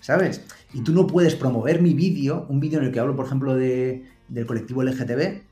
¿sabes? 0.00 0.42
Y 0.72 0.82
tú 0.82 0.92
no 0.92 1.06
puedes 1.06 1.34
promover 1.34 1.80
mi 1.80 1.94
vídeo, 1.94 2.46
un 2.48 2.60
vídeo 2.60 2.78
en 2.78 2.86
el 2.86 2.92
que 2.92 3.00
hablo, 3.00 3.16
por 3.16 3.26
ejemplo, 3.26 3.54
de, 3.54 4.04
del 4.28 4.46
colectivo 4.46 4.82
LGTB, 4.82 5.42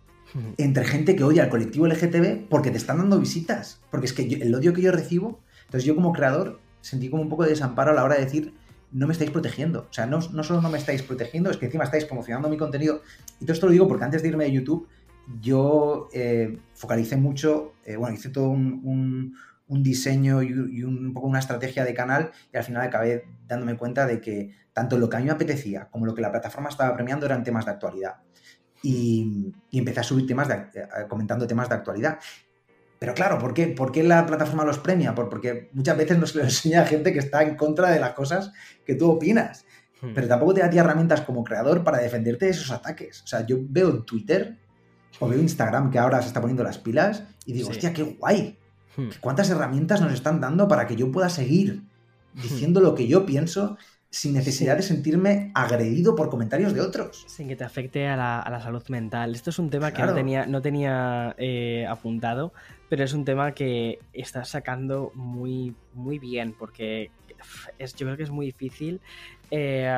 entre 0.56 0.84
gente 0.84 1.16
que 1.16 1.24
odia 1.24 1.44
al 1.44 1.50
colectivo 1.50 1.86
LGTB 1.86 2.48
porque 2.48 2.70
te 2.70 2.78
están 2.78 2.98
dando 2.98 3.18
visitas, 3.18 3.80
porque 3.90 4.06
es 4.06 4.12
que 4.12 4.22
el 4.22 4.54
odio 4.54 4.72
que 4.72 4.82
yo 4.82 4.92
recibo, 4.92 5.40
entonces 5.64 5.84
yo 5.84 5.94
como 5.94 6.12
creador 6.12 6.60
sentí 6.82 7.08
como 7.08 7.22
un 7.22 7.30
poco 7.30 7.44
de 7.44 7.50
desamparo 7.50 7.92
a 7.92 7.94
la 7.94 8.04
hora 8.04 8.16
de 8.16 8.24
decir, 8.24 8.54
no 8.92 9.06
me 9.06 9.14
estáis 9.14 9.30
protegiendo. 9.30 9.86
O 9.90 9.92
sea, 9.92 10.06
no, 10.06 10.20
no 10.32 10.44
solo 10.44 10.60
no 10.60 10.68
me 10.68 10.78
estáis 10.78 11.02
protegiendo, 11.02 11.50
es 11.50 11.56
que 11.56 11.66
encima 11.66 11.84
estáis 11.84 12.04
promocionando 12.04 12.48
mi 12.48 12.58
contenido. 12.58 13.00
Y 13.40 13.46
todo 13.46 13.54
esto 13.54 13.66
lo 13.66 13.72
digo 13.72 13.88
porque 13.88 14.04
antes 14.04 14.22
de 14.22 14.28
irme 14.28 14.44
de 14.44 14.52
YouTube, 14.52 14.86
yo 15.40 16.08
eh, 16.12 16.58
focalicé 16.74 17.16
mucho, 17.16 17.74
eh, 17.84 17.96
bueno, 17.96 18.14
hice 18.14 18.28
todo 18.28 18.50
un, 18.50 19.34
diseño 19.68 20.42
y, 20.42 20.82
un, 20.82 21.14
poco 21.14 21.26
una 21.26 21.38
estrategia 21.38 21.82
de 21.84 21.94
canal 21.94 22.30
y 22.52 22.58
al 22.58 22.64
final 22.64 22.82
acabé 22.82 23.24
dándome 23.46 23.78
cuenta 23.78 24.06
de 24.06 24.20
que 24.20 24.54
tanto 24.74 24.98
lo 24.98 25.08
que 25.08 25.16
a 25.16 25.20
mí 25.20 25.24
me 25.24 25.30
apetecía 25.30 25.88
como 25.90 26.04
lo 26.04 26.14
que 26.14 26.20
la 26.20 26.30
plataforma 26.30 26.68
estaba 26.68 26.94
premiando 26.94 27.24
eran 27.24 27.42
temas 27.42 27.64
de 27.64 27.70
actualidad. 27.70 28.16
Y, 28.82 29.52
empecé 29.70 30.00
a 30.00 30.02
subir 30.02 30.26
temas, 30.26 30.48
de, 30.48 30.54
eh, 30.54 31.06
comentando 31.08 31.46
temas 31.46 31.70
de 31.70 31.76
actualidad. 31.76 32.18
Pero 33.02 33.14
claro, 33.14 33.36
¿por 33.40 33.52
qué? 33.52 33.66
¿por 33.66 33.90
qué 33.90 34.04
la 34.04 34.24
plataforma 34.24 34.64
los 34.64 34.78
premia? 34.78 35.12
Porque 35.12 35.70
muchas 35.72 35.96
veces 35.96 36.16
nos 36.20 36.36
lo 36.36 36.42
enseña 36.44 36.82
a 36.82 36.86
gente 36.86 37.12
que 37.12 37.18
está 37.18 37.42
en 37.42 37.56
contra 37.56 37.90
de 37.90 37.98
las 37.98 38.12
cosas 38.12 38.52
que 38.86 38.94
tú 38.94 39.10
opinas. 39.10 39.64
Hmm. 40.00 40.12
Pero 40.14 40.28
tampoco 40.28 40.54
te 40.54 40.60
da 40.60 40.70
ti 40.70 40.78
herramientas 40.78 41.22
como 41.22 41.42
creador 41.42 41.82
para 41.82 41.98
defenderte 41.98 42.44
de 42.44 42.52
esos 42.52 42.70
ataques. 42.70 43.22
O 43.24 43.26
sea, 43.26 43.44
yo 43.44 43.56
veo 43.60 43.90
en 43.90 44.04
Twitter 44.04 44.56
o 45.18 45.26
veo 45.26 45.40
Instagram 45.40 45.90
que 45.90 45.98
ahora 45.98 46.22
se 46.22 46.28
está 46.28 46.40
poniendo 46.40 46.62
las 46.62 46.78
pilas 46.78 47.24
y 47.44 47.54
digo, 47.54 47.70
hostia, 47.70 47.92
qué 47.92 48.04
guay. 48.04 48.56
Hmm. 48.96 49.08
¿Cuántas 49.20 49.50
herramientas 49.50 50.00
nos 50.00 50.12
están 50.12 50.40
dando 50.40 50.68
para 50.68 50.86
que 50.86 50.94
yo 50.94 51.10
pueda 51.10 51.28
seguir 51.28 51.82
hmm. 52.34 52.40
diciendo 52.40 52.80
lo 52.80 52.94
que 52.94 53.08
yo 53.08 53.26
pienso 53.26 53.78
sin 54.12 54.34
necesidad 54.34 54.76
de 54.76 54.82
sentirme 54.82 55.50
agredido 55.54 56.14
por 56.14 56.28
comentarios 56.28 56.74
de 56.74 56.82
otros. 56.82 57.24
Sin 57.28 57.48
que 57.48 57.56
te 57.56 57.64
afecte 57.64 58.06
a 58.06 58.14
la, 58.14 58.60
salud 58.62 58.82
mental. 58.88 59.34
Esto 59.34 59.48
es 59.48 59.58
un 59.58 59.70
tema 59.70 59.90
que 59.90 60.02
no 60.02 60.12
tenía, 60.12 60.44
no 60.44 60.60
tenía 60.60 61.34
eh, 61.38 61.86
apuntado, 61.88 62.52
pero 62.92 63.04
es 63.04 63.14
un 63.14 63.24
tema 63.24 63.54
que 63.54 64.00
estás 64.12 64.50
sacando 64.50 65.12
muy, 65.14 65.74
muy 65.94 66.18
bien, 66.18 66.52
porque 66.52 67.10
es, 67.78 67.94
yo 67.94 68.04
creo 68.04 68.18
que 68.18 68.24
es 68.24 68.30
muy 68.30 68.44
difícil 68.44 69.00
eh, 69.50 69.90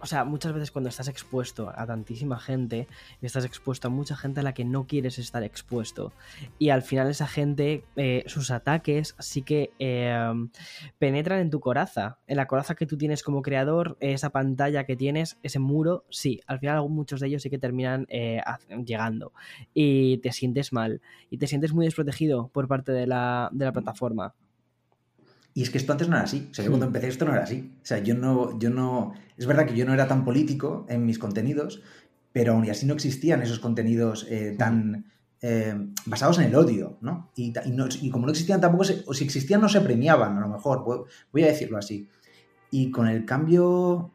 o 0.00 0.06
sea, 0.06 0.24
muchas 0.24 0.52
veces 0.52 0.70
cuando 0.70 0.88
estás 0.88 1.08
expuesto 1.08 1.72
a 1.74 1.86
tantísima 1.86 2.38
gente, 2.38 2.88
estás 3.20 3.44
expuesto 3.44 3.88
a 3.88 3.90
mucha 3.90 4.16
gente 4.16 4.40
a 4.40 4.42
la 4.42 4.54
que 4.54 4.64
no 4.64 4.86
quieres 4.86 5.18
estar 5.18 5.42
expuesto. 5.42 6.12
Y 6.58 6.70
al 6.70 6.82
final 6.82 7.08
esa 7.08 7.26
gente, 7.26 7.84
eh, 7.96 8.24
sus 8.26 8.50
ataques 8.50 9.14
sí 9.18 9.42
que 9.42 9.72
em, 9.78 10.50
penetran 10.98 11.40
en 11.40 11.50
tu 11.50 11.60
coraza, 11.60 12.18
en 12.26 12.36
la 12.36 12.46
coraza 12.46 12.74
que 12.74 12.86
tú 12.86 12.96
tienes 12.96 13.22
como 13.22 13.42
creador, 13.42 13.96
esa 14.00 14.30
pantalla 14.30 14.84
que 14.84 14.96
tienes, 14.96 15.38
ese 15.42 15.58
muro, 15.58 16.04
sí, 16.10 16.40
al 16.46 16.58
final 16.58 16.88
muchos 16.88 17.20
de 17.20 17.28
ellos 17.28 17.42
sí 17.42 17.50
que 17.50 17.58
terminan 17.58 18.06
eh, 18.08 18.40
llegando. 18.84 19.32
Y 19.74 20.18
te 20.18 20.32
sientes 20.32 20.72
mal, 20.72 21.00
y 21.28 21.38
te 21.38 21.46
sientes 21.46 21.72
muy 21.72 21.84
desprotegido 21.84 22.48
por 22.48 22.68
parte 22.68 22.92
de 22.92 23.06
la, 23.06 23.50
de 23.52 23.64
la 23.66 23.72
plataforma. 23.72 24.34
Y 25.60 25.62
es 25.62 25.68
que 25.68 25.76
esto 25.76 25.92
antes 25.92 26.08
no 26.08 26.16
era 26.16 26.24
así. 26.24 26.48
O 26.50 26.54
sea, 26.54 26.64
yo 26.64 26.70
cuando 26.70 26.86
empecé 26.86 27.08
esto 27.08 27.26
no 27.26 27.32
era 27.32 27.42
así. 27.42 27.70
O 27.82 27.84
sea, 27.84 27.98
yo 27.98 28.14
no, 28.14 28.58
yo 28.58 28.70
no. 28.70 29.12
Es 29.36 29.44
verdad 29.44 29.66
que 29.66 29.76
yo 29.76 29.84
no 29.84 29.92
era 29.92 30.08
tan 30.08 30.24
político 30.24 30.86
en 30.88 31.04
mis 31.04 31.18
contenidos, 31.18 31.82
pero 32.32 32.54
aún 32.54 32.70
así 32.70 32.86
no 32.86 32.94
existían 32.94 33.42
esos 33.42 33.58
contenidos 33.58 34.26
eh, 34.30 34.54
tan 34.58 35.04
eh, 35.42 35.74
basados 36.06 36.38
en 36.38 36.46
el 36.46 36.54
odio, 36.54 36.96
¿no? 37.02 37.30
Y, 37.36 37.52
como 38.10 38.24
no 38.24 38.32
existían 38.32 38.62
tampoco, 38.62 38.84
o 39.04 39.12
si 39.12 39.22
existían 39.22 39.60
no 39.60 39.68
se 39.68 39.82
premiaban, 39.82 40.38
a 40.38 40.40
lo 40.40 40.48
mejor, 40.48 40.82
voy 41.30 41.42
a 41.42 41.48
decirlo 41.48 41.76
así. 41.76 42.08
Y 42.70 42.90
con 42.90 43.06
el 43.06 43.26
cambio 43.26 44.12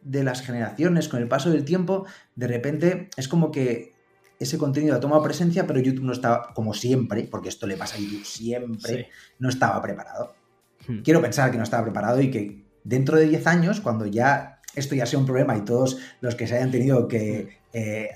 de 0.00 0.24
las 0.24 0.42
generaciones, 0.42 1.08
con 1.08 1.22
el 1.22 1.28
paso 1.28 1.48
del 1.50 1.64
tiempo, 1.64 2.06
de 2.34 2.48
repente 2.48 3.08
es 3.16 3.28
como 3.28 3.52
que 3.52 3.92
ese 4.40 4.58
contenido 4.58 4.96
ha 4.96 5.00
tomado 5.00 5.22
presencia, 5.22 5.64
pero 5.64 5.78
YouTube 5.78 6.06
no 6.06 6.12
estaba, 6.12 6.52
como 6.54 6.74
siempre, 6.74 7.28
porque 7.30 7.50
esto 7.50 7.68
le 7.68 7.76
pasa 7.76 7.94
a 7.94 8.00
YouTube 8.00 8.24
siempre, 8.24 9.10
no 9.38 9.48
estaba 9.48 9.80
preparado. 9.80 10.41
Hmm. 10.86 10.98
Quiero 11.02 11.20
pensar 11.20 11.50
que 11.50 11.56
no 11.56 11.62
estaba 11.62 11.84
preparado 11.84 12.20
y 12.20 12.30
que 12.30 12.64
dentro 12.84 13.16
de 13.16 13.26
10 13.26 13.46
años, 13.46 13.80
cuando 13.80 14.06
ya 14.06 14.60
esto 14.74 14.94
ya 14.94 15.06
sea 15.06 15.18
un 15.18 15.26
problema 15.26 15.56
y 15.56 15.62
todos 15.62 15.98
los 16.20 16.34
que 16.34 16.46
se 16.46 16.56
hayan 16.56 16.70
tenido 16.70 17.08
que 17.08 17.58
eh, 17.72 18.10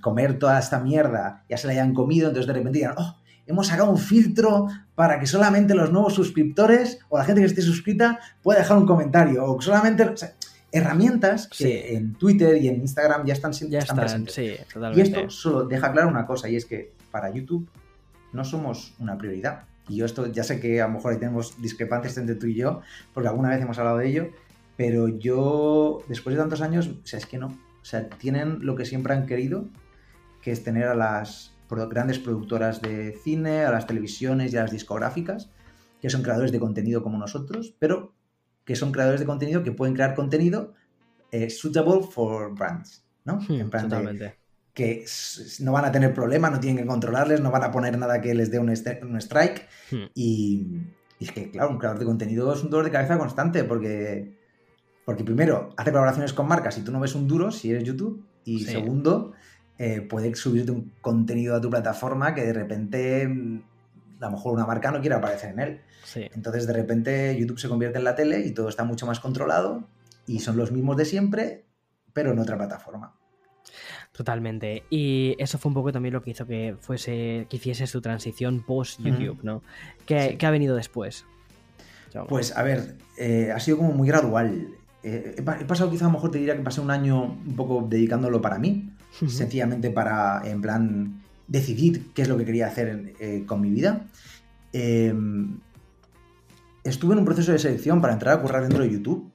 comer 0.00 0.38
toda 0.38 0.58
esta 0.58 0.80
mierda 0.80 1.44
ya 1.48 1.56
se 1.56 1.66
la 1.66 1.72
hayan 1.72 1.94
comido, 1.94 2.28
entonces 2.28 2.46
de 2.46 2.52
repente 2.52 2.78
digan, 2.78 2.94
oh, 2.96 3.16
hemos 3.46 3.68
sacado 3.68 3.90
un 3.90 3.98
filtro 3.98 4.68
para 4.94 5.18
que 5.18 5.26
solamente 5.26 5.74
los 5.74 5.90
nuevos 5.90 6.14
suscriptores 6.14 7.00
o 7.08 7.18
la 7.18 7.24
gente 7.24 7.40
que 7.40 7.46
esté 7.46 7.62
suscrita 7.62 8.18
pueda 8.42 8.60
dejar 8.60 8.78
un 8.78 8.86
comentario 8.86 9.44
o 9.44 9.60
solamente... 9.60 10.14
herramientas 10.70 11.48
que 11.48 11.96
en 11.96 12.12
Twitter 12.14 12.62
y 12.62 12.68
en 12.68 12.82
Instagram 12.82 13.24
ya 13.24 13.32
están, 13.32 13.52
ya 13.52 13.78
están, 13.78 13.96
presentes. 13.96 14.36
y 14.38 15.00
esto 15.00 15.30
solo 15.30 15.64
deja 15.64 15.90
claro 15.92 16.08
una 16.08 16.26
cosa 16.26 16.46
y 16.50 16.56
es 16.56 16.66
que 16.66 16.92
para 17.10 17.30
YouTube 17.30 17.66
no 18.34 18.44
somos 18.44 18.94
una 18.98 19.16
prioridad. 19.16 19.64
Y 19.88 19.96
yo 19.96 20.06
esto 20.06 20.26
ya 20.26 20.44
sé 20.44 20.60
que 20.60 20.80
a 20.80 20.86
lo 20.86 20.94
mejor 20.94 21.12
ahí 21.12 21.18
tenemos 21.18 21.60
discrepancias 21.60 22.16
entre 22.18 22.34
tú 22.34 22.46
y 22.46 22.54
yo, 22.54 22.80
porque 23.14 23.28
alguna 23.28 23.50
vez 23.50 23.60
hemos 23.60 23.78
hablado 23.78 23.98
de 23.98 24.08
ello, 24.08 24.30
pero 24.76 25.08
yo, 25.08 26.02
después 26.08 26.36
de 26.36 26.40
tantos 26.40 26.60
años, 26.60 26.88
o 26.88 27.06
sea, 27.06 27.18
es 27.18 27.26
que 27.26 27.38
no. 27.38 27.48
O 27.48 27.84
sea, 27.84 28.08
tienen 28.08 28.64
lo 28.64 28.76
que 28.76 28.84
siempre 28.84 29.14
han 29.14 29.26
querido, 29.26 29.66
que 30.42 30.52
es 30.52 30.62
tener 30.62 30.84
a 30.84 30.94
las 30.94 31.54
grandes 31.68 32.18
productoras 32.18 32.80
de 32.80 33.18
cine, 33.22 33.64
a 33.64 33.70
las 33.70 33.86
televisiones 33.86 34.52
y 34.52 34.56
a 34.56 34.62
las 34.62 34.70
discográficas, 34.70 35.50
que 36.00 36.10
son 36.10 36.22
creadores 36.22 36.52
de 36.52 36.60
contenido 36.60 37.02
como 37.02 37.18
nosotros, 37.18 37.74
pero 37.78 38.14
que 38.64 38.76
son 38.76 38.92
creadores 38.92 39.20
de 39.20 39.26
contenido 39.26 39.62
que 39.62 39.72
pueden 39.72 39.94
crear 39.94 40.14
contenido 40.14 40.74
eh, 41.30 41.50
suitable 41.50 42.02
for 42.02 42.54
brands, 42.54 43.04
¿no? 43.24 43.38
Hmm, 43.40 43.60
en 43.60 43.70
que 44.78 45.04
no 45.58 45.72
van 45.72 45.86
a 45.86 45.90
tener 45.90 46.14
problema, 46.14 46.50
no 46.50 46.60
tienen 46.60 46.84
que 46.84 46.86
controlarles, 46.86 47.40
no 47.40 47.50
van 47.50 47.64
a 47.64 47.72
poner 47.72 47.98
nada 47.98 48.20
que 48.20 48.32
les 48.32 48.48
dé 48.48 48.60
un, 48.60 48.70
strike. 48.70 49.68
Hmm. 49.90 50.04
Y, 50.14 50.68
es 51.18 51.32
que, 51.32 51.50
claro, 51.50 51.70
un 51.70 51.78
creador 51.78 51.98
de 51.98 52.04
contenido 52.04 52.54
es 52.54 52.62
un 52.62 52.70
dolor 52.70 52.84
de 52.84 52.92
cabeza 52.92 53.18
constante 53.18 53.64
porque, 53.64 54.38
porque 55.04 55.24
primero, 55.24 55.70
hace 55.76 55.90
colaboraciones 55.90 56.32
con 56.32 56.46
marcas 56.46 56.78
y 56.78 56.82
tú 56.82 56.92
no 56.92 57.00
ves 57.00 57.16
un 57.16 57.26
duro 57.26 57.50
si 57.50 57.72
eres 57.72 57.82
YouTube. 57.82 58.24
Y 58.44 58.60
segundo, 58.66 59.32
eh, 59.78 60.00
puede 60.00 60.32
subirte 60.36 60.70
un 60.70 60.92
contenido 61.00 61.56
a 61.56 61.60
tu 61.60 61.70
plataforma 61.70 62.32
que 62.32 62.44
de 62.44 62.52
repente 62.52 63.26
mm, 63.26 63.62
a 64.20 64.26
lo 64.26 64.30
mejor 64.30 64.52
una 64.52 64.64
marca 64.64 64.92
no 64.92 65.00
quiere 65.00 65.16
aparecer 65.16 65.54
en 65.54 65.58
él. 65.58 65.80
Entonces 66.14 66.68
de 66.68 66.72
repente 66.72 67.36
YouTube 67.36 67.58
se 67.58 67.68
convierte 67.68 67.98
en 67.98 68.04
la 68.04 68.14
tele 68.14 68.46
y 68.46 68.52
todo 68.52 68.68
está 68.68 68.84
mucho 68.84 69.06
más 69.06 69.18
controlado 69.18 69.88
y 70.24 70.38
son 70.38 70.56
los 70.56 70.70
mismos 70.70 70.96
de 70.96 71.04
siempre, 71.04 71.66
pero 72.12 72.30
en 72.30 72.38
otra 72.38 72.56
plataforma. 72.56 73.17
Totalmente. 74.18 74.82
Y 74.90 75.36
eso 75.38 75.58
fue 75.58 75.70
un 75.70 75.74
poco 75.74 75.92
también 75.92 76.12
lo 76.12 76.24
que 76.24 76.32
hizo 76.32 76.44
que 76.44 76.74
fuese, 76.80 77.46
que 77.48 77.56
hicieses 77.56 77.92
tu 77.92 78.00
transición 78.00 78.64
post 78.66 78.98
YouTube, 79.00 79.38
¿no? 79.44 79.62
¿Qué, 80.06 80.36
ha 80.42 80.50
venido 80.50 80.74
después? 80.74 81.24
Pues 82.28 82.56
a 82.56 82.64
ver, 82.64 82.96
eh, 83.16 83.52
ha 83.54 83.60
sido 83.60 83.76
como 83.76 83.92
muy 83.92 84.08
gradual. 84.08 84.70
Eh, 85.04 85.36
he 85.38 85.64
pasado 85.66 85.88
quizá 85.88 86.06
a 86.06 86.08
lo 86.08 86.14
mejor 86.14 86.32
te 86.32 86.38
diría 86.38 86.56
que 86.56 86.64
pasé 86.64 86.80
un 86.80 86.90
año 86.90 87.38
un 87.46 87.54
poco 87.54 87.86
dedicándolo 87.88 88.40
para 88.40 88.58
mí. 88.58 88.90
sencillamente 89.28 89.90
para, 89.90 90.42
en 90.44 90.62
plan, 90.62 91.22
decidir 91.46 92.10
qué 92.12 92.22
es 92.22 92.28
lo 92.28 92.36
que 92.36 92.44
quería 92.44 92.66
hacer 92.66 93.14
eh, 93.20 93.44
con 93.46 93.60
mi 93.60 93.70
vida. 93.70 94.04
Em, 94.72 95.60
estuve 96.82 97.12
en 97.12 97.20
un 97.20 97.24
proceso 97.24 97.52
de 97.52 97.60
selección 97.60 98.00
para 98.00 98.14
entrar 98.14 98.36
a 98.36 98.42
currar 98.42 98.62
dentro 98.62 98.82
de 98.82 98.90
YouTube, 98.90 99.30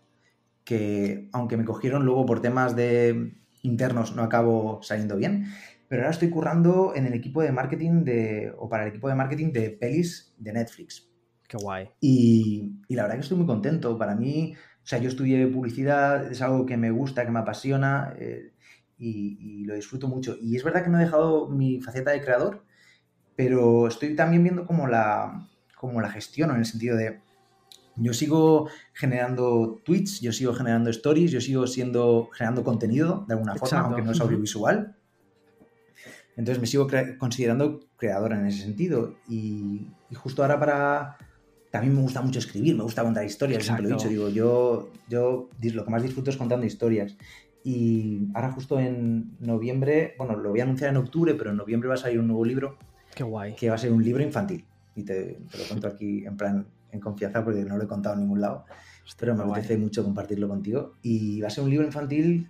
que 0.65 1.29
aunque 1.31 1.55
me 1.55 1.63
cogieron 1.63 2.03
luego 2.03 2.25
por 2.25 2.41
temas 2.41 2.75
de 2.75 3.31
internos 3.63 4.15
no 4.15 4.23
acabo 4.23 4.81
saliendo 4.83 5.17
bien, 5.17 5.47
pero 5.87 6.03
ahora 6.03 6.11
estoy 6.11 6.29
currando 6.29 6.93
en 6.95 7.05
el 7.05 7.13
equipo 7.13 7.41
de 7.41 7.51
marketing 7.51 8.03
de, 8.03 8.53
o 8.57 8.69
para 8.69 8.83
el 8.83 8.89
equipo 8.89 9.09
de 9.09 9.15
marketing 9.15 9.51
de 9.51 9.71
pelis 9.71 10.33
de 10.37 10.53
Netflix. 10.53 11.09
Qué 11.47 11.57
guay. 11.57 11.89
Y, 11.99 12.79
la 12.89 13.03
verdad 13.03 13.17
que 13.17 13.21
estoy 13.21 13.37
muy 13.37 13.45
contento. 13.45 13.97
Para 13.97 14.15
mí, 14.15 14.55
o 14.55 14.85
sea, 14.85 14.99
yo 14.99 15.09
estudié 15.09 15.45
publicidad, 15.47 16.31
es 16.31 16.41
algo 16.41 16.65
que 16.65 16.77
me 16.77 16.91
gusta, 16.91 17.25
que 17.25 17.31
me 17.31 17.39
apasiona 17.39 18.15
eh, 18.17 18.53
y, 18.97 19.65
lo 19.65 19.75
disfruto 19.75 20.07
mucho. 20.07 20.35
Y 20.41 20.55
es 20.55 20.63
verdad 20.63 20.83
que 20.83 20.89
no 20.89 20.99
he 20.99 21.03
dejado 21.03 21.47
mi 21.47 21.79
faceta 21.79 22.11
de 22.11 22.21
creador, 22.21 22.65
pero 23.35 23.87
estoy 23.87 24.15
también 24.15 24.43
viendo 24.43 24.65
como 24.65 24.87
la, 24.87 25.47
como 25.77 26.01
la 26.01 26.09
gestiono 26.09 26.53
en 26.53 26.59
el 26.59 26.65
sentido 26.65 26.97
de 26.97 27.21
yo 27.95 28.13
sigo 28.13 28.69
generando 28.93 29.81
tweets, 29.83 30.19
yo 30.21 30.31
sigo 30.31 30.53
generando 30.53 30.89
stories, 30.89 31.31
yo 31.31 31.41
sigo 31.41 31.67
siendo 31.67 32.29
generando 32.33 32.63
contenido 32.63 33.25
de 33.27 33.33
alguna 33.35 33.55
forma, 33.55 33.79
aunque 33.79 34.01
no 34.01 34.11
es 34.11 34.21
audiovisual. 34.21 34.95
Entonces 36.35 36.59
me 36.59 36.67
sigo 36.67 36.87
considerando 37.19 37.81
creador 37.95 38.33
en 38.33 38.47
ese 38.47 38.63
sentido. 38.63 39.15
Y, 39.27 39.87
justo 40.15 40.41
ahora 40.41 40.59
para... 40.59 41.17
También 41.69 41.95
me 41.95 42.01
gusta 42.01 42.21
mucho 42.21 42.37
escribir, 42.37 42.75
me 42.75 42.83
gusta 42.83 43.01
contar 43.03 43.25
historias, 43.25 43.63
siempre 43.63 43.83
lo 43.83 43.89
he 43.89 43.93
dicho. 43.93 44.07
Digo, 44.07 44.29
yo, 44.29 44.91
yo 45.09 45.49
lo 45.59 45.83
que 45.83 45.89
más 45.89 46.03
disfruto 46.03 46.29
es 46.29 46.37
contando 46.37 46.67
historias. 46.67 47.17
Y 47.63 48.27
ahora 48.35 48.51
justo 48.51 48.79
en 48.79 49.35
noviembre, 49.39 50.13
bueno, 50.19 50.35
lo 50.35 50.51
voy 50.51 50.59
a 50.59 50.63
anunciar 50.63 50.91
en 50.91 50.97
octubre, 50.97 51.33
pero 51.33 51.49
en 51.49 51.57
noviembre 51.57 51.89
va 51.89 51.95
a 51.95 51.97
salir 51.97 52.19
un 52.19 52.27
nuevo 52.27 52.45
libro. 52.45 52.77
Qué 53.15 53.23
guay. 53.23 53.55
Que 53.55 53.69
va 53.69 53.75
a 53.75 53.79
ser 53.79 53.91
un 53.91 54.03
libro 54.03 54.21
infantil. 54.21 54.65
Y 54.95 55.03
te, 55.03 55.39
te 55.49 55.57
lo 55.57 55.63
cuento 55.67 55.87
aquí 55.87 56.23
en 56.25 56.37
plan 56.37 56.67
en 56.93 56.99
confianza 56.99 57.43
porque 57.43 57.65
no 57.65 57.77
lo 57.77 57.83
he 57.83 57.87
contado 57.87 58.15
en 58.15 58.21
ningún 58.21 58.41
lado. 58.41 58.65
Pero 59.19 59.35
me 59.35 59.43
apetece 59.43 59.77
mucho 59.77 60.03
compartirlo 60.03 60.47
contigo. 60.47 60.93
Y 61.01 61.41
va 61.41 61.47
a 61.47 61.51
ser 61.51 61.63
un 61.63 61.69
libro 61.69 61.85
infantil 61.85 62.49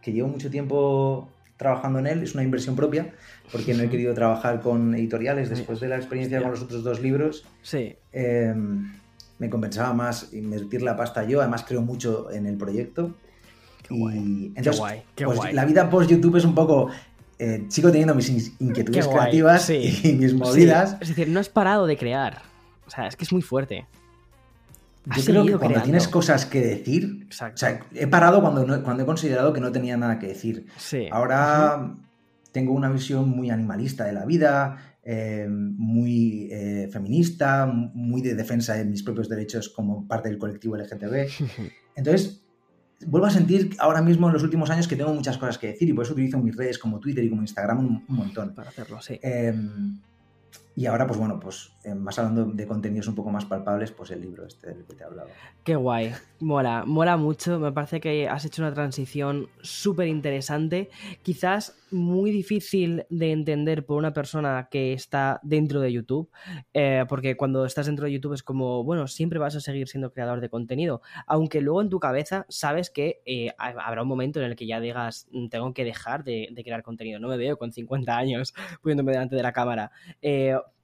que 0.00 0.12
llevo 0.12 0.28
mucho 0.28 0.50
tiempo 0.50 1.28
trabajando 1.56 2.00
en 2.00 2.08
él, 2.08 2.22
es 2.24 2.34
una 2.34 2.42
inversión 2.42 2.74
propia, 2.74 3.14
porque 3.52 3.72
no 3.74 3.84
he 3.84 3.88
querido 3.90 4.14
trabajar 4.14 4.60
con 4.60 4.94
editoriales 4.94 5.48
después 5.48 5.78
de 5.78 5.88
la 5.88 5.96
experiencia 5.96 6.42
con 6.42 6.50
los 6.50 6.62
otros 6.62 6.82
dos 6.82 7.00
libros. 7.00 7.46
Sí. 7.62 7.94
Em, 8.12 8.92
me 9.38 9.48
compensaba 9.48 9.92
más 9.92 10.32
invertir 10.32 10.82
la 10.82 10.96
pasta 10.96 11.24
yo, 11.24 11.40
además 11.40 11.64
creo 11.66 11.82
mucho 11.82 12.30
en 12.32 12.46
el 12.46 12.56
proyecto. 12.56 13.14
Qué 13.86 13.94
guay. 13.94 14.52
Qué 14.60 14.70
guay. 14.70 15.02
Qué 15.14 15.24
pues, 15.24 15.36
guay. 15.36 15.52
La 15.54 15.64
vida 15.64 15.88
post 15.88 16.10
YouTube 16.10 16.36
es 16.36 16.44
un 16.44 16.54
poco 16.54 16.90
eh, 17.38 17.64
sigo 17.68 17.90
teniendo 17.90 18.14
mis 18.14 18.28
inquietudes 18.60 19.08
creativas 19.08 19.68
y 19.70 20.12
mis 20.12 20.32
movidas. 20.32 20.96
Es 21.00 21.08
decir, 21.08 21.28
no 21.28 21.40
has 21.40 21.48
parado 21.48 21.86
de 21.86 21.96
crear. 21.96 22.51
O 22.92 22.94
sea, 22.94 23.06
es 23.06 23.16
que 23.16 23.24
es 23.24 23.32
muy 23.32 23.40
fuerte. 23.40 23.86
Yo 25.16 25.24
creo 25.24 25.46
que 25.46 25.56
cuando 25.56 25.82
tienes 25.82 26.06
cosas 26.06 26.44
que 26.44 26.60
decir, 26.60 27.26
o 27.30 27.56
sea, 27.56 27.80
he 27.94 28.06
parado 28.06 28.42
cuando, 28.42 28.82
cuando 28.84 29.02
he 29.02 29.06
considerado 29.06 29.52
que 29.52 29.60
no 29.60 29.72
tenía 29.72 29.96
nada 29.96 30.18
que 30.18 30.28
decir. 30.28 30.66
Sí. 30.76 31.08
Ahora 31.10 31.96
tengo 32.52 32.74
una 32.74 32.90
visión 32.90 33.30
muy 33.30 33.50
animalista 33.50 34.04
de 34.04 34.12
la 34.12 34.26
vida, 34.26 34.98
eh, 35.02 35.48
muy 35.48 36.48
eh, 36.52 36.88
feminista, 36.92 37.66
muy 37.66 38.20
de 38.20 38.34
defensa 38.34 38.74
de 38.74 38.84
mis 38.84 39.02
propios 39.02 39.28
derechos 39.28 39.70
como 39.70 40.06
parte 40.06 40.28
del 40.28 40.36
colectivo 40.36 40.76
LGTB. 40.76 41.28
Entonces, 41.96 42.44
vuelvo 43.06 43.26
a 43.26 43.30
sentir 43.30 43.74
ahora 43.78 44.02
mismo 44.02 44.28
en 44.28 44.34
los 44.34 44.42
últimos 44.42 44.68
años 44.68 44.86
que 44.86 44.96
tengo 44.96 45.14
muchas 45.14 45.38
cosas 45.38 45.56
que 45.56 45.68
decir 45.68 45.88
y 45.88 45.94
por 45.94 46.04
eso 46.04 46.12
utilizo 46.12 46.38
mis 46.38 46.54
redes 46.54 46.78
como 46.78 47.00
Twitter 47.00 47.24
y 47.24 47.30
como 47.30 47.40
Instagram 47.40 47.78
un, 47.80 48.04
montón. 48.08 48.54
Para 48.54 48.68
hacerlo, 48.68 49.00
sí. 49.00 49.18
Em, 49.22 49.98
y 50.74 50.86
ahora, 50.86 51.06
pues 51.06 51.18
bueno, 51.18 51.38
pues 51.38 51.72
eh, 51.84 51.94
más 51.94 52.18
hablando 52.18 52.46
de 52.46 52.66
contenidos 52.66 53.06
un 53.08 53.14
poco 53.14 53.30
más 53.30 53.44
palpables, 53.44 53.90
pues 53.90 54.10
el 54.10 54.22
libro 54.22 54.46
este 54.46 54.68
del 54.68 54.84
que 54.84 54.94
te 54.94 55.02
he 55.02 55.06
hablado. 55.06 55.28
Qué 55.64 55.76
guay, 55.76 56.12
mola, 56.40 56.84
mola 56.86 57.16
mucho, 57.16 57.58
me 57.58 57.72
parece 57.72 58.00
que 58.00 58.28
has 58.28 58.44
hecho 58.44 58.62
una 58.62 58.72
transición 58.72 59.48
súper 59.60 60.08
interesante, 60.08 60.90
quizás 61.22 61.76
muy 61.90 62.30
difícil 62.30 63.04
de 63.10 63.32
entender 63.32 63.84
por 63.84 63.98
una 63.98 64.14
persona 64.14 64.68
que 64.70 64.94
está 64.94 65.40
dentro 65.42 65.80
de 65.80 65.92
YouTube, 65.92 66.30
eh, 66.72 67.04
porque 67.06 67.36
cuando 67.36 67.66
estás 67.66 67.86
dentro 67.86 68.06
de 68.06 68.12
YouTube 68.12 68.32
es 68.32 68.42
como, 68.42 68.82
bueno, 68.82 69.06
siempre 69.08 69.38
vas 69.38 69.54
a 69.56 69.60
seguir 69.60 69.88
siendo 69.88 70.12
creador 70.12 70.40
de 70.40 70.48
contenido, 70.48 71.02
aunque 71.26 71.60
luego 71.60 71.82
en 71.82 71.90
tu 71.90 72.00
cabeza 72.00 72.46
sabes 72.48 72.88
que 72.88 73.20
eh, 73.26 73.52
habrá 73.58 74.02
un 74.02 74.08
momento 74.08 74.40
en 74.40 74.46
el 74.46 74.56
que 74.56 74.66
ya 74.66 74.80
digas, 74.80 75.28
mm, 75.32 75.48
tengo 75.48 75.74
que 75.74 75.84
dejar 75.84 76.24
de, 76.24 76.48
crear 76.62 76.82
contenido, 76.82 77.18
no 77.18 77.28
me 77.28 77.36
veo 77.36 77.58
con 77.58 77.72
50 77.72 78.16
años 78.16 78.54
poniéndome 78.82 79.12
delante 79.12 79.36
de 79.36 79.42
la 79.42 79.52
cámara 79.52 79.90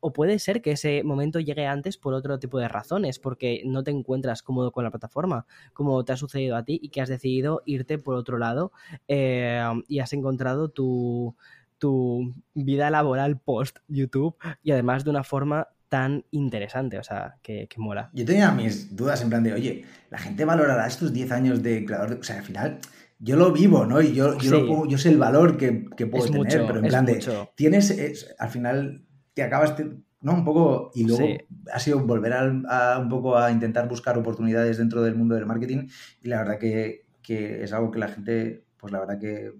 o 0.00 0.12
puede 0.12 0.38
ser 0.38 0.62
que 0.62 0.72
ese 0.72 1.02
momento 1.02 1.40
llegue 1.40 1.66
antes 1.66 1.96
por 1.96 2.14
otro 2.14 2.38
tipo 2.38 2.58
de 2.58 2.68
razones, 2.68 3.18
porque 3.18 3.62
no 3.64 3.82
te 3.82 3.90
encuentras 3.90 4.42
cómodo 4.42 4.72
con 4.72 4.84
la 4.84 4.90
plataforma, 4.90 5.46
como 5.72 6.04
te 6.04 6.12
ha 6.12 6.16
sucedido 6.16 6.56
a 6.56 6.64
ti 6.64 6.78
y 6.82 6.90
que 6.90 7.00
has 7.00 7.08
decidido 7.08 7.62
irte 7.66 7.98
por 7.98 8.14
otro 8.14 8.38
lado 8.38 8.72
eh, 9.08 9.62
y 9.88 9.98
has 9.98 10.12
encontrado 10.12 10.68
tu, 10.68 11.36
tu 11.78 12.34
vida 12.54 12.90
laboral 12.90 13.38
post 13.38 13.78
YouTube 13.88 14.36
y 14.62 14.72
además 14.72 15.04
de 15.04 15.10
una 15.10 15.24
forma 15.24 15.68
tan 15.88 16.24
interesante, 16.30 16.98
o 16.98 17.02
sea, 17.02 17.36
que, 17.42 17.66
mola. 17.78 18.10
Yo 18.12 18.24
tenía 18.24 18.50
mis 18.52 18.94
dudas 18.94 19.22
en 19.22 19.30
plan 19.30 19.42
de, 19.42 19.54
oye, 19.54 19.84
la 20.10 20.18
gente 20.18 20.44
valorará 20.44 20.86
estos 20.86 21.12
10 21.12 21.32
años 21.32 21.62
de 21.62 21.84
creador, 21.84 22.10
de... 22.10 22.16
o 22.16 22.22
sea, 22.22 22.36
al 22.36 22.44
final 22.44 22.78
yo 23.18 23.36
lo 23.36 23.52
vivo, 23.52 23.86
¿no? 23.86 24.00
Y 24.00 24.12
yo, 24.12 24.38
yo, 24.38 24.86
yo 24.86 24.98
sé 24.98 25.08
el 25.08 25.18
valor 25.18 25.56
que, 25.56 25.72
puedo 26.06 26.26
tener, 26.26 26.66
pero 26.66 26.80
en 26.80 26.88
plan 26.88 27.06
de, 27.06 27.24
tienes, 27.56 28.34
al 28.38 28.50
final 28.50 29.07
te 29.38 29.44
acabas, 29.44 29.74
¿no? 30.20 30.34
Un 30.34 30.44
poco, 30.44 30.90
y 30.94 31.06
luego 31.06 31.24
ha 31.72 31.78
sido 31.78 32.00
volver 32.00 32.32
a, 32.32 32.98
un 32.98 33.08
poco 33.08 33.38
a 33.38 33.52
intentar 33.52 33.88
buscar 33.88 34.18
oportunidades 34.18 34.78
dentro 34.78 35.00
del 35.02 35.14
mundo 35.14 35.36
del 35.36 35.46
marketing 35.46 35.86
y 36.20 36.28
la 36.28 36.38
verdad 36.38 36.58
que, 36.58 37.06
es 37.24 37.72
algo 37.72 37.90
que 37.90 37.98
la 38.00 38.08
gente, 38.08 38.64
pues 38.78 38.92
la 38.92 39.00
verdad 39.00 39.18
que 39.20 39.52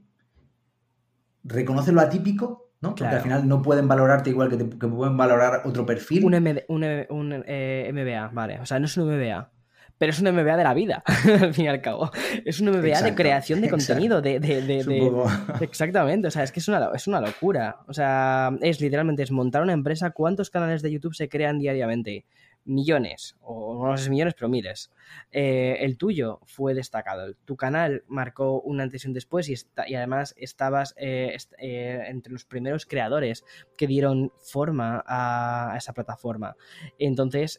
reconoce 1.45 1.93
lo 1.93 2.01
atípico, 2.01 2.73
¿no? 2.81 2.97
Porque 2.97 3.15
al 3.15 3.21
final 3.21 3.47
no 3.47 3.63
pueden 3.63 3.87
valorarte 3.87 4.31
igual 4.31 4.49
que, 4.49 4.65
pueden 4.65 5.17
valorar 5.17 5.63
otro 5.65 5.87
perfil. 5.87 6.25
Un, 6.25 6.35
un, 6.35 6.85
un 7.11 7.45
eh, 7.47 7.91
MBA, 7.93 8.29
vale. 8.35 8.59
O 8.61 8.67
sea, 8.67 8.81
no 8.81 8.87
es 8.87 8.97
un 8.97 9.07
MBA 9.07 9.53
pero 9.99 10.13
es 10.13 10.21
un 10.21 10.33
MBA 10.33 10.57
de 10.57 10.65
la 10.65 10.75
vida, 10.75 11.03
al 11.41 11.53
fin 11.53 11.67
y 11.67 11.69
al 11.69 11.81
cabo. 11.81 12.11
Es 12.45 12.61
un 12.61 12.71
MBA 12.71 13.03
de 13.03 13.15
creación 13.15 13.61
de 13.61 13.69
contenido, 13.69 14.23
de, 14.23 14.37
Exactamente, 15.61 16.29
o 16.29 16.31
sea, 16.31 16.45
es 16.45 16.53
que 16.53 16.61
es 16.61 16.69
una, 16.69 16.91
es 16.95 17.07
una 17.07 17.21
locura. 17.21 17.81
O 17.87 17.93
sea, 17.93 18.51
es 18.61 18.81
literalmente, 18.81 19.23
es 19.23 19.31
montar 19.31 19.63
una 19.63 19.73
empresa, 19.73 20.11
¿cuántos 20.11 20.51
canales 20.51 20.83
de 20.83 20.93
YouTube 20.93 21.15
se 21.15 21.29
crean 21.29 21.59
diariamente? 21.59 22.25
Millones, 22.69 23.37
o 23.41 23.89
no 23.89 23.97
sé 23.97 24.11
millones, 24.11 24.35
pero 24.35 24.49
miles. 24.49 24.91
Eh, 25.33 25.79
el 25.81 25.97
tuyo 25.97 26.41
fue 26.47 26.75
destacado. 26.75 27.35
Tu 27.45 27.57
canal 27.57 28.05
marcó 28.09 28.61
un 28.61 28.81
antes 28.81 29.05
y 29.05 29.09
un 29.09 29.15
después 29.15 29.49
y, 29.49 29.55
y 29.87 29.95
además 29.95 30.35
estabas 30.37 30.95
eh, 30.97 31.37
eh, 31.59 32.03
entre 32.09 32.33
los 32.33 32.45
primeros 32.45 32.87
creadores 32.87 33.45
que 33.77 33.87
dieron 33.87 34.33
forma 34.39 35.03
a, 35.07 35.75
esa 35.77 35.93
plataforma. 35.93 36.57
Entonces, 36.99 37.59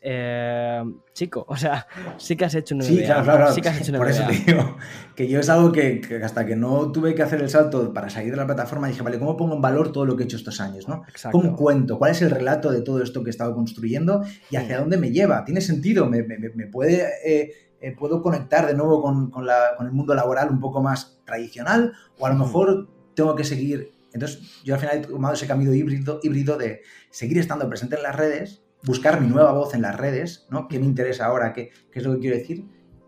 chico, 1.13 1.45
o 1.47 1.57
sea, 1.57 1.87
sí 2.17 2.35
que 2.35 2.45
has 2.45 2.55
hecho 2.55 2.75
un 2.75 2.83
Sí, 2.83 3.03
claro, 3.03 3.23
claro. 3.23 3.51
Sí 3.51 3.61
que 3.61 3.69
has 3.69 3.81
hecho 3.81 3.97
Por 3.97 4.09
eso 4.09 4.25
te 4.25 4.33
digo 4.33 4.77
que 5.15 5.27
yo 5.27 5.39
es 5.39 5.49
algo 5.49 5.71
que, 5.71 6.01
hasta 6.23 6.45
que 6.45 6.55
no 6.55 6.91
tuve 6.91 7.15
que 7.15 7.23
hacer 7.23 7.41
el 7.41 7.49
salto 7.49 7.93
para 7.93 8.09
salir 8.09 8.31
de 8.31 8.37
la 8.37 8.45
plataforma 8.45 8.87
dije, 8.87 9.01
vale, 9.01 9.19
¿cómo 9.19 9.35
pongo 9.37 9.55
en 9.55 9.61
valor 9.61 9.91
todo 9.91 10.05
lo 10.05 10.15
que 10.15 10.23
he 10.23 10.25
hecho 10.25 10.37
estos 10.37 10.61
años? 10.61 10.87
¿no? 10.87 11.03
¿Cómo 11.31 11.55
cuento? 11.55 11.97
¿Cuál 11.97 12.11
es 12.11 12.21
el 12.21 12.31
relato 12.31 12.71
de 12.71 12.81
todo 12.81 13.01
esto 13.01 13.23
que 13.23 13.29
he 13.29 13.31
estado 13.31 13.53
construyendo 13.53 14.23
y 14.49 14.55
hacia 14.55 14.79
dónde 14.79 14.98
me 14.99 15.11
lleva, 15.11 15.43
tiene 15.43 15.61
sentido, 15.61 16.05
me, 16.07 16.23
puede, 16.67 17.07
eh, 17.25 17.51
eh, 17.81 17.95
puedo 17.97 18.21
conectar 18.21 18.67
de 18.67 18.73
nuevo 18.73 19.01
con, 19.01 19.31
el 19.79 19.91
mundo 19.91 20.13
laboral 20.13 20.49
un 20.49 20.59
poco 20.59 20.81
más 20.81 21.21
tradicional 21.25 21.93
o 22.17 22.25
a 22.25 22.29
lo 22.29 22.35
mejor 22.35 22.89
tengo 23.15 23.35
que 23.35 23.43
seguir. 23.43 23.91
Entonces, 24.13 24.61
yo 24.63 24.73
al 24.73 24.79
final 24.79 24.97
he 24.97 25.01
tomado 25.01 25.33
ese 25.33 25.47
camino 25.47 25.73
híbrido, 25.73 26.19
híbrido 26.23 26.57
de 26.57 26.81
seguir 27.09 27.37
estando 27.37 27.67
presente 27.69 27.95
en 27.95 28.03
las 28.03 28.15
redes, 28.15 28.63
buscar 28.83 29.21
mi 29.21 29.27
nueva 29.27 29.51
voz 29.51 29.73
en 29.73 29.81
las 29.81 29.95
redes, 29.97 30.47
¿no? 30.49 30.67
¿Qué 30.67 30.79
me 30.79 30.85
interesa 30.85 31.25
ahora? 31.25 31.53
¿Qué, 31.53 31.71
es 31.93 32.03
lo 32.03 32.13
que 32.13 32.19
quiero 32.19 32.37
decir? 32.37 32.65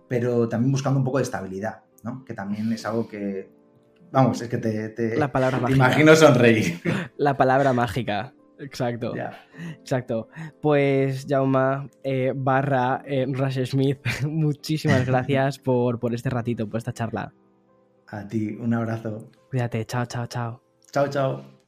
Pero 0.08 0.48
también 0.48 0.72
buscando 0.72 1.00
un 1.00 1.06
poco 1.06 1.18
de 1.18 1.24
estabilidad, 1.24 1.84
¿no? 2.04 2.24
Que 2.26 2.34
también 2.34 2.72
es 2.72 2.86
algo 2.86 3.08
que, 3.08 3.50
Vamos, 4.12 4.42
es 4.42 4.50
que 4.50 4.58
te, 4.58 5.18
la 5.18 5.32
palabra 5.32 5.66
te 5.66 5.72
imagino 5.72 6.16
sonreír. 6.16 6.82
La 7.18 7.38
palabra 7.38 7.72
mágica. 7.72 8.34
Exacto. 8.62 9.14
Exacto. 9.80 10.30
Pues, 10.62 11.26
Jauma 11.28 11.90
eh, 12.04 12.34
barra 12.36 13.02
eh, 13.06 13.26
Rush 13.28 13.66
Smith, 13.66 14.00
muchísimas 14.28 15.06
gracias 15.06 15.60
por, 15.66 16.00
por 16.00 16.14
este 16.14 16.30
ratito, 16.30 16.68
por 16.70 16.78
esta 16.78 16.94
charla. 16.94 17.34
A 18.08 18.28
ti, 18.28 18.58
un 18.60 18.74
abrazo. 18.74 19.30
Cuídate, 19.50 19.86
chao, 19.86 20.06
chao, 20.06 20.28
chao. 20.28 20.62
Chao, 20.92 21.08
chao. 21.08 21.62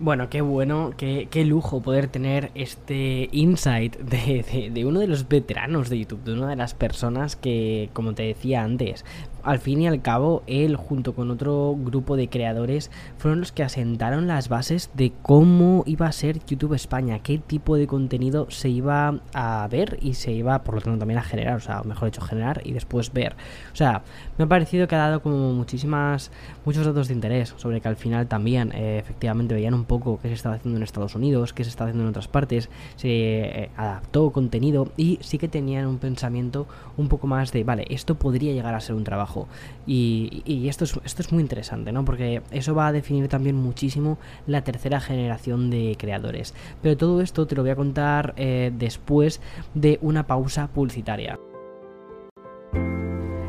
Bueno, 0.00 0.28
qué 0.28 0.40
bueno, 0.40 0.94
qué, 0.96 1.28
qué 1.30 1.44
lujo 1.44 1.80
poder 1.80 2.08
tener 2.08 2.50
este 2.56 3.28
insight 3.30 3.96
de, 3.98 4.70
de, 4.72 4.84
uno 4.84 4.98
de 4.98 5.06
los 5.06 5.28
veteranos 5.28 5.88
de 5.90 6.00
YouTube, 6.00 6.24
de 6.24 6.32
una 6.32 6.48
de 6.48 6.56
las 6.56 6.74
personas 6.74 7.36
que, 7.36 7.88
como 7.92 8.12
te 8.12 8.24
decía 8.24 8.64
antes, 8.64 9.04
al 9.42 9.58
fin 9.58 9.82
y 9.82 9.88
al 9.88 10.02
cabo, 10.02 10.42
él 10.46 10.76
junto 10.76 11.14
con 11.14 11.30
otro 11.30 11.74
grupo 11.76 12.16
de 12.16 12.28
creadores 12.28 12.90
fueron 13.18 13.40
los 13.40 13.52
que 13.52 13.62
asentaron 13.62 14.26
las 14.26 14.48
bases 14.48 14.90
de 14.94 15.12
cómo 15.22 15.82
iba 15.86 16.06
a 16.06 16.12
ser 16.12 16.44
YouTube 16.46 16.74
España, 16.74 17.18
qué 17.20 17.38
tipo 17.38 17.76
de 17.76 17.86
contenido 17.86 18.46
se 18.50 18.68
iba 18.68 19.20
a 19.34 19.68
ver 19.70 19.98
y 20.00 20.14
se 20.14 20.32
iba, 20.32 20.62
por 20.62 20.76
lo 20.76 20.80
tanto, 20.80 20.98
también 20.98 21.18
a 21.18 21.22
generar, 21.22 21.56
o 21.56 21.60
sea, 21.60 21.82
mejor 21.82 22.10
dicho, 22.10 22.20
generar 22.20 22.62
y 22.64 22.72
después 22.72 23.12
ver. 23.12 23.34
O 23.72 23.76
sea, 23.76 24.02
me 24.38 24.44
ha 24.44 24.48
parecido 24.48 24.86
que 24.86 24.94
ha 24.94 24.98
dado 24.98 25.22
como 25.22 25.52
muchísimas, 25.52 26.30
muchos 26.64 26.86
datos 26.86 27.08
de 27.08 27.14
interés 27.14 27.54
sobre 27.56 27.80
que 27.80 27.88
al 27.88 27.96
final 27.96 28.26
también, 28.26 28.72
eh, 28.74 28.98
efectivamente, 28.98 29.54
veían 29.54 29.74
un 29.74 29.84
poco 29.84 30.18
qué 30.20 30.28
se 30.28 30.34
estaba 30.34 30.56
haciendo 30.56 30.76
en 30.76 30.82
Estados 30.82 31.14
Unidos, 31.14 31.52
qué 31.52 31.64
se 31.64 31.70
estaba 31.70 31.88
haciendo 31.88 32.04
en 32.04 32.10
otras 32.10 32.28
partes, 32.28 32.68
se 32.96 33.08
eh, 33.08 33.70
adaptó 33.76 34.30
contenido 34.30 34.92
y 34.96 35.18
sí 35.22 35.38
que 35.38 35.48
tenían 35.48 35.86
un 35.86 35.98
pensamiento 35.98 36.66
un 36.96 37.08
poco 37.08 37.26
más 37.26 37.52
de, 37.52 37.64
vale, 37.64 37.86
esto 37.90 38.14
podría 38.14 38.52
llegar 38.52 38.74
a 38.74 38.80
ser 38.80 38.94
un 38.94 39.04
trabajo 39.04 39.31
y, 39.86 40.68
esto, 40.68 40.84
es, 40.84 41.32
muy 41.32 41.42
interesante, 41.42 41.92
¿no? 41.92 42.04
Porque 42.04 42.42
eso 42.50 42.74
va 42.74 42.88
a 42.88 42.92
definir 42.92 43.28
también 43.28 43.56
muchísimo 43.56 44.18
la 44.46 44.62
tercera 44.62 45.00
generación 45.00 45.70
de 45.70 45.96
creadores. 45.98 46.54
Pero 46.82 46.96
todo 46.96 47.20
esto 47.20 47.46
te 47.46 47.54
lo 47.54 47.62
voy 47.62 47.70
a 47.70 47.76
contar 47.76 48.34
eh, 48.36 48.72
después 48.76 49.40
de 49.74 49.98
una 50.02 50.26
pausa 50.26 50.68
publicitaria. 50.68 51.38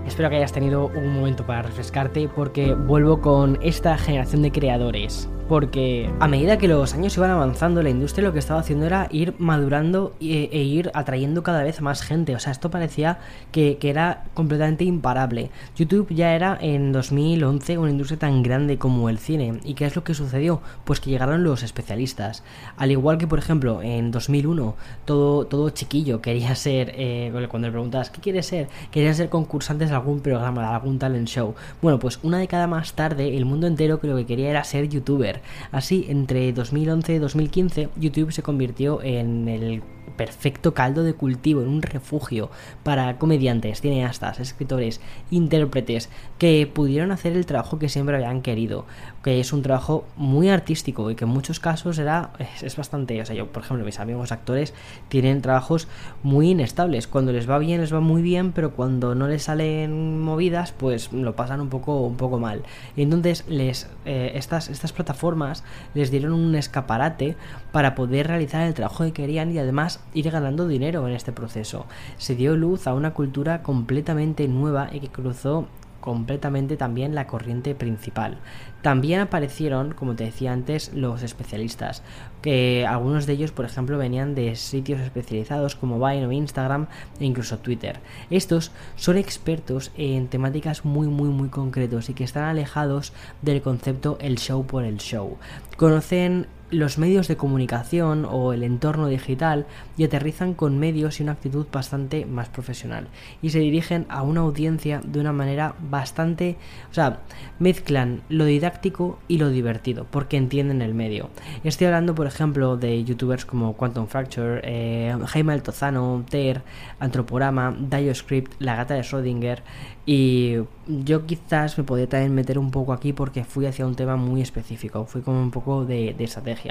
Espero 0.06 0.30
que 0.30 0.36
hayas 0.36 0.52
tenido 0.52 0.88
un 0.88 1.14
momento 1.14 1.46
para 1.46 1.62
refrescarte 1.62 2.28
porque 2.28 2.74
vuelvo 2.74 3.22
con 3.22 3.58
esta 3.62 3.98
generación 3.98 4.42
de 4.42 4.52
creadores 4.52 5.30
porque 5.48 6.10
a 6.20 6.28
medida 6.28 6.58
que 6.58 6.68
los 6.68 6.94
años 6.94 7.18
iban 7.18 7.32
avanzando, 7.32 7.84
la 7.84 7.90
industria 7.90 8.28
lo 8.28 8.34
que 8.34 8.40
estaba 8.40 8.60
haciendo 8.60 8.86
era 8.86 9.08
ir 9.12 9.36
madurando 9.38 10.16
e, 10.22 10.50
e 10.52 10.64
ir 10.64 10.92
atrayendo 10.94 11.44
cada 11.44 11.64
vez 11.64 11.82
más 11.82 12.02
gente. 12.02 12.36
O 12.36 12.40
sea, 12.40 12.52
esto 12.52 12.72
parecía 12.72 13.20
que, 13.52 13.78
era 13.84 14.24
completamente 14.34 14.86
imparable. 14.86 15.52
YouTube 15.76 16.08
ya 16.14 16.34
era 16.34 16.58
en 16.62 16.92
2011 16.94 17.78
una 17.78 17.92
industria 17.92 18.18
tan 18.18 18.42
grande 18.42 18.78
como 18.78 19.10
el 19.10 19.20
cine. 19.20 19.60
¿Y 19.64 19.74
qué 19.74 19.86
es 19.86 19.96
lo 19.96 20.04
que 20.04 20.14
sucedió? 20.14 20.62
Pues 20.86 21.00
que 21.00 21.10
llegaron 21.10 21.44
los 21.44 21.64
especialistas. 21.64 22.44
Al 22.78 22.92
igual 22.92 23.18
que, 23.18 23.28
por 23.28 23.40
ejemplo, 23.40 23.82
en 23.84 24.12
2001, 24.12 24.76
todo, 25.06 25.46
todo 25.46 25.70
chiquillo 25.72 26.22
quería 26.22 26.56
ser, 26.56 26.94
eh, 26.96 27.30
cuando 27.50 27.68
le 27.68 27.72
preguntas, 27.72 28.10
¿qué 28.10 28.22
quieres 28.22 28.46
ser? 28.46 28.70
Quería 28.92 29.14
ser 29.14 29.30
concursantes 29.30 29.90
de 29.90 29.96
algún 29.96 30.22
programa, 30.22 30.62
de 30.62 30.68
algún 30.68 31.00
talent 31.00 31.28
show. 31.28 31.54
Bueno, 31.82 32.00
pues 32.00 32.20
una 32.24 32.38
década 32.38 32.68
más 32.68 32.94
tarde, 32.94 33.36
el 33.36 33.46
mundo 33.46 33.68
entero 33.68 34.00
que 34.00 34.08
lo 34.08 34.16
que 34.16 34.26
quería 34.26 34.50
era 34.50 34.64
ser 34.64 34.88
youtuber. 34.88 35.33
Así, 35.72 36.06
entre 36.10 36.52
2011 36.54 37.14
y 37.14 37.20
2015, 37.20 37.90
YouTube 37.96 38.32
se 38.32 38.44
convirtió 38.44 39.02
en 39.02 39.48
el 39.48 39.82
perfecto 40.16 40.74
caldo 40.74 41.04
de 41.04 41.14
cultivo, 41.14 41.62
en 41.62 41.68
un 41.68 41.82
refugio 41.82 42.50
para 42.84 43.18
comediantes, 43.18 43.82
cineastas, 43.82 44.40
escritores, 44.40 45.02
intérpretes 45.32 46.10
que 46.38 46.70
pudieron 46.72 47.12
hacer 47.12 47.34
el 47.34 47.46
trabajo 47.46 47.80
que 47.80 47.90
siempre 47.90 48.16
habían 48.16 48.42
querido, 48.42 48.86
que 49.24 49.40
es 49.40 49.54
un 49.54 49.62
trabajo 49.62 50.06
muy 50.18 50.50
artístico 50.50 51.10
y 51.10 51.16
que 51.16 51.24
en 51.24 51.30
muchos 51.30 51.60
casos 51.60 51.98
era 51.98 52.32
es, 52.62 52.76
bastante, 52.76 53.22
o 53.22 53.26
sea, 53.26 53.36
yo 53.36 53.48
por 53.48 53.64
ejemplo, 53.64 53.86
mis 53.86 54.00
amigos 54.00 54.32
actores 54.32 54.74
tienen 55.08 55.42
trabajos 55.42 55.88
muy 56.22 56.52
inestables, 56.52 57.08
cuando 57.08 57.32
les 57.32 57.50
va 57.50 57.58
bien 57.58 57.82
les 57.82 57.94
va 57.94 58.02
muy 58.02 58.22
bien, 58.22 58.52
pero 58.52 58.72
cuando 58.72 59.16
no 59.16 59.28
les 59.28 59.44
salen 59.44 60.20
movidas, 60.20 60.74
pues 60.74 61.12
lo 61.14 61.36
pasan 61.36 61.62
un 61.62 61.70
poco 61.70 62.02
un 62.02 62.18
poco 62.18 62.38
mal. 62.38 62.64
Y 62.96 63.02
entonces 63.02 63.46
les 63.48 63.90
eh, 64.06 64.34
estas 64.36 64.68
estas 64.68 64.92
plataformas 64.92 65.64
les 65.94 66.12
dieron 66.12 66.34
un 66.34 66.56
escaparate 66.56 67.38
para 67.72 67.96
poder 67.96 68.28
realizar 68.28 68.64
el 68.64 68.74
trabajo 68.74 69.06
que 69.06 69.14
querían 69.14 69.52
y 69.52 69.58
además 69.58 70.02
ir 70.14 70.30
ganando 70.30 70.68
dinero 70.68 71.08
en 71.08 71.14
este 71.14 71.32
proceso. 71.32 71.86
Se 72.18 72.36
dio 72.36 72.58
luz 72.58 72.88
a 72.88 72.94
una 72.94 73.14
cultura 73.14 73.64
completamente 73.64 74.48
nueva 74.48 74.90
y 74.92 75.00
que 75.00 75.08
cruzó 75.08 75.68
completamente 76.04 76.76
también 76.76 77.16
la 77.16 77.28
corriente 77.28 77.76
principal. 77.76 78.38
También 78.82 79.22
aparecieron, 79.22 79.94
como 79.94 80.18
te 80.18 80.26
decía 80.26 80.52
antes, 80.52 80.92
los 80.94 81.24
especialistas, 81.24 82.04
que 82.42 82.86
algunos 82.86 83.26
de 83.26 83.32
ellos, 83.32 83.54
por 83.54 83.64
ejemplo, 83.64 83.98
venían 83.98 84.36
de 84.36 84.58
sitios 84.58 85.00
especializados 85.00 85.78
como 85.78 86.06
Vine 86.06 86.28
o 86.28 86.34
Instagram 86.34 86.88
e 87.22 87.26
incluso 87.26 87.60
Twitter. 87.60 88.02
Estos 88.30 88.74
son 88.98 89.16
expertos 89.18 89.94
en 89.96 90.28
temáticas 90.28 90.84
muy 90.84 91.08
muy 91.08 91.30
muy 91.30 91.48
concretos 91.48 92.10
y 92.10 92.14
que 92.14 92.26
están 92.26 92.44
alejados 92.44 93.14
del 93.42 93.62
concepto 93.62 94.18
el 94.20 94.38
show 94.38 94.66
por 94.66 94.84
el 94.84 94.98
show. 94.98 95.38
Conocen 95.78 96.48
los 96.74 96.98
medios 96.98 97.28
de 97.28 97.38
comunicación 97.38 98.26
o 98.30 98.54
el 98.54 98.64
entorno 98.64 99.08
digital 99.08 99.66
y 99.98 100.04
aterrizan 100.04 100.54
con 100.54 100.80
medios 100.80 101.20
y 101.20 101.24
una 101.24 101.34
actitud 101.34 101.66
bastante 101.72 102.26
más 102.26 102.50
profesional 102.50 103.08
y 103.42 103.52
se 103.52 103.60
dirigen 103.60 104.06
a 104.10 104.24
una 104.24 104.42
audiencia 104.42 105.02
de 105.04 105.20
una 105.20 105.32
manera 105.32 105.76
bastante, 105.90 106.58
o 106.92 106.94
sea, 106.94 107.20
mezclan 107.60 108.22
lo 108.30 108.46
didáctico 108.46 109.20
y 109.28 109.38
lo 109.38 109.50
divertido 109.50 110.06
porque 110.10 110.38
entienden 110.38 110.82
el 110.82 110.94
medio. 110.94 111.30
Estoy 111.64 111.88
hablando, 111.88 112.16
por 112.16 112.28
ejemplo, 112.28 112.78
de 112.78 113.04
youtubers 113.04 113.46
como 113.46 113.74
Quantum 113.74 114.08
Fracture, 114.08 114.62
eh, 114.64 115.16
Jaime 115.28 115.54
Altozano, 115.54 116.26
Ter, 116.30 116.62
Antroporama, 117.00 117.76
DioScript, 117.78 118.54
La 118.60 118.76
Gata 118.76 118.96
de 118.96 119.02
Schrödinger 119.02 119.60
y 120.06 120.58
yo 120.88 121.26
quizás 121.26 121.78
me 121.78 121.86
podría 121.86 122.10
también 122.10 122.36
meter 122.36 122.60
un 122.60 122.72
poco 122.72 122.92
aquí 122.92 123.14
porque 123.14 123.46
fui 123.46 123.66
hacia 123.66 123.86
un 123.86 123.96
tema 123.96 124.18
muy 124.18 124.42
específico, 124.42 125.06
fui 125.06 125.22
como 125.22 125.42
un 125.42 125.52
poco 125.52 125.86
de, 125.86 126.16
estrategia. 126.20 126.63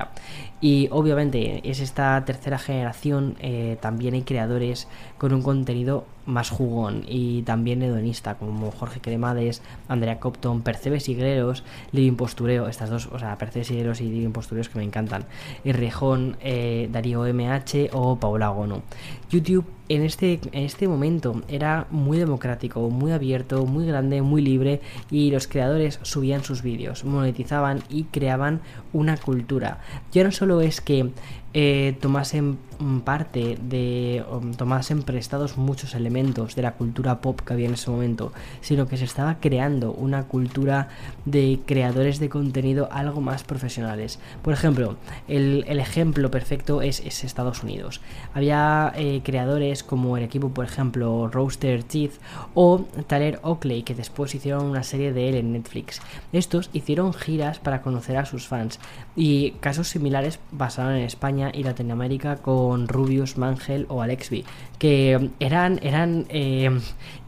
Y 0.61 0.88
obviamente 0.90 1.68
es 1.68 1.80
esta 1.80 2.24
tercera 2.24 2.59
generación, 2.59 3.36
eh, 3.40 3.76
también 3.80 4.14
hay 4.14 4.22
creadores 4.22 4.88
con 5.18 5.32
un 5.32 5.43
contenido 5.43 6.05
más 6.26 6.50
jugón 6.50 7.04
y 7.06 7.42
también 7.42 7.82
hedonista, 7.82 8.36
como 8.36 8.70
Jorge 8.70 9.00
Cremades, 9.00 9.62
Andrea 9.88 10.20
Copton, 10.20 10.62
Percebes 10.62 11.04
Sigreros, 11.04 11.64
Living 11.92 12.16
Postureo, 12.16 12.68
estas 12.68 12.90
dos, 12.90 13.08
o 13.12 13.18
sea, 13.18 13.36
Percebes 13.38 13.68
Sigreros 13.68 14.00
y 14.00 14.04
Living 14.04 14.32
Postureos 14.32 14.68
que 14.68 14.78
me 14.78 14.84
encantan, 14.84 15.24
y 15.64 15.72
Rejón, 15.72 16.36
eh, 16.40 16.88
Darío 16.92 17.24
MH 17.24 17.90
o 17.92 18.16
Paula 18.16 18.48
Gono. 18.48 18.82
YouTube 19.30 19.66
en 19.88 20.02
este, 20.02 20.40
en 20.52 20.64
este 20.64 20.88
momento 20.88 21.42
era 21.48 21.86
muy 21.90 22.16
democrático, 22.16 22.88
muy 22.88 23.12
abierto, 23.12 23.66
muy 23.66 23.86
grande, 23.86 24.22
muy 24.22 24.40
libre 24.40 24.80
y 25.10 25.30
los 25.30 25.46
creadores 25.46 25.98
subían 26.02 26.44
sus 26.44 26.62
vídeos, 26.62 27.04
monetizaban 27.04 27.82
y 27.90 28.04
creaban 28.04 28.60
una 28.92 29.16
cultura. 29.16 29.80
Ya 30.12 30.24
no 30.24 30.32
solo 30.32 30.60
es 30.60 30.80
que 30.80 31.10
eh, 31.55 31.96
tomasen 32.00 32.59
parte 33.05 33.59
de 33.62 34.24
tomasen 34.57 35.03
prestados 35.03 35.57
muchos 35.57 35.94
elementos 35.94 36.57
de 36.57 36.62
la 36.62 36.72
cultura 36.72 37.20
pop 37.20 37.40
que 37.40 37.53
había 37.53 37.68
en 37.68 37.74
ese 37.74 37.90
momento, 37.90 38.32
sino 38.61 38.88
que 38.88 38.96
se 38.96 39.05
estaba 39.05 39.36
creando 39.38 39.92
una 39.92 40.24
cultura 40.24 40.88
de 41.24 41.61
creadores 41.64 42.18
de 42.18 42.28
contenido 42.28 42.88
algo 42.90 43.20
más 43.20 43.44
profesionales. 43.44 44.18
Por 44.42 44.53
ejemplo, 44.53 44.96
el, 45.28 45.64
ejemplo 45.78 46.30
perfecto 46.30 46.82
es, 46.82 47.00
Estados 47.22 47.62
Unidos. 47.62 48.00
Había 48.34 48.92
eh, 48.96 49.20
creadores 49.22 49.84
como 49.84 50.16
el 50.16 50.24
equipo, 50.24 50.50
por 50.50 50.64
ejemplo, 50.64 51.28
Roaster 51.28 51.84
Teeth 51.84 52.14
o 52.55 52.84
Tyler 53.07 53.38
Oakley, 53.42 53.82
que 53.82 53.94
después 53.94 54.34
hicieron 54.34 54.64
una 54.64 54.82
serie 54.82 55.12
de 55.12 55.28
él 55.28 55.34
en 55.36 55.53
Netflix. 55.53 56.00
Estos 56.32 56.70
hicieron 56.72 57.12
giras 57.12 57.59
para 57.59 57.82
conocer 57.82 58.16
a 58.16 58.26
sus 58.26 58.48
fans 58.48 58.80
y 59.14 59.53
casos 59.61 59.88
similares 59.88 60.40
pasaron 60.57 60.96
en 60.96 61.03
España 61.03 61.41
y 61.53 61.62
Latinoamérica 61.62 62.36
con 62.36 62.88
Rubius, 62.88 63.36
Mangel 63.36 63.86
o 63.88 64.03
Alexby, 64.03 64.45
que 64.78 65.30
eran, 65.40 65.80
eran 65.82 66.26
eh, 66.28 66.70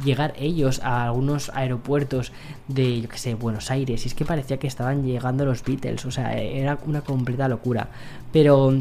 llegar 0.05 0.35
ellos 0.39 0.81
a 0.83 1.05
algunos 1.05 1.51
aeropuertos 1.51 2.33
de, 2.69 3.01
yo 3.01 3.09
sé, 3.15 3.35
Buenos 3.35 3.71
Aires, 3.71 4.05
y 4.05 4.09
es 4.09 4.15
que 4.15 4.25
parecía 4.25 4.59
que 4.59 4.67
estaban 4.67 5.05
llegando 5.05 5.45
los 5.45 5.65
Beatles, 5.65 6.05
o 6.05 6.11
sea, 6.11 6.39
era 6.39 6.79
una 6.87 7.01
completa 7.01 7.49
locura. 7.49 7.89
Pero 8.33 8.73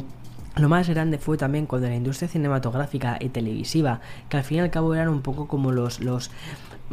lo 0.55 0.69
más 0.69 0.87
grande 0.87 1.17
fue 1.17 1.37
también 1.37 1.65
cuando 1.65 1.87
la 1.87 1.95
industria 1.95 2.27
cinematográfica 2.27 3.17
y 3.19 3.29
televisiva, 3.29 4.01
que 4.29 4.37
al 4.37 4.43
fin 4.43 4.57
y 4.57 4.61
al 4.61 4.69
cabo 4.69 4.93
eran 4.93 5.09
un 5.09 5.21
poco 5.21 5.47
como 5.47 5.71
los, 5.71 5.99
los 5.99 6.29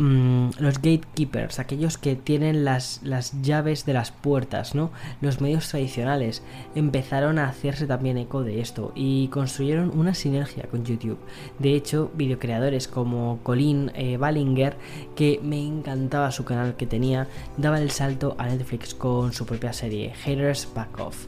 Mm, 0.01 0.53
los 0.61 0.77
gatekeepers, 0.77 1.59
aquellos 1.59 1.99
que 1.99 2.17
tienen 2.17 2.65
las, 2.65 3.01
las, 3.03 3.43
llaves 3.43 3.85
de 3.85 3.93
las 3.93 4.11
puertas, 4.11 4.75
¿no? 4.75 4.91
Los 5.21 5.43
medios 5.43 5.69
tradicionales 5.69 6.43
empezaron 6.75 7.39
a 7.39 7.47
hacerse 7.47 7.87
también 7.87 8.17
eco 8.17 8.43
de 8.43 8.63
esto 8.63 8.93
y 8.95 9.29
construyeron 9.29 9.91
una 9.95 10.15
sinergia 10.15 10.63
con 10.71 10.87
YouTube. 10.87 11.19
De 11.59 11.75
hecho, 11.75 12.11
videocreadores 12.15 12.89
como 12.89 13.41
Colin 13.43 13.93
eh, 13.95 14.17
Ballinger, 14.17 14.75
que 15.15 15.39
me 15.43 15.63
encantaba 15.63 16.33
su 16.33 16.47
canal 16.47 16.77
que 16.77 16.87
tenía, 16.87 17.29
daba 17.59 17.79
el 17.79 17.91
salto 17.91 18.37
a 18.39 18.47
Netflix 18.47 18.95
con 18.95 19.35
su 19.35 19.45
propia 19.45 19.75
serie, 19.75 20.15
Haters 20.15 20.67
Back 20.75 20.99
Off 20.99 21.27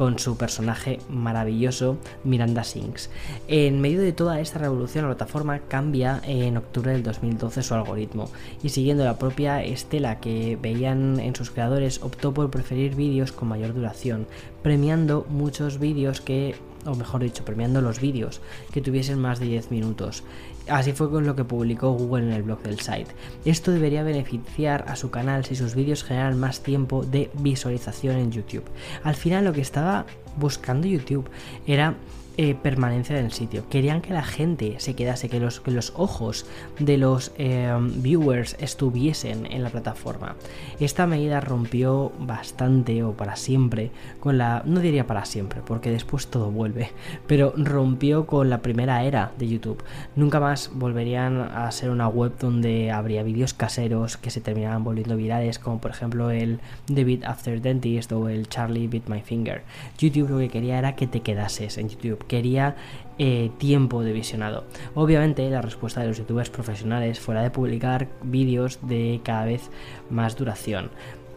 con 0.00 0.18
su 0.18 0.38
personaje 0.38 0.98
maravilloso 1.10 1.98
Miranda 2.24 2.64
Sings. 2.64 3.10
En 3.48 3.82
medio 3.82 4.00
de 4.00 4.14
toda 4.14 4.40
esta 4.40 4.58
revolución 4.58 5.04
la 5.04 5.10
plataforma 5.14 5.58
cambia 5.58 6.22
en 6.24 6.56
octubre 6.56 6.92
del 6.92 7.02
2012 7.02 7.62
su 7.62 7.74
algoritmo 7.74 8.30
y 8.62 8.70
siguiendo 8.70 9.04
la 9.04 9.18
propia 9.18 9.62
estela 9.62 10.18
que 10.18 10.56
veían 10.56 11.20
en 11.20 11.36
sus 11.36 11.50
creadores 11.50 12.00
optó 12.02 12.32
por 12.32 12.50
preferir 12.50 12.94
vídeos 12.94 13.30
con 13.30 13.48
mayor 13.48 13.74
duración, 13.74 14.26
premiando 14.62 15.26
muchos 15.28 15.78
vídeos 15.78 16.22
que 16.22 16.54
o 16.86 16.94
mejor 16.94 17.22
dicho, 17.22 17.44
premiando 17.44 17.82
los 17.82 18.00
vídeos 18.00 18.40
que 18.72 18.80
tuviesen 18.80 19.18
más 19.18 19.38
de 19.38 19.46
10 19.46 19.70
minutos. 19.70 20.24
Así 20.68 20.92
fue 20.92 21.10
con 21.10 21.26
lo 21.26 21.34
que 21.34 21.44
publicó 21.44 21.92
Google 21.92 22.26
en 22.26 22.32
el 22.32 22.42
blog 22.42 22.62
del 22.62 22.78
site. 22.80 23.08
Esto 23.44 23.72
debería 23.72 24.02
beneficiar 24.02 24.84
a 24.88 24.96
su 24.96 25.10
canal 25.10 25.44
si 25.44 25.56
sus 25.56 25.74
vídeos 25.74 26.04
generan 26.04 26.38
más 26.38 26.60
tiempo 26.60 27.04
de 27.04 27.30
visualización 27.34 28.16
en 28.16 28.30
YouTube. 28.30 28.64
Al 29.02 29.14
final 29.14 29.44
lo 29.44 29.52
que 29.52 29.62
estaba 29.62 30.06
buscando 30.36 30.86
YouTube 30.86 31.28
era 31.66 31.94
eh, 32.42 32.54
permanencia 32.54 33.14
del 33.14 33.32
sitio. 33.32 33.68
Querían 33.68 34.00
que 34.00 34.14
la 34.14 34.22
gente 34.22 34.76
se 34.78 34.94
quedase, 34.94 35.28
que 35.28 35.38
los, 35.38 35.60
que 35.60 35.72
los 35.72 35.92
ojos 35.94 36.46
de 36.78 36.96
los 36.96 37.32
eh, 37.36 37.70
viewers 37.96 38.56
estuviesen 38.58 39.44
en 39.44 39.62
la 39.62 39.68
plataforma. 39.68 40.36
Esta 40.78 41.06
medida 41.06 41.42
rompió 41.42 42.12
bastante 42.18 43.02
o 43.02 43.12
para 43.12 43.36
siempre 43.36 43.90
con 44.20 44.38
la... 44.38 44.62
No 44.64 44.80
diría 44.80 45.06
para 45.06 45.26
siempre, 45.26 45.60
porque 45.62 45.90
después 45.90 46.28
todo 46.28 46.50
vuelve, 46.50 46.92
pero 47.26 47.52
rompió 47.58 48.24
con 48.24 48.48
la 48.48 48.62
primera 48.62 49.04
era 49.04 49.32
de 49.36 49.46
YouTube. 49.46 49.84
Nunca 50.16 50.40
más 50.40 50.70
volverían 50.72 51.42
a 51.42 51.70
ser 51.72 51.90
una 51.90 52.08
web 52.08 52.32
donde 52.40 52.90
habría 52.90 53.22
vídeos 53.22 53.52
caseros 53.52 54.16
que 54.16 54.30
se 54.30 54.40
terminaban 54.40 54.82
volviendo 54.82 55.14
virales, 55.14 55.58
como 55.58 55.78
por 55.78 55.90
ejemplo 55.90 56.30
el 56.30 56.58
David 56.88 57.22
After 57.24 57.60
Dentist 57.60 58.10
o 58.12 58.30
el 58.30 58.48
Charlie 58.48 58.88
Bit 58.88 59.10
My 59.10 59.20
Finger. 59.20 59.62
YouTube 59.98 60.30
lo 60.30 60.38
que 60.38 60.48
quería 60.48 60.78
era 60.78 60.96
que 60.96 61.06
te 61.06 61.20
quedases 61.20 61.76
en 61.76 61.90
YouTube 61.90 62.29
quería 62.30 62.76
eh, 63.18 63.50
tiempo 63.58 64.04
de 64.04 64.12
visionado. 64.12 64.64
Obviamente 64.94 65.50
la 65.50 65.60
respuesta 65.60 66.00
de 66.00 66.06
los 66.06 66.18
youtubers 66.18 66.48
profesionales 66.48 67.18
fuera 67.18 67.42
de 67.42 67.50
publicar 67.50 68.06
vídeos 68.22 68.78
de 68.82 69.20
cada 69.24 69.46
vez 69.46 69.68
más 70.10 70.36
duración. 70.36 70.90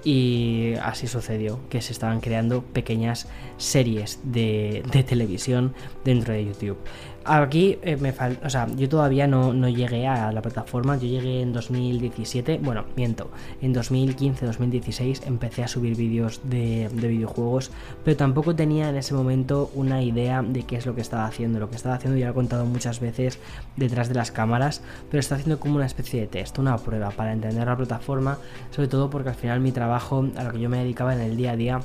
Y 0.06 0.74
así 0.84 1.08
sucedió, 1.08 1.60
que 1.70 1.82
se 1.82 1.94
estaban 1.94 2.20
creando 2.20 2.62
pequeñas 2.62 3.28
series 3.58 4.20
de, 4.24 4.84
de 4.92 5.04
televisión 5.04 5.74
dentro 6.06 6.34
de 6.34 6.46
YouTube. 6.46 6.78
Aquí 7.26 7.80
eh, 7.84 7.96
me 7.96 8.12
falta, 8.12 8.46
o 8.46 8.50
sea, 8.50 8.68
yo 8.76 8.90
todavía 8.90 9.28
no, 9.28 9.54
llegué 9.70 10.08
a 10.08 10.32
la 10.34 10.42
plataforma, 10.42 10.98
yo 10.98 11.08
llegué 11.08 11.42
en 11.42 11.54
2017, 11.54 12.60
bueno, 12.62 12.84
miento, 12.98 13.32
en 13.62 13.74
2015-2016 13.74 15.26
empecé 15.26 15.64
a 15.64 15.70
subir 15.70 15.96
vídeos 15.96 16.42
de, 16.44 16.90
videojuegos, 16.94 17.72
pero 18.04 18.18
tampoco 18.18 18.56
tenía 18.56 18.90
en 18.90 18.98
ese 18.98 19.14
momento 19.14 19.72
una 19.74 20.02
idea 20.02 20.44
de 20.44 20.64
qué 20.64 20.76
es 20.76 20.86
lo 20.86 20.96
que 20.96 21.02
estaba 21.02 21.26
haciendo. 21.26 21.60
Lo 21.60 21.70
que 21.70 21.78
estaba 21.78 21.96
haciendo 21.96 22.18
ya 22.20 22.26
lo 22.26 22.32
he 22.32 22.36
contado 22.36 22.66
muchas 22.66 23.00
veces 23.00 23.40
detrás 23.78 24.10
de 24.10 24.16
las 24.16 24.32
cámaras, 24.32 24.82
pero 25.10 25.22
está 25.22 25.36
haciendo 25.36 25.60
como 25.60 25.76
una 25.76 25.86
especie 25.86 26.20
de 26.20 26.28
test, 26.28 26.60
una 26.60 26.78
prueba 26.78 27.10
para 27.12 27.32
entender 27.32 27.66
la 27.66 27.78
plataforma, 27.78 28.38
sobre 28.72 28.90
todo 28.90 29.10
porque 29.10 29.30
al 29.30 29.36
final 29.36 29.62
mi 29.62 29.72
trabajo, 29.72 30.28
a 30.36 30.44
lo 30.44 30.52
que 30.52 30.60
yo 30.60 30.70
me 30.70 30.80
dedicaba 30.80 31.14
en 31.14 31.22
el 31.22 31.38
día 31.38 31.52
a 31.52 31.56
día, 31.56 31.80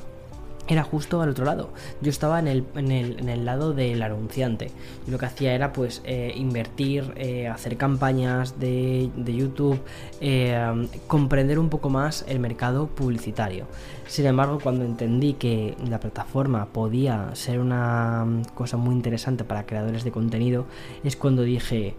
era 0.69 0.83
justo 0.83 1.21
al 1.21 1.29
otro 1.29 1.45
lado. 1.45 1.71
Yo 1.99 2.09
estaba 2.09 2.39
en 2.39 2.47
el, 2.47 2.63
en 2.75 2.91
el, 2.91 3.19
en 3.19 3.27
el 3.27 3.43
lado 3.43 3.73
del 3.73 4.01
anunciante. 4.03 4.67
Yo 5.05 5.11
lo 5.11 5.17
que 5.17 5.25
hacía 5.25 5.53
era 5.53 5.73
pues 5.73 6.01
eh, 6.05 6.31
invertir, 6.35 7.11
eh, 7.15 7.47
hacer 7.47 7.75
campañas 7.75 8.59
de, 8.59 9.09
de 9.15 9.35
YouTube, 9.35 9.81
eh, 10.21 10.87
comprender 11.07 11.57
un 11.57 11.69
poco 11.69 11.89
más 11.89 12.23
el 12.27 12.39
mercado 12.39 12.87
publicitario. 12.87 13.65
Sin 14.05 14.27
embargo, 14.27 14.59
cuando 14.61 14.85
entendí 14.85 15.33
que 15.33 15.75
la 15.87 15.99
plataforma 15.99 16.67
podía 16.67 17.29
ser 17.33 17.59
una 17.59 18.25
cosa 18.53 18.77
muy 18.77 18.93
interesante 18.93 19.43
para 19.43 19.65
creadores 19.65 20.03
de 20.03 20.11
contenido, 20.11 20.65
es 21.03 21.15
cuando 21.15 21.41
dije, 21.41 21.95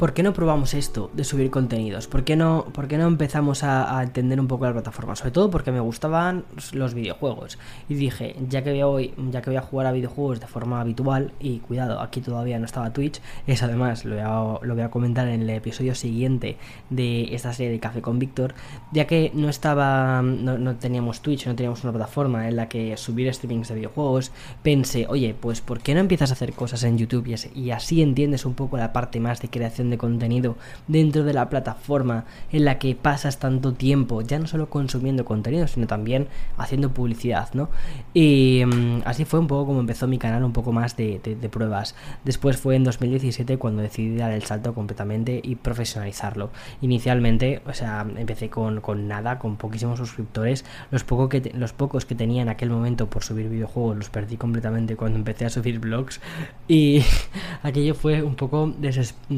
¿por 0.00 0.14
qué 0.14 0.22
no 0.22 0.32
probamos 0.32 0.72
esto 0.72 1.10
de 1.12 1.24
subir 1.24 1.50
contenidos? 1.50 2.06
¿Por 2.06 2.24
qué 2.24 2.34
no, 2.34 2.64
por 2.72 2.88
qué 2.88 2.96
no 2.96 3.06
empezamos 3.06 3.62
a, 3.62 4.02
entender 4.02 4.40
un 4.40 4.48
poco 4.48 4.64
la 4.64 4.72
plataforma? 4.72 5.14
Sobre 5.14 5.30
todo 5.30 5.50
porque 5.50 5.72
me 5.72 5.80
gustaban 5.80 6.46
los 6.72 6.94
videojuegos. 6.94 7.58
Y 7.86 7.96
dije, 7.96 8.34
ya 8.48 8.64
que 8.64 8.82
voy, 8.82 9.12
a 9.34 9.60
jugar 9.60 9.86
a 9.86 9.92
videojuegos 9.92 10.40
de 10.40 10.46
forma 10.46 10.80
habitual, 10.80 11.34
y 11.38 11.58
cuidado, 11.58 12.00
aquí 12.00 12.22
todavía 12.22 12.58
no 12.58 12.64
estaba 12.64 12.94
Twitch, 12.94 13.20
es 13.46 13.62
además, 13.62 14.06
lo 14.06 14.14
voy 14.14 14.24
a, 14.24 14.72
voy 14.72 14.80
a 14.80 14.90
comentar 14.90 15.28
en 15.28 15.42
el 15.42 15.50
episodio 15.50 15.94
siguiente 15.94 16.56
de 16.88 17.34
esta 17.34 17.52
serie 17.52 17.70
de 17.70 17.78
Café 17.78 18.00
con 18.00 18.18
Víctor, 18.18 18.54
ya 18.92 19.06
que 19.06 19.30
no 19.34 19.50
estaba, 19.50 20.22
no, 20.22 20.76
teníamos 20.76 21.20
Twitch, 21.20 21.46
no 21.46 21.54
teníamos 21.54 21.84
una 21.84 21.92
plataforma 21.92 22.48
en 22.48 22.56
la 22.56 22.70
que 22.70 22.96
subir 22.96 23.30
streamings 23.34 23.68
de 23.68 23.74
videojuegos, 23.74 24.32
pensé, 24.62 25.04
oye, 25.10 25.36
pues 25.38 25.60
¿por 25.60 25.80
qué 25.80 25.92
no 25.92 26.00
empiezas 26.00 26.30
a 26.30 26.32
hacer 26.32 26.54
cosas 26.54 26.84
en 26.84 26.96
YouTube 26.96 27.36
y 27.54 27.70
así 27.70 28.00
entiendes 28.00 28.46
un 28.46 28.54
poco 28.54 28.78
la 28.78 28.94
parte 28.94 29.20
más 29.20 29.42
de 29.42 29.50
creación 29.50 29.89
de 29.90 29.98
contenido 29.98 30.56
dentro 30.88 31.24
de 31.24 31.32
la 31.32 31.48
plataforma 31.48 32.24
en 32.50 32.64
la 32.64 32.78
que 32.78 32.94
pasas 32.94 33.38
tanto 33.38 33.72
tiempo, 33.74 34.22
ya 34.22 34.38
no 34.38 34.46
solo 34.46 34.70
consumiendo 34.70 35.24
contenido, 35.24 35.66
sino 35.66 35.86
también 35.86 36.28
haciendo 36.56 36.90
publicidad, 36.90 37.48
¿no? 37.54 37.68
Y 38.14 38.62
mm, 38.66 39.02
así 39.04 39.24
fue 39.24 39.38
un 39.38 39.46
poco 39.46 39.66
como 39.66 39.80
empezó 39.80 40.06
mi 40.06 40.18
canal, 40.18 40.44
un 40.44 40.52
poco 40.52 40.72
más 40.72 40.96
de, 40.96 41.20
pruebas. 41.50 41.94
Después 42.24 42.56
fue 42.56 42.76
en 42.76 42.84
2017 42.84 43.58
cuando 43.58 43.82
decidí 43.82 44.16
dar 44.16 44.32
el 44.32 44.42
salto 44.44 44.74
completamente 44.74 45.40
y 45.42 45.56
profesionalizarlo. 45.56 46.50
Inicialmente, 46.80 47.62
o 47.66 47.72
sea, 47.72 48.06
empecé 48.16 48.50
con, 48.50 48.80
nada, 49.08 49.38
con 49.38 49.56
poquísimos 49.56 49.98
suscriptores. 49.98 50.64
Los, 50.90 51.04
poco 51.04 51.28
que 51.28 51.52
los 51.54 51.72
pocos 51.72 52.04
que 52.04 52.14
tenía 52.14 52.42
en 52.42 52.48
aquel 52.48 52.70
momento 52.70 53.08
por 53.08 53.24
subir 53.24 53.48
videojuegos 53.48 53.96
los 53.96 54.10
perdí 54.10 54.36
completamente 54.36 54.96
cuando 54.96 55.18
empecé 55.18 55.46
a 55.46 55.50
subir 55.50 55.78
vlogs. 55.80 56.20
Y 56.68 57.02
aquello 57.62 57.94
fue 57.94 58.22
un 58.22 58.34
poco 58.34 58.74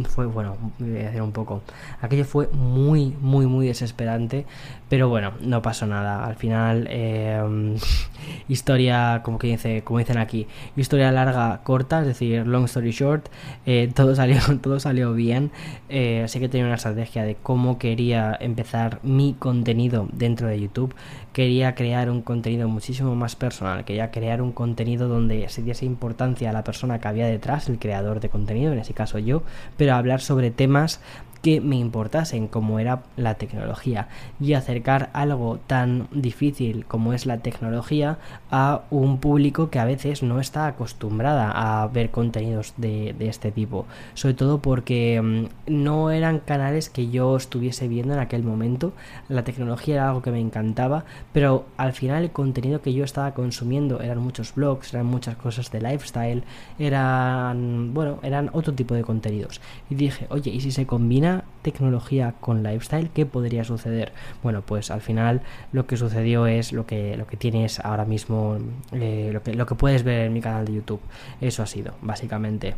fue 0.09 0.27
bueno 0.27 0.42
bueno, 0.43 0.73
voy 0.79 0.99
a 0.99 1.05
decir 1.05 1.23
un 1.23 1.33
poco. 1.33 1.63
Aquello 2.01 2.25
fue 2.25 2.49
muy, 2.49 3.15
muy, 3.21 3.47
muy 3.47 3.69
desesperante, 3.69 4.45
pero 4.89 5.09
bueno, 5.09 5.33
no 5.41 5.63
pasó 5.63 5.87
nada. 5.87 6.27
Al 6.27 6.37
final, 6.37 6.87
eh, 6.91 7.41
historia, 8.49 9.21
como, 9.25 9.39
que 9.39 9.47
dice, 9.49 9.83
como 9.83 9.99
dicen 10.01 10.19
aquí, 10.19 10.47
historia 10.77 11.13
larga, 11.13 11.61
corta, 11.63 12.01
es 12.01 12.07
decir, 12.07 12.47
long 12.47 12.65
story 12.65 12.91
short, 12.91 13.29
eh, 13.67 13.91
todo, 13.95 14.15
salió, 14.17 14.39
todo 14.61 14.81
salió 14.81 15.15
bien. 15.15 15.51
Eh, 15.89 16.25
sé 16.29 16.41
que 16.41 16.49
tenía 16.49 16.67
una 16.67 16.77
estrategia 16.77 17.23
de 17.23 17.37
cómo 17.37 17.79
quería 17.79 18.37
empezar 18.41 18.99
mi 19.03 19.35
contenido 19.35 20.09
dentro 20.13 20.49
de 20.49 20.61
YouTube. 20.61 20.95
Quería 21.33 21.75
crear 21.75 22.11
un 22.11 22.21
contenido 22.21 22.69
muchísimo 22.69 23.15
más 23.15 23.37
personal, 23.37 23.85
quería 23.85 24.11
crear 24.11 24.43
un 24.43 24.53
contenido 24.53 25.09
donde 25.09 25.49
se 25.49 25.63
diese 25.63 25.87
importancia 25.87 26.51
a 26.51 26.53
la 26.53 26.63
persona 26.63 27.01
que 27.01 27.09
había 27.09 27.27
detrás, 27.27 27.69
el 27.71 27.79
creador 27.79 28.21
de 28.21 28.29
contenido, 28.29 28.73
en 28.73 28.79
ese 28.79 28.93
caso 28.93 29.19
yo, 29.19 29.43
pero 29.79 29.95
hablar 29.95 30.21
sobre 30.21 30.51
temas 30.51 31.01
que 31.43 31.61
me 31.61 31.77
importasen 31.77 32.47
como 32.47 32.79
era 32.79 33.03
la 33.17 33.35
tecnología 33.35 34.09
y 34.41 34.55
acercar 34.55 35.11
algo 35.13 35.59
tan 35.67 36.09
difícil 36.13 36.87
como 36.87 37.13
es 37.13 37.27
la 37.27 37.39
tecnología 37.39 38.19
a 38.51 38.83
un 38.91 39.19
público 39.19 39.69
que 39.69 39.81
a 39.81 39.85
veces 39.85 40.23
no 40.23 40.41
está 40.41 40.67
acostumbrada 40.67 41.51
a 41.51 41.87
ver 41.89 42.11
contenidos 42.11 42.75
de, 42.77 43.15
este 43.19 43.51
tipo. 43.51 43.87
Sobre 44.15 44.35
todo 44.35 44.61
porque 44.61 45.21
mm, 45.21 45.73
no 45.73 46.11
eran 46.11 46.39
canales 46.39 46.89
que 46.89 47.11
yo 47.11 47.37
estuviese 47.37 47.89
viendo 47.89 48.15
en 48.15 48.21
aquel 48.21 48.43
momento. 48.43 48.93
La 49.29 49.45
tecnología 49.45 49.95
era 49.97 50.09
algo 50.09 50.23
que 50.23 50.31
me 50.31 50.41
encantaba 50.41 51.05
pero 51.33 51.67
al 51.77 51.93
final 51.93 52.23
el 52.23 52.31
contenido 52.31 52.83
que 52.83 52.93
yo 52.93 53.05
estaba 53.05 53.35
consumiendo 53.35 54.01
eran 54.01 54.19
muchos 54.19 54.55
blogs 54.55 54.93
eran 54.95 55.07
muchas 55.07 55.37
cosas 55.37 55.71
de 55.71 55.81
lifestyle 55.81 56.45
eran 56.79 57.95
bueno 57.95 58.19
eran 58.23 58.51
otro 58.53 58.73
tipo 58.75 58.95
de 58.95 59.03
contenidos. 59.03 59.61
Y 59.91 59.95
dije 59.95 60.27
oye 60.31 60.51
y 60.51 60.61
si 60.61 60.71
se 60.71 60.87
combina 60.87 61.32
tecnología 61.63 62.35
con 62.41 62.63
lifestyle, 62.63 63.11
¿qué 63.11 63.27
podría 63.27 63.65
suceder? 63.65 64.13
Bueno, 64.43 64.63
pues 64.63 64.91
al 64.91 65.01
final 65.01 65.43
lo 65.73 65.87
que 65.87 65.97
sucedió 65.97 66.47
es 66.47 66.73
lo 66.73 66.87
que, 66.87 67.17
lo 67.17 67.27
que 67.27 67.37
tienes 67.37 67.81
ahora 67.81 68.05
mismo, 68.05 68.59
eh, 68.93 69.31
lo, 69.33 69.43
que, 69.43 69.55
lo 69.55 69.67
que 69.67 69.75
puedes 69.75 70.03
ver 70.03 70.27
en 70.27 70.33
mi 70.33 70.41
canal 70.41 70.65
de 70.65 70.75
YouTube. 70.75 71.01
Eso 71.41 71.63
ha 71.63 71.67
sido, 71.67 71.95
básicamente. 72.03 72.75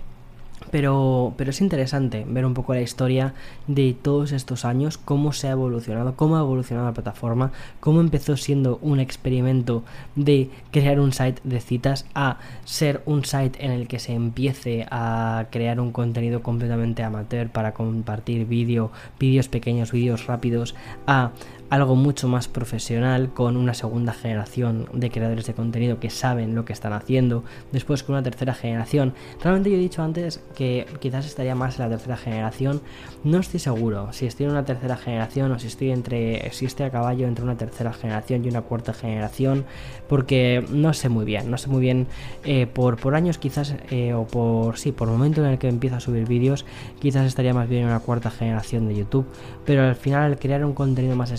Pero, 0.70 1.34
pero 1.36 1.50
es 1.50 1.60
interesante 1.60 2.24
ver 2.28 2.46
un 2.46 2.54
poco 2.54 2.74
la 2.74 2.80
historia 2.80 3.34
de 3.66 3.94
todos 4.00 4.32
estos 4.32 4.64
años, 4.64 4.98
cómo 4.98 5.32
se 5.32 5.48
ha 5.48 5.52
evolucionado, 5.52 6.16
cómo 6.16 6.36
ha 6.36 6.40
evolucionado 6.40 6.86
la 6.86 6.94
plataforma, 6.94 7.52
cómo 7.80 8.00
empezó 8.00 8.36
siendo 8.36 8.78
un 8.82 9.00
experimento 9.00 9.82
de 10.16 10.50
crear 10.70 11.00
un 11.00 11.12
site 11.12 11.40
de 11.44 11.60
citas 11.60 12.06
a 12.14 12.38
ser 12.64 13.02
un 13.06 13.24
site 13.24 13.64
en 13.64 13.70
el 13.70 13.88
que 13.88 13.98
se 13.98 14.14
empiece 14.14 14.86
a 14.90 15.46
crear 15.50 15.80
un 15.80 15.92
contenido 15.92 16.42
completamente 16.42 17.02
amateur 17.02 17.48
para 17.48 17.72
compartir 17.72 18.46
vídeo, 18.46 18.90
vídeos 19.18 19.48
pequeños, 19.48 19.92
vídeos 19.92 20.26
rápidos, 20.26 20.74
a 21.06 21.30
algo 21.74 21.96
mucho 21.96 22.28
más 22.28 22.46
profesional 22.46 23.32
con 23.34 23.56
una 23.56 23.74
segunda 23.74 24.12
generación 24.12 24.86
de 24.92 25.10
creadores 25.10 25.46
de 25.46 25.54
contenido 25.54 25.98
que 25.98 26.08
saben 26.08 26.54
lo 26.54 26.64
que 26.64 26.72
están 26.72 26.92
haciendo, 26.92 27.42
después 27.72 28.04
con 28.04 28.14
una 28.14 28.22
tercera 28.22 28.54
generación. 28.54 29.12
Realmente 29.42 29.70
yo 29.70 29.76
he 29.76 29.80
dicho 29.80 30.02
antes 30.02 30.40
que 30.54 30.86
quizás 31.00 31.26
estaría 31.26 31.56
más 31.56 31.78
en 31.78 31.84
la 31.84 31.96
tercera 31.96 32.16
generación, 32.16 32.80
no 33.24 33.38
estoy 33.38 33.58
seguro 33.58 34.12
si 34.12 34.26
estoy 34.26 34.46
en 34.46 34.52
una 34.52 34.64
tercera 34.64 34.96
generación 34.96 35.50
o 35.50 35.58
si 35.58 35.66
estoy 35.66 35.90
entre 35.90 36.48
si 36.52 36.66
estoy 36.66 36.86
a 36.86 36.90
caballo 36.90 37.26
entre 37.26 37.44
una 37.44 37.56
tercera 37.56 37.92
generación 37.92 38.44
y 38.44 38.48
una 38.48 38.62
cuarta 38.62 38.92
generación, 38.92 39.64
porque 40.08 40.64
no 40.70 40.94
sé 40.94 41.08
muy 41.08 41.24
bien, 41.24 41.50
no 41.50 41.58
sé 41.58 41.68
muy 41.68 41.80
bien 41.80 42.06
eh, 42.44 42.66
por, 42.66 42.98
por 42.98 43.16
años 43.16 43.38
quizás 43.38 43.74
eh, 43.90 44.14
o 44.14 44.28
por 44.28 44.78
sí, 44.78 44.92
por 44.92 45.08
el 45.08 45.14
momento 45.14 45.44
en 45.44 45.50
el 45.50 45.58
que 45.58 45.68
empiezo 45.68 45.96
a 45.96 46.00
subir 46.00 46.28
vídeos, 46.28 46.64
quizás 47.00 47.26
estaría 47.26 47.52
más 47.52 47.68
bien 47.68 47.82
en 47.82 47.88
una 47.88 47.98
cuarta 47.98 48.30
generación 48.30 48.86
de 48.86 48.94
YouTube, 48.94 49.26
pero 49.64 49.82
al 49.82 49.96
final 49.96 50.22
al 50.22 50.38
crear 50.38 50.64
un 50.64 50.74
contenido 50.74 51.16
más 51.16 51.32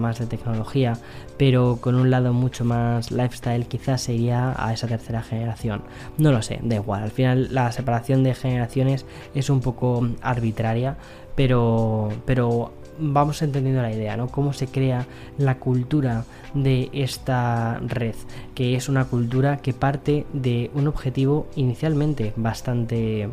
más 0.00 0.18
de 0.18 0.26
tecnología, 0.26 0.94
pero 1.38 1.78
con 1.80 1.94
un 1.94 2.10
lado 2.10 2.32
mucho 2.32 2.64
más 2.64 3.10
lifestyle, 3.10 3.66
quizás 3.66 4.02
se 4.02 4.14
iría 4.14 4.54
a 4.56 4.72
esa 4.72 4.86
tercera 4.86 5.22
generación. 5.22 5.82
No 6.18 6.32
lo 6.32 6.42
sé, 6.42 6.58
da 6.62 6.76
igual, 6.76 7.02
al 7.04 7.10
final 7.10 7.48
la 7.52 7.70
separación 7.72 8.22
de 8.24 8.34
generaciones 8.34 9.06
es 9.34 9.50
un 9.50 9.60
poco 9.60 10.08
arbitraria, 10.20 10.96
pero, 11.36 12.10
pero 12.26 12.72
vamos 12.98 13.40
entendiendo 13.42 13.82
la 13.82 13.92
idea, 13.92 14.16
¿no? 14.16 14.28
Cómo 14.28 14.52
se 14.52 14.66
crea 14.66 15.06
la 15.38 15.58
cultura 15.58 16.24
de 16.54 16.90
esta 16.92 17.80
red, 17.86 18.14
que 18.54 18.74
es 18.74 18.88
una 18.88 19.04
cultura 19.04 19.58
que 19.58 19.72
parte 19.72 20.26
de 20.32 20.70
un 20.74 20.88
objetivo 20.88 21.46
inicialmente 21.56 22.32
bastante 22.36 23.28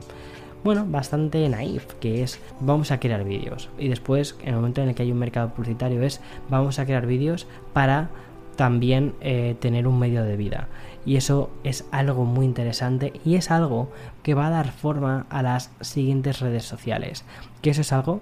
bueno, 0.64 0.86
bastante 0.88 1.48
naif, 1.48 1.94
que 1.96 2.24
es 2.24 2.40
vamos 2.60 2.92
a 2.92 3.00
crear 3.00 3.24
vídeos. 3.24 3.70
Y 3.78 3.88
después, 3.88 4.36
en 4.42 4.50
el 4.50 4.56
momento 4.56 4.82
en 4.82 4.90
el 4.90 4.96
que 4.96 5.04
hay 5.04 5.12
un 5.12 5.20
mercado 5.20 5.50
publicitario, 5.50 6.02
es 6.04 6.22
vamos 6.50 6.80
a 6.80 6.86
crear 6.86 7.06
vídeos 7.06 7.48
para 7.74 8.10
también 8.56 9.16
eh, 9.22 9.56
tener 9.60 9.88
un 9.88 10.00
medio 10.00 10.24
de 10.24 10.36
vida. 10.36 10.68
Y 11.06 11.16
eso 11.16 11.50
es 11.64 11.86
algo 11.92 12.26
muy 12.26 12.46
interesante 12.46 13.14
y 13.24 13.36
es 13.36 13.52
algo 13.52 13.90
que 14.22 14.34
va 14.34 14.48
a 14.48 14.50
dar 14.50 14.72
forma 14.72 15.26
a 15.30 15.42
las 15.42 15.72
siguientes 15.80 16.42
redes 16.42 16.66
sociales. 16.66 17.24
Que 17.62 17.70
eso 17.70 17.82
es 17.82 17.94
algo 17.94 18.22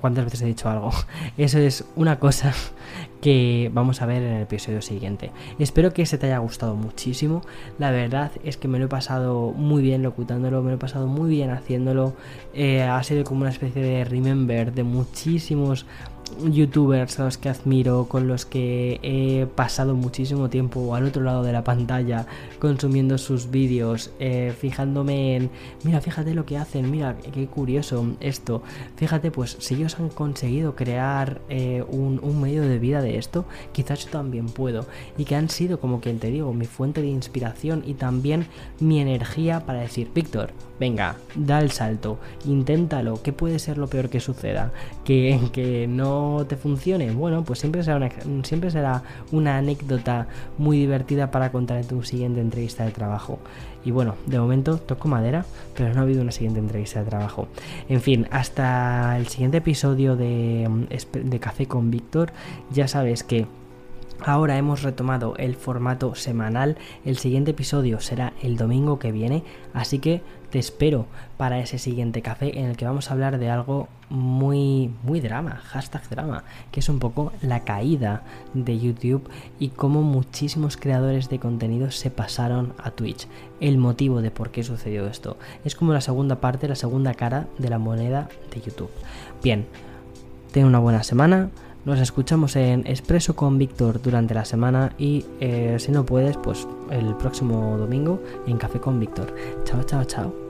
¿Cuántas 0.00 0.24
veces 0.24 0.42
he 0.42 0.46
dicho 0.46 0.68
algo? 0.68 0.90
Eso 1.36 1.58
es 1.58 1.84
una 1.96 2.18
cosa 2.18 2.52
que 3.20 3.70
vamos 3.72 4.02
a 4.02 4.06
ver 4.06 4.22
en 4.22 4.34
el 4.34 4.42
episodio 4.42 4.82
siguiente. 4.82 5.30
Espero 5.58 5.92
que 5.92 6.06
se 6.06 6.18
te 6.18 6.26
haya 6.26 6.38
gustado 6.38 6.74
muchísimo. 6.74 7.42
La 7.78 7.90
verdad 7.90 8.32
es 8.44 8.56
que 8.56 8.68
me 8.68 8.78
lo 8.78 8.86
he 8.86 8.88
pasado 8.88 9.52
muy 9.52 9.82
bien 9.82 10.02
locutándolo, 10.02 10.62
me 10.62 10.70
lo 10.70 10.76
he 10.76 10.78
pasado 10.78 11.06
muy 11.06 11.30
bien 11.30 11.50
haciéndolo. 11.50 12.14
Eh, 12.54 12.82
ha 12.82 13.02
sido 13.02 13.24
como 13.24 13.42
una 13.42 13.50
especie 13.50 13.82
de 13.82 14.04
remember 14.04 14.72
de 14.72 14.84
muchísimos 14.84 15.86
youtubers 16.50 17.18
a 17.20 17.24
los 17.24 17.38
que 17.38 17.48
admiro, 17.48 18.06
con 18.08 18.28
los 18.28 18.44
que 18.44 19.00
he 19.02 19.46
pasado 19.46 19.94
muchísimo 19.94 20.48
tiempo 20.48 20.94
al 20.94 21.04
otro 21.04 21.22
lado 21.22 21.42
de 21.42 21.52
la 21.52 21.64
pantalla 21.64 22.26
consumiendo 22.58 23.18
sus 23.18 23.50
vídeos, 23.50 24.10
eh, 24.18 24.52
fijándome 24.58 25.36
en, 25.36 25.50
mira, 25.82 26.00
fíjate 26.00 26.34
lo 26.34 26.46
que 26.46 26.56
hacen, 26.56 26.90
mira, 26.90 27.16
qué 27.32 27.46
curioso 27.46 28.06
esto, 28.20 28.62
fíjate, 28.96 29.30
pues 29.30 29.56
si 29.60 29.74
ellos 29.74 29.98
han 29.98 30.08
conseguido 30.08 30.74
crear 30.74 31.40
eh, 31.48 31.84
un, 31.88 32.20
medio 32.40 32.62
de 32.62 32.78
vida 32.78 33.00
de 33.00 33.18
esto, 33.18 33.44
quizás 33.72 34.04
yo 34.04 34.10
también 34.10 34.46
puedo, 34.46 34.86
y 35.16 35.24
que 35.24 35.36
han 35.36 35.48
sido, 35.48 35.78
como 35.78 36.00
quien 36.00 36.18
te 36.18 36.30
digo, 36.30 36.52
mi 36.52 36.66
fuente 36.66 37.00
de 37.00 37.08
inspiración 37.08 37.82
y 37.86 37.94
también 37.94 38.46
mi 38.80 39.00
energía 39.00 39.64
para 39.66 39.80
decir, 39.80 40.10
Víctor, 40.14 40.50
venga, 40.80 41.16
da 41.34 41.60
el 41.60 41.70
salto, 41.70 42.18
inténtalo, 42.44 43.22
¿qué 43.22 43.32
puede 43.32 43.58
ser 43.58 43.78
lo 43.78 43.86
peor 43.86 44.08
que 44.08 44.20
suceda? 44.20 44.72
Que, 45.04 45.38
que 45.52 45.86
te 46.48 46.56
funcione, 46.56 47.10
bueno, 47.12 47.44
pues 47.44 47.58
siempre 47.58 47.82
será 47.82 47.96
una, 47.96 48.10
siempre 48.42 48.70
será 48.70 49.02
una 49.32 49.58
anécdota 49.58 50.26
muy 50.58 50.78
divertida 50.78 51.30
para 51.30 51.52
contar 51.52 51.78
en 51.78 51.86
tu 51.86 52.02
siguiente 52.02 52.40
entrevista 52.40 52.84
de 52.84 52.90
trabajo. 52.90 53.38
Y 53.84 53.90
bueno, 53.90 54.14
de 54.26 54.38
momento 54.38 54.78
toco 54.78 55.08
madera, 55.08 55.44
pero 55.76 55.92
no 55.92 56.00
ha 56.00 56.02
habido 56.02 56.22
una 56.22 56.32
siguiente 56.32 56.58
entrevista 56.60 57.00
de 57.00 57.10
trabajo. 57.10 57.48
En 57.88 58.00
fin, 58.00 58.26
hasta 58.30 59.16
el 59.18 59.28
siguiente 59.28 59.58
episodio 59.58 60.16
de, 60.16 60.68
de 61.12 61.40
Café 61.40 61.66
con 61.66 61.90
Víctor, 61.90 62.32
ya 62.70 62.88
sabes 62.88 63.22
que 63.22 63.46
Ahora 64.20 64.56
hemos 64.56 64.82
retomado 64.82 65.36
el 65.36 65.54
formato 65.54 66.14
semanal, 66.14 66.78
el 67.04 67.18
siguiente 67.18 67.50
episodio 67.50 68.00
será 68.00 68.32
el 68.42 68.56
domingo 68.56 68.98
que 68.98 69.12
viene, 69.12 69.42
así 69.74 69.98
que 69.98 70.22
te 70.54 70.60
espero 70.60 71.06
para 71.36 71.58
ese 71.58 71.78
siguiente 71.78 72.22
café 72.22 72.60
en 72.60 72.66
el 72.66 72.76
que 72.76 72.84
vamos 72.84 73.10
a 73.10 73.14
hablar 73.14 73.40
de 73.40 73.50
algo 73.50 73.88
muy, 74.08 74.88
muy 75.02 75.18
drama, 75.18 75.56
hashtag 75.56 76.08
drama, 76.08 76.44
que 76.70 76.78
es 76.78 76.88
un 76.88 77.00
poco 77.00 77.32
la 77.42 77.64
caída 77.64 78.22
de 78.52 78.78
YouTube 78.78 79.28
y 79.58 79.70
cómo 79.70 80.02
muchísimos 80.02 80.76
creadores 80.76 81.28
de 81.28 81.40
contenido 81.40 81.90
se 81.90 82.12
pasaron 82.12 82.72
a 82.78 82.92
Twitch. 82.92 83.26
El 83.58 83.78
motivo 83.78 84.22
de 84.22 84.30
por 84.30 84.52
qué 84.52 84.62
sucedió 84.62 85.08
esto. 85.08 85.38
Es 85.64 85.74
como 85.74 85.92
la 85.92 86.00
segunda 86.00 86.36
parte, 86.40 86.68
la 86.68 86.76
segunda 86.76 87.14
cara 87.14 87.48
de 87.58 87.70
la 87.70 87.80
moneda 87.80 88.28
de 88.54 88.60
YouTube. 88.60 88.90
Bien, 89.42 89.66
ten 90.52 90.66
una 90.66 90.78
buena 90.78 91.02
semana. 91.02 91.50
Nos 91.84 91.98
escuchamos 91.98 92.54
en 92.54 92.86
Expreso 92.86 93.34
con 93.34 93.58
Víctor 93.58 94.00
durante 94.00 94.34
la 94.34 94.44
semana 94.44 94.92
y 94.98 95.26
eh, 95.40 95.78
si 95.80 95.90
no 95.90 96.06
puedes, 96.06 96.36
pues 96.36 96.68
el 96.90 97.16
próximo 97.16 97.76
domingo 97.76 98.22
en 98.46 98.56
Café 98.56 98.78
con 98.78 99.00
Víctor. 99.00 99.34
Chao, 99.64 99.82
chao, 99.82 100.04
chao. 100.04 100.43